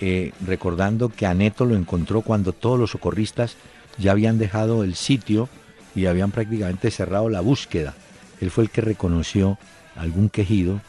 eh, 0.00 0.32
recordando 0.46 1.08
que 1.08 1.26
a 1.26 1.34
Neto 1.34 1.64
lo 1.64 1.74
encontró 1.76 2.20
cuando 2.22 2.52
todos 2.52 2.78
los 2.78 2.90
socorristas 2.90 3.56
ya 3.98 4.12
habían 4.12 4.38
dejado 4.38 4.84
el 4.84 4.94
sitio 4.94 5.48
y 5.94 6.06
habían 6.06 6.30
prácticamente 6.30 6.90
cerrado 6.90 7.28
la 7.30 7.40
búsqueda. 7.40 7.94
Él 8.40 8.50
fue 8.50 8.64
el 8.64 8.70
que 8.70 8.82
reconoció 8.82 9.58
algún 9.96 10.28
quejido 10.28 10.80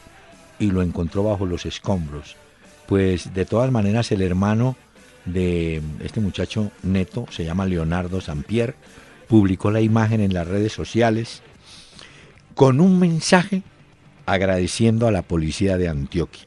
y 0.58 0.70
lo 0.70 0.82
encontró 0.82 1.22
bajo 1.22 1.46
los 1.46 1.64
escombros. 1.64 2.36
Pues 2.86 3.32
de 3.32 3.46
todas 3.46 3.70
maneras 3.72 4.12
el 4.12 4.20
hermano 4.22 4.76
de 5.24 5.82
este 6.02 6.20
muchacho 6.20 6.70
Neto, 6.82 7.26
se 7.30 7.44
llama 7.44 7.66
Leonardo 7.66 8.20
Sampier, 8.20 8.74
publicó 9.28 9.70
la 9.70 9.80
imagen 9.80 10.20
en 10.20 10.32
las 10.32 10.46
redes 10.48 10.72
sociales 10.72 11.42
con 12.54 12.80
un 12.80 12.98
mensaje 12.98 13.62
agradeciendo 14.26 15.06
a 15.06 15.10
la 15.12 15.22
policía 15.22 15.78
de 15.78 15.88
Antioquia. 15.88 16.44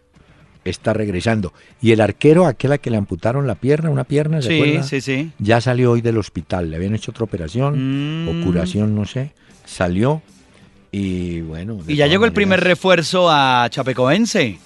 Está 0.64 0.94
regresando. 0.94 1.54
Y 1.82 1.92
el 1.92 2.02
arquero, 2.02 2.46
aquel 2.46 2.74
a 2.74 2.78
que 2.78 2.92
le 2.92 2.98
amputaron 2.98 3.48
la 3.48 3.56
pierna, 3.56 3.90
una 3.90 4.04
pierna, 4.04 4.42
¿se 4.44 4.50
Sí, 4.50 4.62
acuerda? 4.62 4.84
sí, 4.84 5.02
sí. 5.02 5.32
Ya 5.40 5.60
salió 5.62 5.92
hoy 5.92 6.02
del 6.02 6.18
hospital. 6.20 6.70
Le 6.70 6.76
habían 6.76 6.94
hecho 6.94 7.10
otra 7.12 7.24
operación 7.24 8.26
Mm. 8.26 8.28
o 8.42 8.46
curación, 8.46 8.94
no 8.96 9.06
sé. 9.06 9.32
Salió 9.66 10.22
y 10.92 11.42
bueno. 11.42 11.80
Y 11.88 11.96
ya 11.96 12.06
llegó 12.06 12.26
el 12.26 12.34
primer 12.34 12.60
refuerzo 12.60 13.28
a 13.32 13.68
Chapecoense. 13.72 14.60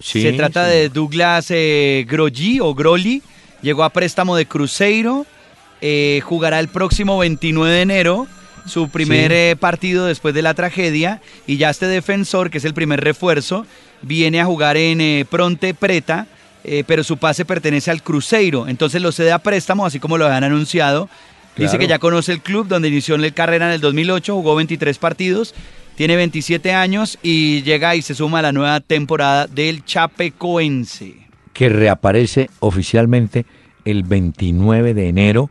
Sí, 0.00 0.22
Se 0.22 0.32
trata 0.32 0.66
sí. 0.68 0.76
de 0.76 0.88
Douglas 0.88 1.46
eh, 1.50 2.06
o 2.60 2.74
Groli. 2.74 3.22
Llegó 3.62 3.84
a 3.84 3.90
préstamo 3.90 4.36
de 4.36 4.46
Cruzeiro. 4.46 5.26
eh, 5.80 6.20
jugará 6.24 6.60
el 6.60 6.68
próximo 6.68 7.18
29 7.18 7.70
de 7.74 7.82
enero 7.82 8.26
su 8.66 8.88
primer 8.88 9.30
Sí. 9.30 9.36
eh, 9.36 9.56
partido 9.58 10.06
después 10.06 10.34
de 10.34 10.40
la 10.42 10.54
tragedia. 10.54 11.20
Y 11.46 11.58
ya 11.58 11.68
este 11.70 11.86
defensor, 11.86 12.48
que 12.50 12.58
es 12.58 12.64
el 12.64 12.72
primer 12.72 13.02
refuerzo, 13.02 13.66
viene 14.00 14.40
a 14.40 14.46
jugar 14.46 14.76
en 14.78 15.00
eh, 15.00 15.26
Pronte 15.28 15.74
Preta. 15.74 16.26
pero 16.86 17.04
su 17.04 17.18
pase 17.18 17.44
pertenece 17.44 17.90
al 17.90 18.02
Cruzeiro. 18.02 18.66
Entonces 18.68 19.02
lo 19.02 19.12
cede 19.12 19.32
a 19.32 19.38
préstamo, 19.38 19.84
así 19.84 19.98
como 20.00 20.16
lo 20.16 20.24
habían 20.24 20.44
anunciado. 20.44 21.10
Dice 21.56 21.78
que 21.78 21.86
ya 21.86 21.98
conoce 21.98 22.32
el 22.32 22.40
club 22.40 22.66
donde 22.68 22.88
inició 22.88 23.18
la 23.18 23.30
carrera 23.32 23.66
en 23.66 23.72
el 23.74 23.80
2008, 23.82 24.34
jugó 24.34 24.54
23 24.56 24.96
partidos, 24.98 25.54
tiene 25.96 26.16
27 26.16 26.72
años 26.72 27.18
y 27.22 27.62
llega 27.62 27.94
y 27.94 28.02
se 28.02 28.14
suma 28.14 28.40
a 28.40 28.42
la 28.42 28.52
nueva 28.52 28.80
temporada 28.80 29.46
del 29.46 29.84
Chapecoense. 29.84 31.14
que 31.52 31.68
reaparece 31.68 32.50
oficialmente 32.58 33.46
el 33.84 34.02
29 34.02 34.92
de 34.92 35.08
enero 35.08 35.50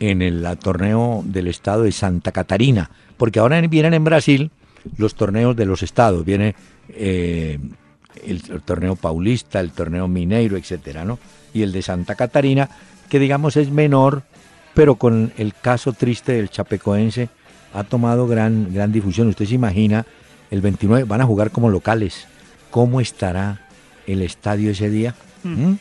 en 0.00 0.20
el 0.20 0.44
torneo 0.58 1.22
del 1.24 1.46
estado 1.46 1.84
de 1.84 1.92
Santa 1.92 2.32
Catarina, 2.32 2.90
porque 3.16 3.38
ahora 3.38 3.60
vienen 3.60 3.94
en 3.94 4.02
Brasil 4.02 4.50
los 4.96 5.14
torneos 5.14 5.54
de 5.54 5.64
los 5.64 5.82
estados, 5.84 6.24
viene 6.24 6.56
eh, 6.88 7.58
el, 8.26 8.42
el 8.50 8.62
torneo 8.62 8.96
paulista, 8.96 9.60
el 9.60 9.70
torneo 9.70 10.08
mineiro, 10.08 10.56
etcétera, 10.56 11.04
¿no? 11.04 11.20
Y 11.52 11.62
el 11.62 11.70
de 11.70 11.82
Santa 11.82 12.16
Catarina, 12.16 12.68
que 13.08 13.20
digamos 13.20 13.56
es 13.56 13.70
menor, 13.70 14.24
pero 14.74 14.96
con 14.96 15.32
el 15.38 15.54
caso 15.54 15.92
triste 15.92 16.32
del 16.32 16.50
Chapecoense 16.50 17.28
ha 17.74 17.84
tomado 17.84 18.26
gran, 18.26 18.72
gran 18.72 18.92
difusión. 18.92 19.28
Usted 19.28 19.44
se 19.46 19.54
imagina, 19.54 20.06
el 20.50 20.60
29 20.60 21.04
van 21.04 21.20
a 21.20 21.24
jugar 21.26 21.50
como 21.50 21.68
locales. 21.70 22.26
¿Cómo 22.70 23.00
estará 23.00 23.60
el 24.06 24.22
estadio 24.22 24.70
ese 24.70 24.88
día? 24.90 25.14
¿Mm? 25.42 25.74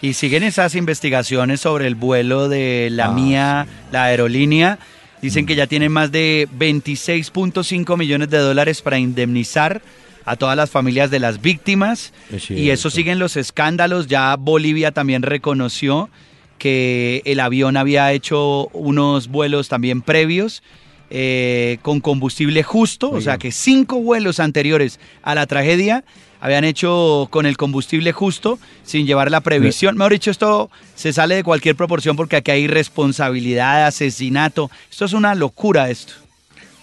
Y 0.00 0.12
siguen 0.14 0.44
esas 0.44 0.74
investigaciones 0.76 1.60
sobre 1.60 1.86
el 1.88 1.94
vuelo 1.96 2.48
de 2.48 2.88
la 2.92 3.06
Ah, 3.06 3.12
mía, 3.12 3.66
la 3.90 4.04
aerolínea. 4.04 4.78
Dicen 5.20 5.44
Mm. 5.44 5.46
que 5.48 5.54
ya 5.56 5.66
tienen 5.66 5.90
más 5.90 6.12
de 6.12 6.46
26.5 6.56 7.96
millones 7.96 8.30
de 8.30 8.38
dólares 8.38 8.82
para 8.82 8.98
indemnizar 8.98 9.82
a 10.24 10.36
todas 10.36 10.56
las 10.56 10.70
familias 10.70 11.10
de 11.10 11.18
las 11.18 11.40
víctimas. 11.40 12.12
Es 12.30 12.50
Y 12.50 12.70
eso 12.70 12.90
siguen 12.90 13.18
los 13.18 13.36
escándalos. 13.36 14.06
Ya 14.06 14.36
Bolivia 14.36 14.92
también 14.92 15.22
reconoció 15.22 16.10
que 16.58 17.22
el 17.24 17.40
avión 17.40 17.76
había 17.76 18.12
hecho 18.12 18.66
unos 18.72 19.28
vuelos 19.28 19.68
también 19.68 20.02
previos 20.02 20.62
eh, 21.10 21.78
con 21.82 22.00
combustible 22.00 22.62
justo, 22.62 23.10
o 23.10 23.20
sea 23.20 23.38
que 23.38 23.52
cinco 23.52 24.00
vuelos 24.00 24.40
anteriores 24.40 25.00
a 25.22 25.34
la 25.34 25.46
tragedia 25.46 26.04
habían 26.40 26.64
hecho 26.64 27.28
con 27.30 27.46
el 27.46 27.56
combustible 27.56 28.12
justo 28.12 28.58
sin 28.84 29.06
llevar 29.06 29.30
la 29.30 29.40
previsión. 29.40 29.96
Mejor 29.96 30.12
dicho, 30.12 30.30
esto 30.30 30.70
se 30.94 31.12
sale 31.12 31.36
de 31.36 31.44
cualquier 31.44 31.76
proporción 31.76 32.16
porque 32.16 32.36
aquí 32.36 32.50
hay 32.50 32.66
responsabilidad, 32.66 33.86
asesinato. 33.86 34.70
Esto 34.90 35.04
es 35.04 35.12
una 35.12 35.34
locura 35.34 35.90
esto. 35.90 36.14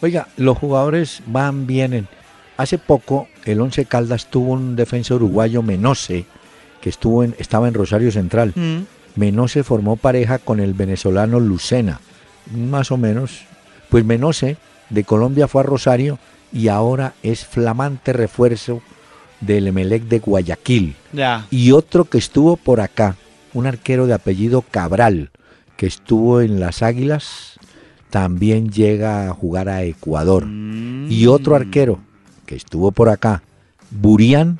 Oiga, 0.01 0.27
los 0.37 0.57
jugadores 0.57 1.21
van, 1.25 1.67
vienen. 1.67 2.07
Hace 2.57 2.77
poco 2.77 3.27
el 3.45 3.61
Once 3.61 3.85
Caldas 3.85 4.29
tuvo 4.29 4.53
un 4.53 4.75
defensa 4.75 5.15
uruguayo 5.15 5.61
Menose 5.61 6.25
que 6.81 6.89
estuvo 6.89 7.23
en, 7.23 7.35
estaba 7.39 7.67
en 7.67 7.73
Rosario 7.73 8.11
Central. 8.11 8.53
Mm. 8.55 8.83
Menose 9.15 9.63
formó 9.63 9.95
pareja 9.95 10.39
con 10.39 10.59
el 10.59 10.73
venezolano 10.73 11.39
Lucena, 11.39 11.99
más 12.53 12.91
o 12.91 12.97
menos. 12.97 13.45
Pues 13.89 14.05
Menose 14.05 14.57
de 14.89 15.03
Colombia 15.03 15.47
fue 15.47 15.61
a 15.61 15.65
Rosario 15.65 16.19
y 16.51 16.67
ahora 16.67 17.13
es 17.23 17.45
flamante 17.45 18.13
refuerzo 18.13 18.81
del 19.41 19.67
Emelec 19.67 20.03
de 20.03 20.19
Guayaquil. 20.19 20.95
Ya. 21.13 21.47
Y 21.51 21.71
otro 21.71 22.05
que 22.05 22.17
estuvo 22.17 22.57
por 22.57 22.79
acá, 22.81 23.15
un 23.53 23.67
arquero 23.67 24.07
de 24.07 24.13
apellido 24.13 24.61
Cabral, 24.61 25.31
que 25.77 25.87
estuvo 25.87 26.41
en 26.41 26.59
las 26.59 26.81
Águilas, 26.81 27.59
también 28.09 28.69
llega 28.69 29.29
a 29.29 29.33
jugar 29.33 29.69
a 29.69 29.83
Ecuador. 29.83 30.45
Mm. 30.45 31.11
Y 31.11 31.27
otro 31.27 31.55
arquero 31.55 31.99
que 32.45 32.55
estuvo 32.55 32.91
por 32.91 33.09
acá, 33.09 33.43
Burián, 33.91 34.59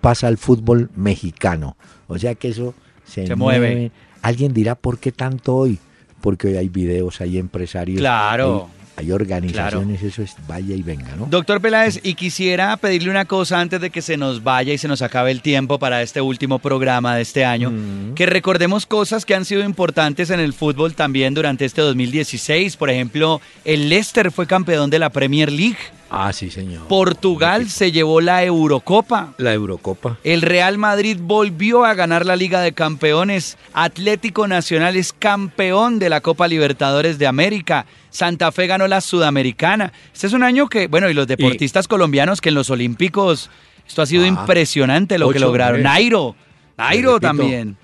pasa 0.00 0.26
al 0.26 0.38
fútbol 0.38 0.90
mexicano. 0.96 1.76
O 2.08 2.18
sea 2.18 2.34
que 2.34 2.48
eso 2.48 2.74
se, 3.04 3.26
Se 3.26 3.36
mueve. 3.36 3.92
Alguien 4.22 4.52
dirá, 4.52 4.74
¿por 4.74 4.98
qué 4.98 5.12
tanto 5.12 5.54
hoy? 5.54 5.78
Porque 6.26 6.48
hoy 6.48 6.56
hay 6.56 6.68
videos, 6.68 7.20
hay 7.20 7.38
empresarios, 7.38 8.00
Claro. 8.00 8.68
hay, 8.96 9.04
hay 9.04 9.12
organizaciones, 9.12 10.02
eso 10.02 10.22
es 10.22 10.34
vaya 10.48 10.74
y 10.74 10.82
venga, 10.82 11.14
¿no? 11.16 11.26
Doctor 11.30 11.60
Peláez, 11.60 12.00
y 12.02 12.14
quisiera 12.14 12.76
pedirle 12.78 13.10
una 13.10 13.26
cosa 13.26 13.60
antes 13.60 13.80
de 13.80 13.90
que 13.90 14.02
se 14.02 14.16
nos 14.16 14.42
vaya 14.42 14.72
y 14.72 14.78
se 14.78 14.88
nos 14.88 15.02
acabe 15.02 15.30
el 15.30 15.40
tiempo 15.40 15.78
para 15.78 16.02
este 16.02 16.20
último 16.20 16.58
programa 16.58 17.14
de 17.14 17.22
este 17.22 17.44
año, 17.44 17.70
Mm. 17.70 18.14
que 18.14 18.26
recordemos 18.26 18.86
cosas 18.86 19.24
que 19.24 19.36
han 19.36 19.44
sido 19.44 19.62
importantes 19.62 20.30
en 20.30 20.40
el 20.40 20.52
fútbol 20.52 20.94
también 20.94 21.32
durante 21.32 21.64
este 21.64 21.80
2016. 21.82 22.76
Por 22.76 22.90
ejemplo, 22.90 23.40
el 23.64 23.88
Leicester 23.88 24.32
fue 24.32 24.48
campeón 24.48 24.90
de 24.90 24.98
la 24.98 25.10
Premier 25.10 25.52
League, 25.52 25.78
Ah, 26.08 26.32
sí, 26.32 26.50
señor. 26.50 26.86
Portugal 26.86 27.68
se 27.68 27.90
llevó 27.90 28.20
la 28.20 28.44
Eurocopa. 28.44 29.34
la 29.38 29.52
Eurocopa. 29.52 30.18
El 30.22 30.40
Real 30.42 30.78
Madrid 30.78 31.18
volvió 31.20 31.84
a 31.84 31.94
ganar 31.94 32.24
la 32.24 32.36
Liga 32.36 32.60
de 32.60 32.72
Campeones. 32.72 33.58
Atlético 33.72 34.46
Nacional 34.46 34.96
es 34.96 35.12
campeón 35.12 35.98
de 35.98 36.08
la 36.08 36.20
Copa 36.20 36.46
Libertadores 36.46 37.18
de 37.18 37.26
América. 37.26 37.86
Santa 38.10 38.52
Fe 38.52 38.66
ganó 38.68 38.86
la 38.86 39.00
Sudamericana. 39.00 39.92
Este 40.14 40.28
es 40.28 40.32
un 40.32 40.44
año 40.44 40.68
que, 40.68 40.86
bueno, 40.86 41.10
y 41.10 41.14
los 41.14 41.26
deportistas 41.26 41.88
colombianos 41.88 42.40
que 42.40 42.50
en 42.50 42.54
los 42.54 42.70
Olímpicos, 42.70 43.50
esto 43.86 44.00
ha 44.02 44.06
sido 44.06 44.22
Ah, 44.24 44.28
impresionante 44.28 45.18
lo 45.18 45.30
que 45.30 45.40
lograron. 45.40 45.82
Nairo, 45.82 46.36
Nairo 46.78 47.14
repito, 47.14 47.20
también. 47.20 47.76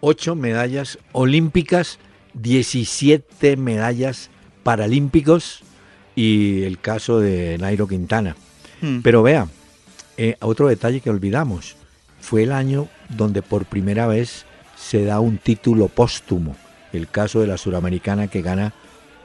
ocho 0.00 0.34
medallas 0.36 0.98
olímpicas, 1.12 1.98
17 2.34 3.56
medallas 3.56 4.28
paralímpicos 4.62 5.62
y 6.20 6.64
el 6.64 6.78
caso 6.78 7.18
de 7.18 7.56
Nairo 7.56 7.88
Quintana. 7.88 8.36
Hmm. 8.82 9.00
Pero 9.00 9.22
vea, 9.22 9.48
eh, 10.18 10.36
otro 10.40 10.68
detalle 10.68 11.00
que 11.00 11.08
olvidamos, 11.08 11.76
fue 12.20 12.42
el 12.42 12.52
año 12.52 12.88
donde 13.08 13.40
por 13.40 13.64
primera 13.64 14.06
vez 14.06 14.44
se 14.76 15.02
da 15.04 15.20
un 15.20 15.38
título 15.38 15.88
póstumo, 15.88 16.56
el 16.92 17.08
caso 17.08 17.40
de 17.40 17.46
la 17.46 17.56
suramericana 17.56 18.28
que 18.28 18.42
gana 18.42 18.74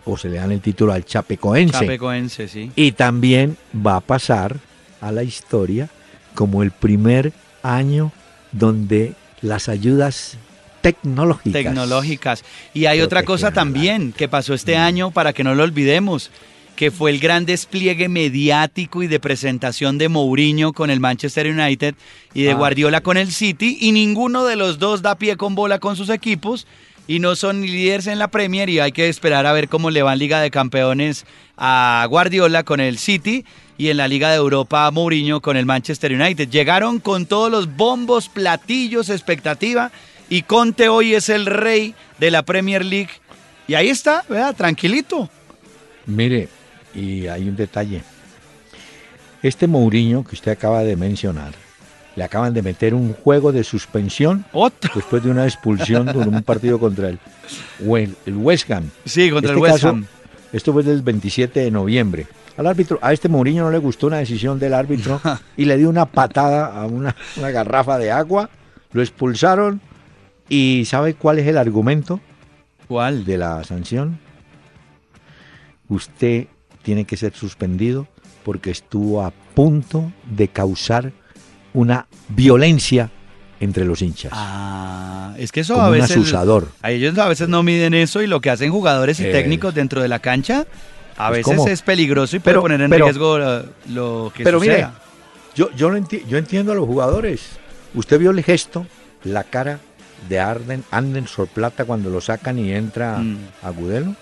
o 0.06 0.18
se 0.18 0.30
le 0.30 0.38
dan 0.38 0.54
el 0.54 0.62
título 0.62 0.94
al 0.94 1.04
Chapecoense. 1.04 1.74
Chapecoense, 1.74 2.48
sí. 2.48 2.72
Y 2.78 2.94
también 2.94 3.58
va 3.76 3.98
a 3.98 4.02
pasar 4.02 4.56
a 5.02 5.12
la 5.12 5.24
historia 5.24 5.90
como 6.34 6.64
el 6.64 6.72
primer 6.72 7.34
año 7.62 8.14
donde 8.54 9.16
las 9.42 9.68
ayudas 9.68 10.38
tecnológicas. 10.80 11.62
tecnológicas. 11.62 12.44
Y 12.74 12.86
hay 12.86 13.02
otra 13.02 13.24
cosa 13.24 13.52
también 13.52 14.14
que 14.14 14.30
pasó 14.30 14.54
Mm. 14.54 14.56
este 14.56 14.78
año 14.78 15.12
para 15.12 15.34
que 15.34 15.44
no 15.44 15.56
lo 15.56 15.64
olvidemos, 15.64 16.32
que 16.76 16.92
fue 16.92 17.12
el 17.12 17.20
gran 17.20 17.46
despliegue 17.46 18.10
mediático 18.10 19.02
y 19.02 19.08
de 19.08 19.20
presentación 19.20 19.98
de 19.98 20.10
Mourinho 20.10 20.74
con 20.74 20.90
el 20.90 21.00
Manchester 21.00 21.48
United 21.48 21.96
y 22.34 22.44
de 22.44 22.52
Ah, 22.52 22.56
Guardiola 22.56 23.02
con 23.02 23.18
el 23.18 23.32
City 23.32 23.78
y 23.80 23.92
ninguno 23.92 24.46
de 24.46 24.56
los 24.56 24.78
dos 24.80 25.02
da 25.02 25.16
pie 25.16 25.38
con 25.38 25.56
bola 25.56 25.80
con 25.80 25.96
sus 25.96 26.10
equipos 26.10 26.68
y 27.08 27.20
no 27.20 27.36
son 27.36 27.62
ni 27.62 27.68
líderes 27.68 28.08
en 28.08 28.20
la 28.20 28.30
Premier 28.30 28.70
y 28.70 28.80
hay 28.80 28.92
que 28.92 29.08
esperar 29.08 29.46
a 29.46 29.54
ver 29.54 29.70
cómo 29.70 29.90
le 29.92 30.02
va 30.04 30.14
en 30.14 30.20
Liga 30.20 30.42
de 30.42 30.52
Campeones 30.52 31.26
a 31.58 32.06
Guardiola 32.10 32.64
con 32.64 32.80
el 32.80 32.98
City 32.98 33.46
y 33.78 33.90
en 33.90 33.98
la 33.98 34.08
Liga 34.08 34.30
de 34.30 34.38
Europa 34.38 34.86
a 34.88 34.92
Mourinho 34.92 35.42
con 35.42 35.56
el 35.56 35.66
Manchester 35.66 36.14
United. 36.14 36.50
Llegaron 36.50 37.00
con 37.00 37.26
todos 37.26 37.52
los 37.52 37.76
bombos, 37.76 38.28
platillos, 38.28 39.10
expectativa 39.10 39.92
y 40.30 40.42
Conte 40.42 40.90
hoy 40.90 41.14
es 41.14 41.30
el 41.30 41.46
rey 41.46 41.94
de 42.20 42.32
la 42.32 42.44
Premier 42.44 42.84
League 42.84 43.12
y 43.68 43.76
ahí 43.76 43.90
está, 43.90 44.24
vea, 44.30 44.54
tranquilito. 44.54 45.30
Mire, 46.08 46.50
y 46.96 47.28
hay 47.28 47.48
un 47.50 47.56
detalle. 47.56 48.02
Este 49.44 49.68
Mourinho 49.68 50.24
que 50.24 50.36
usted 50.36 50.52
acaba 50.52 50.84
de 50.84 50.96
mencionar, 50.96 51.54
le 52.16 52.24
acaban 52.24 52.54
de 52.54 52.62
meter 52.62 52.94
un 52.94 53.14
juego 53.14 53.52
de 53.52 53.64
suspensión 53.64 54.46
Otro. 54.54 54.92
después 54.96 55.24
de 55.24 55.30
una 55.30 55.44
expulsión 55.44 56.06
de 56.06 56.18
un 56.18 56.42
partido 56.44 56.80
contra 56.80 57.10
el, 57.10 57.20
el 58.26 58.38
West 58.38 58.72
Ham. 58.72 58.90
Sí, 59.06 59.30
contra 59.30 59.52
Este 59.52 59.58
el 59.58 59.62
West 59.62 59.76
caso, 59.76 59.90
Ham. 59.90 60.06
Esto 60.54 60.72
fue 60.72 60.84
del 60.84 61.02
27 61.02 61.60
de 61.60 61.72
noviembre. 61.72 62.28
Al 62.58 62.68
árbitro, 62.68 62.98
a 63.02 63.12
este 63.12 63.28
Mourinho 63.28 63.66
no 63.66 63.72
le 63.72 63.78
gustó 63.80 64.08
una 64.08 64.18
decisión 64.18 64.58
del 64.58 64.74
árbitro 64.74 65.20
y 65.58 65.66
le 65.66 65.78
dio 65.78 65.90
una 65.90 66.06
patada 66.06 66.68
a 66.68 66.86
una, 66.86 67.14
una 67.36 67.52
garrafa 67.52 67.98
de 67.98 68.12
agua, 68.12 68.50
lo 68.94 69.02
expulsaron 69.02 69.82
y 70.48 70.84
¿sabe 70.86 71.16
cuál 71.16 71.40
es 71.40 71.48
el 71.48 71.58
argumento 71.58 72.22
¿Cuál? 72.88 73.26
de 73.26 73.38
la 73.38 73.64
sanción? 73.64 74.20
Usted 75.90 76.48
tiene 76.86 77.06
que 77.06 77.18
ser 77.18 77.34
suspendido 77.34 78.08
porque 78.44 78.70
estuvo 78.70 79.24
a 79.24 79.32
punto 79.56 80.12
de 80.30 80.48
causar 80.50 81.12
una 81.74 82.06
violencia 82.30 83.10
entre 83.60 83.86
los 83.86 84.02
hinchas. 84.04 84.32
Ah, 84.36 85.34
es 85.38 85.52
que 85.52 85.62
eso 85.62 85.82
a 85.82 85.88
un 85.88 85.94
veces... 85.94 86.12
asusador. 86.12 86.70
A 86.84 86.92
ellos 86.92 87.18
a 87.18 87.28
veces 87.28 87.50
no 87.50 87.64
miden 87.64 87.96
eso 87.96 88.22
y 88.22 88.28
lo 88.28 88.40
que 88.40 88.52
hacen 88.52 88.72
jugadores 88.72 89.20
y 89.20 89.24
técnicos 89.24 89.74
dentro 89.74 90.02
de 90.02 90.08
la 90.08 90.20
cancha 90.20 90.68
a 91.18 91.30
Pues, 91.30 91.46
veces 91.48 91.66
es 91.68 91.82
peligroso 91.82 92.36
y 92.36 92.40
puede 92.40 92.54
Pero- 92.54 92.62
poner 92.62 92.82
en 92.82 92.90
pero- 92.92 93.06
riesgo 93.06 93.40
lo, 93.40 93.64
lo 93.90 94.32
que 94.36 94.44
Pero 94.44 94.60
mire, 94.60 94.74
suceda. 94.76 94.94
yo, 95.56 95.72
yo, 95.76 95.90
lo 95.90 95.98
enti- 95.98 96.26
yo 96.28 96.38
entiendo 96.38 96.72
a 96.72 96.76
los 96.76 96.86
jugadores. 96.86 97.42
Usted 97.96 98.20
vio 98.20 98.30
el 98.32 98.44
gesto, 98.44 98.86
la 99.24 99.44
cara 99.46 99.80
de 100.30 100.40
Arden, 100.40 100.84
Anden 100.92 101.28
Sorplata 101.28 101.86
cuando 101.86 102.10
lo 102.12 102.22
sacan 102.22 102.60
y 102.60 102.72
entra 102.72 103.18
Mm. 103.18 103.38
Agudelo. 103.64 104.16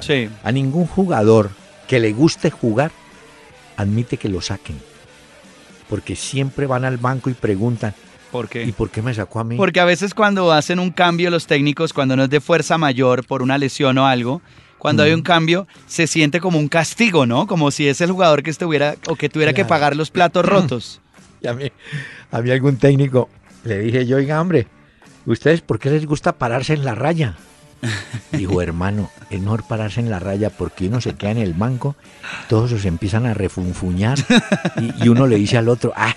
Sí. 0.00 0.28
A 0.42 0.50
ningún 0.50 0.86
jugador 0.86 1.50
que 1.88 1.98
le 1.98 2.12
guste 2.12 2.50
jugar 2.50 2.92
admite 3.76 4.16
que 4.16 4.28
lo 4.28 4.40
saquen. 4.40 4.78
Porque 5.88 6.14
siempre 6.14 6.66
van 6.66 6.84
al 6.84 6.98
banco 6.98 7.30
y 7.30 7.34
preguntan, 7.34 7.94
¿Por 8.30 8.48
qué? 8.48 8.64
¿y 8.64 8.72
por 8.72 8.90
qué 8.90 9.00
me 9.00 9.14
sacó 9.14 9.40
a 9.40 9.44
mí? 9.44 9.56
Porque 9.56 9.80
a 9.80 9.84
veces 9.84 10.12
cuando 10.12 10.52
hacen 10.52 10.78
un 10.78 10.90
cambio 10.90 11.30
los 11.30 11.46
técnicos, 11.46 11.92
cuando 11.92 12.14
no 12.14 12.24
es 12.24 12.30
de 12.30 12.40
fuerza 12.40 12.76
mayor 12.76 13.26
por 13.26 13.42
una 13.42 13.56
lesión 13.56 13.96
o 13.96 14.06
algo, 14.06 14.42
cuando 14.76 15.02
hay 15.02 15.12
un 15.12 15.22
cambio 15.22 15.66
se 15.86 16.06
siente 16.06 16.40
como 16.40 16.58
un 16.58 16.68
castigo, 16.68 17.24
¿no? 17.24 17.46
Como 17.46 17.70
si 17.70 17.88
es 17.88 18.00
el 18.00 18.12
jugador 18.12 18.42
que 18.42 18.50
estuviera 18.50 18.96
o 19.08 19.16
que 19.16 19.28
tuviera 19.28 19.54
que 19.54 19.64
pagar 19.64 19.96
los 19.96 20.10
platos 20.10 20.44
rotos. 20.46 21.00
Y 21.40 21.48
a 21.48 21.54
mí, 21.54 21.72
a 22.30 22.42
mí 22.42 22.50
algún 22.50 22.76
técnico 22.76 23.30
le 23.64 23.78
dije 23.78 24.06
yo, 24.06 24.18
oiga, 24.18 24.40
hombre, 24.40 24.66
¿ustedes 25.24 25.62
por 25.62 25.78
qué 25.78 25.90
les 25.90 26.04
gusta 26.04 26.32
pararse 26.32 26.74
en 26.74 26.84
la 26.84 26.94
raya? 26.94 27.36
Dijo, 28.32 28.60
hermano, 28.60 29.10
es 29.30 29.40
mejor 29.40 29.62
pararse 29.66 30.00
en 30.00 30.10
la 30.10 30.18
raya 30.18 30.50
porque 30.50 30.88
uno 30.88 31.00
se 31.00 31.14
queda 31.14 31.30
en 31.30 31.38
el 31.38 31.54
banco, 31.54 31.94
todos 32.48 32.70
se 32.80 32.88
empiezan 32.88 33.26
a 33.26 33.34
refunfuñar 33.34 34.18
y, 34.80 35.04
y 35.04 35.08
uno 35.08 35.26
le 35.26 35.36
dice 35.36 35.58
al 35.58 35.68
otro, 35.68 35.92
ah, 35.96 36.14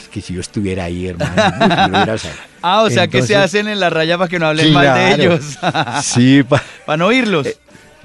es 0.00 0.08
que 0.08 0.20
si 0.20 0.34
yo 0.34 0.40
estuviera 0.40 0.84
ahí, 0.84 1.08
hermano. 1.08 1.32
uy, 1.60 1.68
lo 1.68 1.96
hubiera 1.96 2.18
sa-". 2.18 2.28
Ah, 2.62 2.82
o 2.82 2.90
sea 2.90 3.06
que 3.08 3.18
se 3.22 3.34
Entonces- 3.34 3.36
hacen 3.36 3.68
en 3.68 3.80
la 3.80 3.90
raya 3.90 4.16
para 4.16 4.28
que 4.28 4.38
no 4.38 4.46
hablen 4.46 4.72
mal 4.72 4.84
de 4.86 5.14
Claro. 5.16 5.22
ellos. 5.34 5.58
Sí, 6.04 6.42
pa- 6.44 6.62
para 6.86 6.96
no 6.98 7.06
oírlos. 7.06 7.46
Eh, 7.46 7.56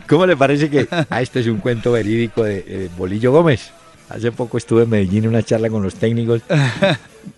¿cómo 0.07 0.25
le 0.25 0.35
parece 0.35 0.69
que 0.69 0.87
ah, 1.09 1.21
este 1.21 1.39
es 1.41 1.47
un 1.47 1.57
cuento 1.59 1.91
verídico 1.91 2.43
de 2.43 2.63
eh, 2.67 2.89
Bolillo 2.97 3.31
Gómez? 3.31 3.71
Hace 4.09 4.31
poco 4.31 4.57
estuve 4.57 4.83
en 4.83 4.89
Medellín 4.89 5.25
en 5.25 5.29
una 5.31 5.43
charla 5.43 5.69
con 5.69 5.83
los 5.83 5.95
técnicos 5.95 6.41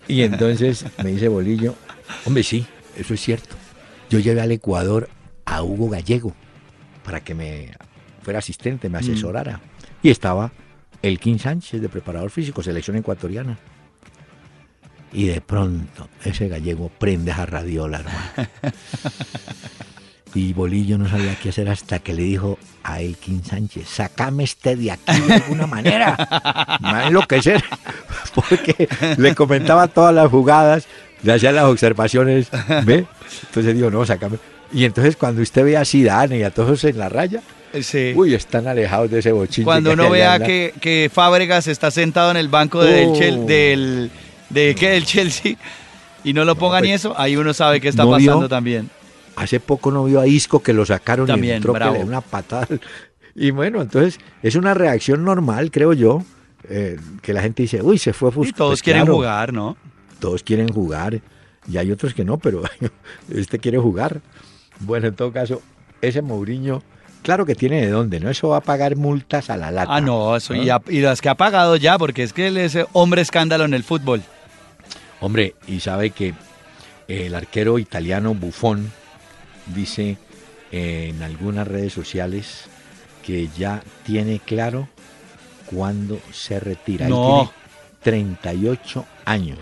y 0.06 0.22
entonces 0.22 0.84
me 1.02 1.10
dice 1.10 1.26
Bolillo, 1.28 1.74
hombre, 2.24 2.42
sí, 2.44 2.64
eso 2.96 3.12
es 3.14 3.20
cierto. 3.20 3.56
Yo 4.08 4.18
llevé 4.20 4.40
al 4.40 4.52
Ecuador 4.52 5.08
a 5.50 5.62
Hugo 5.62 5.88
Gallego 5.88 6.32
para 7.04 7.20
que 7.20 7.34
me 7.34 7.70
fuera 8.22 8.38
asistente, 8.38 8.88
me 8.88 8.98
asesorara. 8.98 9.60
Y 10.02 10.10
estaba 10.10 10.52
Elkin 11.02 11.38
Sánchez 11.38 11.80
de 11.80 11.88
preparador 11.88 12.30
físico, 12.30 12.62
selección 12.62 12.96
ecuatoriana. 12.96 13.58
Y 15.12 15.26
de 15.26 15.40
pronto 15.40 16.08
ese 16.24 16.46
gallego 16.48 16.88
prende 16.88 17.32
a 17.32 17.44
radiola, 17.44 17.98
hermano. 17.98 18.48
Y 20.32 20.52
Bolillo 20.52 20.96
no 20.96 21.08
sabía 21.08 21.34
qué 21.34 21.48
hacer 21.48 21.68
hasta 21.68 21.98
que 21.98 22.14
le 22.14 22.22
dijo 22.22 22.56
a 22.84 23.00
Elkin 23.00 23.42
Sánchez, 23.42 23.88
sacame 23.88 24.44
este 24.44 24.76
de 24.76 24.92
aquí 24.92 25.20
de 25.22 25.34
alguna 25.34 25.66
manera. 25.66 26.16
Me 26.80 26.92
va 26.92 26.98
a 26.98 27.06
enloquecer. 27.08 27.64
Porque 28.36 28.88
le 29.18 29.34
comentaba 29.34 29.88
todas 29.88 30.14
las 30.14 30.30
jugadas, 30.30 30.86
le 31.24 31.32
hacía 31.32 31.50
las 31.50 31.64
observaciones, 31.64 32.48
¿ve? 32.84 33.06
Entonces 33.48 33.74
digo, 33.74 33.90
no, 33.90 34.06
sacame. 34.06 34.38
Y 34.72 34.84
entonces 34.84 35.16
cuando 35.16 35.42
usted 35.42 35.64
ve 35.64 35.76
a 35.76 35.84
Zidane 35.84 36.38
y 36.38 36.42
a 36.42 36.50
todos 36.50 36.84
en 36.84 36.98
la 36.98 37.08
raya, 37.08 37.40
Sí. 37.80 38.12
uy, 38.16 38.34
están 38.34 38.66
alejados 38.66 39.10
de 39.10 39.20
ese 39.20 39.30
bochinche. 39.32 39.62
Cuando 39.64 39.92
uno 39.92 40.10
vea 40.10 40.38
que, 40.40 40.74
que 40.80 41.10
Fábregas 41.12 41.68
está 41.68 41.90
sentado 41.90 42.30
en 42.32 42.36
el 42.36 42.48
banco 42.48 42.82
del, 42.82 43.08
Oh. 43.10 43.14
Chel- 43.16 43.46
del, 43.46 44.10
de, 44.48 44.74
¿qué? 44.74 44.90
del 44.90 45.04
Chelsea 45.04 45.56
y 46.24 46.32
no 46.32 46.44
lo 46.44 46.56
pongan 46.56 46.80
pues, 46.80 46.88
ni 46.88 46.94
eso, 46.94 47.14
ahí 47.18 47.36
uno 47.36 47.54
sabe 47.54 47.80
qué 47.80 47.88
está 47.88 48.04
¿no 48.04 48.10
pasando 48.12 48.38
vio? 48.40 48.48
también. 48.48 48.90
Hace 49.36 49.60
poco 49.60 49.90
no 49.92 50.04
vio 50.04 50.20
a 50.20 50.26
Isco 50.26 50.62
que 50.62 50.72
lo 50.72 50.84
sacaron 50.84 51.26
y 51.26 51.28
También, 51.28 51.56
entró 51.56 51.72
que 51.72 51.78
bravo. 51.78 51.94
le 51.94 52.04
una 52.04 52.20
patada. 52.20 52.66
Y 53.34 53.52
bueno, 53.52 53.80
entonces 53.80 54.18
es 54.42 54.56
una 54.56 54.74
reacción 54.74 55.24
normal, 55.24 55.70
creo 55.70 55.92
yo, 55.92 56.24
eh, 56.68 56.98
que 57.22 57.32
la 57.32 57.40
gente 57.42 57.62
dice, 57.62 57.80
uy, 57.82 57.96
se 57.98 58.12
fue 58.12 58.30
Y 58.30 58.32
Fusco. 58.32 58.56
todos 58.56 58.70
Pues 58.72 58.82
quieren 58.82 59.02
claro, 59.02 59.14
jugar, 59.14 59.52
¿no? 59.52 59.76
Todos 60.18 60.42
quieren 60.42 60.68
jugar. 60.68 61.20
Y 61.70 61.76
hay 61.78 61.92
otros 61.92 62.12
que 62.14 62.24
no, 62.24 62.36
pero 62.38 62.62
este 63.34 63.58
quiere 63.60 63.78
jugar. 63.78 64.20
Bueno, 64.80 65.08
en 65.08 65.14
todo 65.14 65.32
caso, 65.32 65.62
ese 66.00 66.22
Mourinho, 66.22 66.82
claro 67.22 67.46
que 67.46 67.54
tiene 67.54 67.80
de 67.80 67.90
dónde, 67.90 68.20
¿no? 68.20 68.30
Eso 68.30 68.48
va 68.48 68.58
a 68.58 68.62
pagar 68.62 68.96
multas 68.96 69.50
a 69.50 69.56
la 69.56 69.70
lata. 69.70 69.94
Ah, 69.94 70.00
no, 70.00 70.36
eso 70.36 70.54
¿no? 70.54 70.62
y, 70.62 70.70
y 70.88 71.00
las 71.00 71.20
que 71.20 71.28
ha 71.28 71.34
pagado 71.34 71.76
ya, 71.76 71.98
porque 71.98 72.22
es 72.22 72.32
que 72.32 72.48
él 72.48 72.56
es 72.56 72.78
hombre 72.92 73.22
escándalo 73.22 73.64
en 73.64 73.74
el 73.74 73.84
fútbol. 73.84 74.22
Hombre, 75.20 75.54
y 75.66 75.80
sabe 75.80 76.10
que 76.10 76.34
el 77.08 77.34
arquero 77.34 77.78
italiano 77.78 78.34
Buffon 78.34 78.90
dice 79.66 80.16
en 80.72 81.22
algunas 81.22 81.66
redes 81.66 81.92
sociales 81.92 82.64
que 83.24 83.48
ya 83.56 83.82
tiene 84.04 84.40
claro 84.40 84.88
cuándo 85.66 86.18
se 86.32 86.58
retira. 86.58 87.08
No. 87.08 87.42
Él 87.42 87.48
tiene 88.02 88.30
38 88.40 89.04
años. 89.24 89.58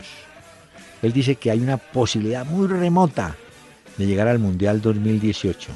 Él 1.03 1.13
dice 1.13 1.37
que 1.37 1.51
hay 1.51 1.61
una 1.61 1.77
posibilidad 1.77 2.45
muy 2.45 2.67
remota 2.67 3.37
de 3.99 4.07
llegar 4.07 4.29
al 4.29 4.39
Mundial 4.39 4.81
2018 4.81 5.69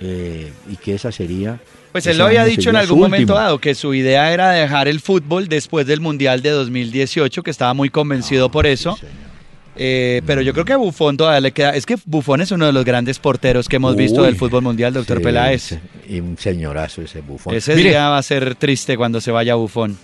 eh, 0.00 0.52
y 0.70 0.76
que 0.76 0.94
esa 0.94 1.10
sería... 1.12 1.58
Pues 1.92 2.06
él 2.06 2.18
lo 2.18 2.26
había 2.26 2.44
dicho 2.44 2.68
en 2.68 2.76
algún 2.76 2.98
momento 2.98 3.32
último. 3.32 3.38
dado 3.38 3.58
que 3.58 3.74
su 3.74 3.94
idea 3.94 4.30
era 4.30 4.50
dejar 4.50 4.86
el 4.86 5.00
fútbol 5.00 5.48
después 5.48 5.86
del 5.86 6.00
Mundial 6.02 6.42
de 6.42 6.50
2018, 6.50 7.42
que 7.42 7.50
estaba 7.50 7.72
muy 7.72 7.88
convencido 7.88 8.50
por 8.50 8.66
Ah, 8.66 8.70
eso. 8.70 8.94
sí, 8.96 9.00
señor. 9.06 9.26
Eh, 9.78 10.22
pero 10.26 10.40
yo 10.42 10.52
creo 10.52 10.64
que 10.66 10.72
a 10.74 10.76
Buffon 10.78 11.16
todavía 11.16 11.40
le 11.40 11.52
queda. 11.52 11.70
Es 11.74 11.86
que 11.86 11.96
Buffon 12.04 12.40
es 12.42 12.50
uno 12.50 12.66
de 12.66 12.72
los 12.72 12.84
grandes 12.84 13.18
porteros 13.18 13.68
que 13.68 13.76
hemos 13.76 13.94
visto 13.96 14.22
del 14.22 14.36
fútbol 14.36 14.62
mundial, 14.62 14.92
doctor 14.92 15.18
sí, 15.18 15.24
Peláez. 15.24 15.78
Y 16.08 16.20
un 16.20 16.36
señorazo 16.38 17.00
ese 17.02 17.20
Buffon. 17.22 17.54
Ese 17.54 17.74
Mire, 17.76 17.90
día 17.90 18.08
va 18.10 18.18
a 18.18 18.22
ser 18.22 18.54
triste 18.56 18.96
cuando 18.98 19.20
se 19.22 19.30
vaya 19.30 19.54
Buffon. 19.54 19.96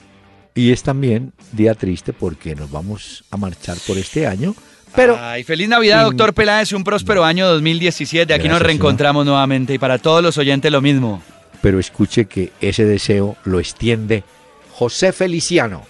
Y 0.55 0.72
es 0.72 0.82
también 0.82 1.32
día 1.53 1.74
triste 1.74 2.12
porque 2.12 2.55
nos 2.55 2.70
vamos 2.70 3.24
a 3.30 3.36
marchar 3.38 3.76
por 3.86 3.97
este 3.99 4.26
año. 4.26 4.55
Pero 4.95 5.18
Ay, 5.20 5.43
feliz 5.45 5.68
Navidad, 5.68 6.03
Mm. 6.03 6.09
doctor 6.11 6.34
Peláez, 6.34 6.72
un 6.72 6.84
próspero 6.84 7.24
año 7.24 7.47
2017. 7.49 8.34
Aquí 8.34 8.49
nos 8.49 8.61
reencontramos 8.61 9.24
nuevamente 9.24 9.72
y 9.74 9.78
para 9.78 9.99
todos 9.99 10.22
los 10.22 10.36
oyentes 10.38 10.70
lo 10.70 10.80
mismo. 10.82 11.22
pero 11.62 11.78
escuche 11.78 12.24
que 12.26 12.51
ese 12.61 12.84
deseo 12.84 13.36
lo 13.45 13.61
extiende 13.61 14.24
José 14.72 15.12
Feliciano. 15.12 15.82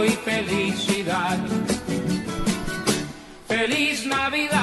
Y 0.00 0.08
felicidad. 0.10 1.38
Feliz 3.46 4.06
Navidad, 4.06 4.61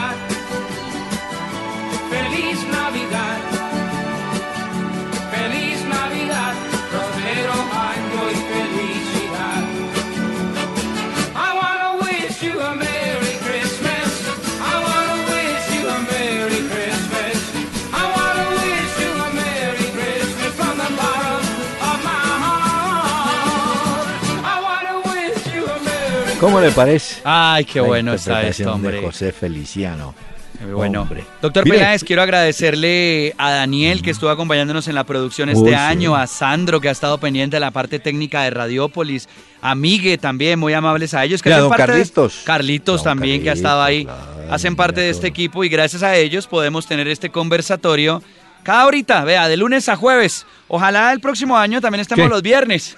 ¿Cómo 26.39 26.61
le 26.61 26.71
parece? 26.71 27.21
Ay, 27.25 27.65
qué 27.65 27.79
La 27.81 27.87
bueno 27.87 28.13
está 28.13 28.41
esto, 28.47 28.71
hombre. 28.73 28.97
de 28.97 29.01
José 29.01 29.31
Feliciano. 29.33 30.15
Muy 30.61 30.71
bueno. 30.73 31.01
Hombre. 31.03 31.23
Doctor 31.41 31.63
Mire, 31.65 31.77
Peláez, 31.77 32.03
quiero 32.03 32.21
agradecerle 32.21 33.33
a 33.37 33.51
Daniel 33.51 34.01
que 34.01 34.11
estuvo 34.11 34.29
acompañándonos 34.29 34.87
en 34.89 34.95
la 34.95 35.05
producción 35.05 35.49
este 35.49 35.69
sí. 35.69 35.73
año, 35.75 36.15
a 36.15 36.27
Sandro 36.27 36.79
que 36.81 36.89
ha 36.89 36.91
estado 36.91 37.17
pendiente 37.17 37.55
de 37.57 37.59
la 37.61 37.71
parte 37.71 37.99
técnica 37.99 38.43
de 38.43 38.49
Radiópolis, 38.51 39.27
a 39.61 39.75
Migue 39.75 40.17
también, 40.17 40.59
muy 40.59 40.73
amables 40.73 41.13
a 41.13 41.23
ellos. 41.23 41.41
Que 41.41 41.49
hacen 41.49 41.61
don 41.63 41.69
parte 41.69 41.83
de- 41.83 41.99
Carlitos. 41.99 42.41
Carlitos 42.45 43.03
Don 43.03 43.11
también 43.11 43.41
que 43.43 43.49
ha 43.49 43.53
estado 43.53 43.81
ahí. 43.83 44.03
Claro, 44.05 44.19
hacen 44.53 44.75
parte 44.75 45.01
de 45.01 45.09
este 45.09 45.27
equipo 45.27 45.63
y 45.63 45.69
gracias 45.69 46.03
a 46.03 46.15
ellos 46.15 46.47
podemos 46.47 46.87
tener 46.87 47.07
este 47.07 47.29
conversatorio 47.29 48.21
cada 48.63 48.85
horita, 48.85 49.23
vea, 49.23 49.47
de 49.47 49.55
lunes 49.57 49.87
a 49.87 49.95
jueves. 49.95 50.45
Ojalá 50.67 51.11
el 51.13 51.19
próximo 51.21 51.57
año 51.57 51.79
también 51.79 52.01
estemos 52.01 52.25
¿Qué? 52.25 52.29
los 52.29 52.41
viernes. 52.41 52.97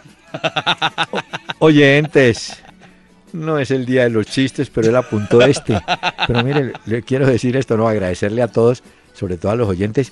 Oyentes, 1.59 2.57
no 3.33 3.59
es 3.59 3.71
el 3.71 3.85
día 3.85 4.03
de 4.03 4.09
los 4.09 4.27
chistes, 4.27 4.69
pero 4.69 4.89
él 4.89 4.95
apuntó 4.95 5.41
este. 5.41 5.79
Pero 6.27 6.43
mire, 6.43 6.73
le 6.85 7.01
quiero 7.03 7.25
decir 7.27 7.55
esto, 7.57 7.77
no, 7.77 7.87
agradecerle 7.87 8.41
a 8.41 8.47
todos, 8.47 8.83
sobre 9.13 9.37
todo 9.37 9.51
a 9.51 9.55
los 9.55 9.67
oyentes, 9.69 10.11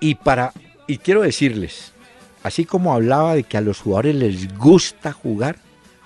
y 0.00 0.16
para, 0.16 0.52
y 0.86 0.98
quiero 0.98 1.22
decirles, 1.22 1.92
así 2.42 2.64
como 2.64 2.94
hablaba 2.94 3.34
de 3.34 3.44
que 3.44 3.56
a 3.56 3.60
los 3.60 3.80
jugadores 3.80 4.14
les 4.16 4.56
gusta 4.56 5.12
jugar, 5.12 5.56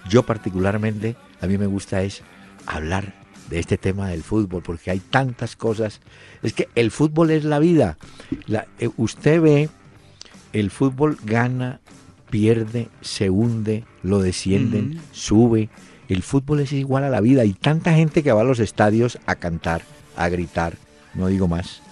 yo 0.08 0.22
particularmente, 0.24 1.16
a 1.40 1.46
mí 1.46 1.58
me 1.58 1.66
gusta 1.66 2.02
es 2.02 2.22
hablar 2.66 3.14
de 3.50 3.58
este 3.58 3.78
tema 3.78 4.08
del 4.08 4.22
fútbol, 4.22 4.62
porque 4.62 4.90
hay 4.90 5.00
tantas 5.00 5.56
cosas. 5.56 6.00
Es 6.42 6.52
que 6.52 6.68
el 6.74 6.90
fútbol 6.90 7.30
es 7.30 7.44
la 7.44 7.58
vida. 7.58 7.96
La- 8.46 8.66
eh, 8.78 8.90
usted 8.98 9.40
ve, 9.40 9.68
el 10.52 10.70
fútbol 10.70 11.16
gana, 11.24 11.80
pierde, 12.30 12.88
se 13.00 13.30
hunde, 13.30 13.84
lo 14.02 14.20
descienden, 14.20 15.00
sube. 15.12 15.70
El 16.08 16.22
fútbol 16.22 16.60
es 16.60 16.72
igual 16.72 17.04
a 17.04 17.10
la 17.10 17.20
vida. 17.20 17.44
Y 17.44 17.52
tanta 17.52 17.92
gente 17.94 18.22
que 18.22 18.32
va 18.32 18.40
a 18.40 18.44
los 18.44 18.60
estadios 18.60 19.18
a 19.26 19.34
cantar, 19.34 19.82
a 20.16 20.28
gritar, 20.28 20.74
no 21.14 21.26
digo 21.28 21.48
más. 21.48 21.82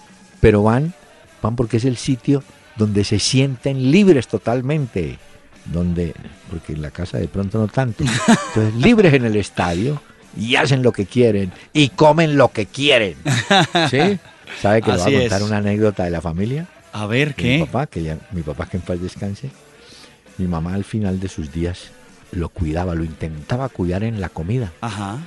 Pero 0.41 0.63
van, 0.63 0.93
van 1.41 1.55
porque 1.55 1.77
es 1.77 1.85
el 1.85 1.97
sitio 1.97 2.43
donde 2.77 3.03
se 3.03 3.19
sienten 3.19 3.91
libres 3.91 4.27
totalmente. 4.27 5.19
Donde, 5.65 6.13
porque 6.49 6.73
en 6.73 6.81
la 6.81 6.91
casa 6.91 7.17
de 7.17 7.27
pronto 7.27 7.59
no 7.59 7.67
tanto. 7.67 8.03
Entonces, 8.03 8.75
libres 8.81 9.13
en 9.13 9.25
el 9.25 9.35
estadio 9.35 10.01
y 10.37 10.55
hacen 10.55 10.81
lo 10.81 10.91
que 10.91 11.05
quieren 11.05 11.51
y 11.73 11.89
comen 11.89 12.37
lo 12.37 12.51
que 12.51 12.65
quieren. 12.65 13.15
¿Sí? 13.89 14.19
¿Sabe 14.61 14.81
que 14.81 14.91
le 14.91 14.97
voy 14.97 15.15
a 15.15 15.19
contar 15.19 15.41
es. 15.41 15.47
una 15.47 15.57
anécdota 15.57 16.03
de 16.05 16.11
la 16.11 16.21
familia? 16.21 16.67
A 16.93 17.05
ver, 17.05 17.35
de 17.35 17.43
Mi 17.43 17.49
¿qué? 17.59 17.65
papá, 17.65 17.87
que 17.87 18.01
ya, 18.01 18.17
mi 18.31 18.41
papá 18.41 18.67
que 18.67 18.77
en 18.77 18.83
paz 18.83 18.99
descanse. 19.01 19.51
Mi 20.37 20.47
mamá 20.47 20.73
al 20.73 20.83
final 20.83 21.19
de 21.19 21.27
sus 21.27 21.51
días 21.51 21.91
lo 22.31 22.49
cuidaba, 22.49 22.95
lo 22.95 23.03
intentaba 23.03 23.69
cuidar 23.69 24.03
en 24.03 24.19
la 24.21 24.29
comida. 24.29 24.71
Ajá. 24.81 25.17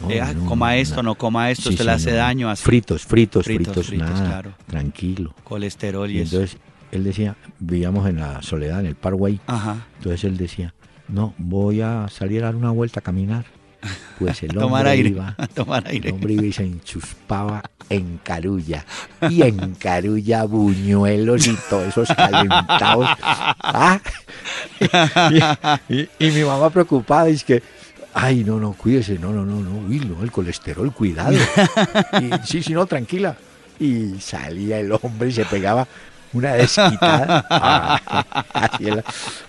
No, 0.00 0.10
Eh, 0.10 0.20
ah, 0.20 0.32
no, 0.32 0.46
coma 0.46 0.76
esto, 0.76 1.02
no 1.02 1.14
coma 1.14 1.50
esto, 1.50 1.64
Sí, 1.64 1.68
usted 1.70 1.84
sí, 1.84 1.86
le 1.86 1.92
hace 1.92 2.10
no. 2.12 2.16
daño 2.16 2.48
así. 2.50 2.62
Fritos, 2.64 3.04
fritos, 3.04 3.44
Fritos, 3.44 3.66
fritos, 3.66 3.86
fritos, 3.88 4.08
nada, 4.10 4.26
claro. 4.28 4.52
tranquilo. 4.66 5.34
Colesterol 5.44 6.10
y, 6.10 6.14
Y 6.18 6.20
eso. 6.22 6.36
entonces 6.36 6.58
él 6.90 7.04
decía, 7.04 7.36
vivíamos 7.58 8.08
en 8.08 8.16
la 8.20 8.40
soledad, 8.42 8.80
en 8.80 8.86
el 8.86 8.94
Paraguay. 8.96 9.38
Ajá. 9.46 9.86
Entonces 9.98 10.24
él 10.24 10.36
decía, 10.38 10.72
no, 11.08 11.34
voy 11.38 11.82
a 11.82 12.08
salir 12.08 12.42
a 12.42 12.46
dar 12.46 12.56
una 12.56 12.70
vuelta 12.70 13.00
a 13.00 13.02
caminar. 13.02 13.44
Pues 14.18 14.42
el 14.42 14.48
Tomar 14.52 14.86
hombre 14.86 14.90
aire. 14.90 15.08
iba, 15.10 15.36
Tomar 15.54 15.84
el 15.86 15.90
aire. 15.92 16.12
hombre 16.12 16.32
iba 16.34 16.46
y 16.46 16.52
se 16.52 16.64
enchuspaba 16.64 17.62
en 17.90 18.18
carulla. 18.24 18.84
Y 19.28 19.42
en 19.42 19.74
carulla 19.74 20.44
buñuelos 20.44 21.46
y 21.46 21.56
todos 21.68 21.88
esos 21.88 22.08
calentados. 22.16 23.06
Ah. 23.20 24.00
Y, 25.88 25.94
y- 25.94 26.08
y 26.18 26.30
mi 26.30 26.42
mamá 26.44 26.70
preocupada, 26.70 27.28
es 27.28 27.44
que 27.44 27.62
Ay, 28.12 28.42
no, 28.42 28.58
no, 28.58 28.72
cuídese, 28.72 29.20
no, 29.20 29.30
no, 29.32 29.44
no, 29.44 29.60
no, 29.60 29.86
uy, 29.88 30.00
no, 30.00 30.20
el 30.24 30.32
colesterol, 30.32 30.92
cuidado. 30.92 31.32
Y, 31.32 31.38
sí, 32.44 32.60
sí, 32.60 32.72
no, 32.72 32.84
tranquila. 32.86 33.36
Y 33.78 34.18
salía 34.20 34.80
el 34.80 34.90
hombre 34.90 35.28
y 35.28 35.32
se 35.32 35.44
pegaba 35.44 35.86
una 36.32 36.54
desquitada. 36.54 37.46
Ah, 37.48 38.00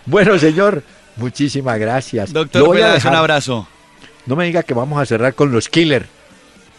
bueno, 0.06 0.38
señor, 0.38 0.84
muchísimas 1.18 1.80
gracias. 1.80 2.32
Doctor 2.32 2.64
voy 2.68 2.78
a 2.78 2.82
Peláez, 2.82 2.94
un 3.06 3.10
dejar. 3.10 3.16
abrazo. 3.16 3.68
No 4.28 4.36
me 4.36 4.46
diga 4.46 4.62
que 4.62 4.76
vamos 4.76 5.02
a 5.02 5.08
cerrar 5.08 5.34
con 5.34 5.52
los 5.52 5.68
killers, 5.68 6.06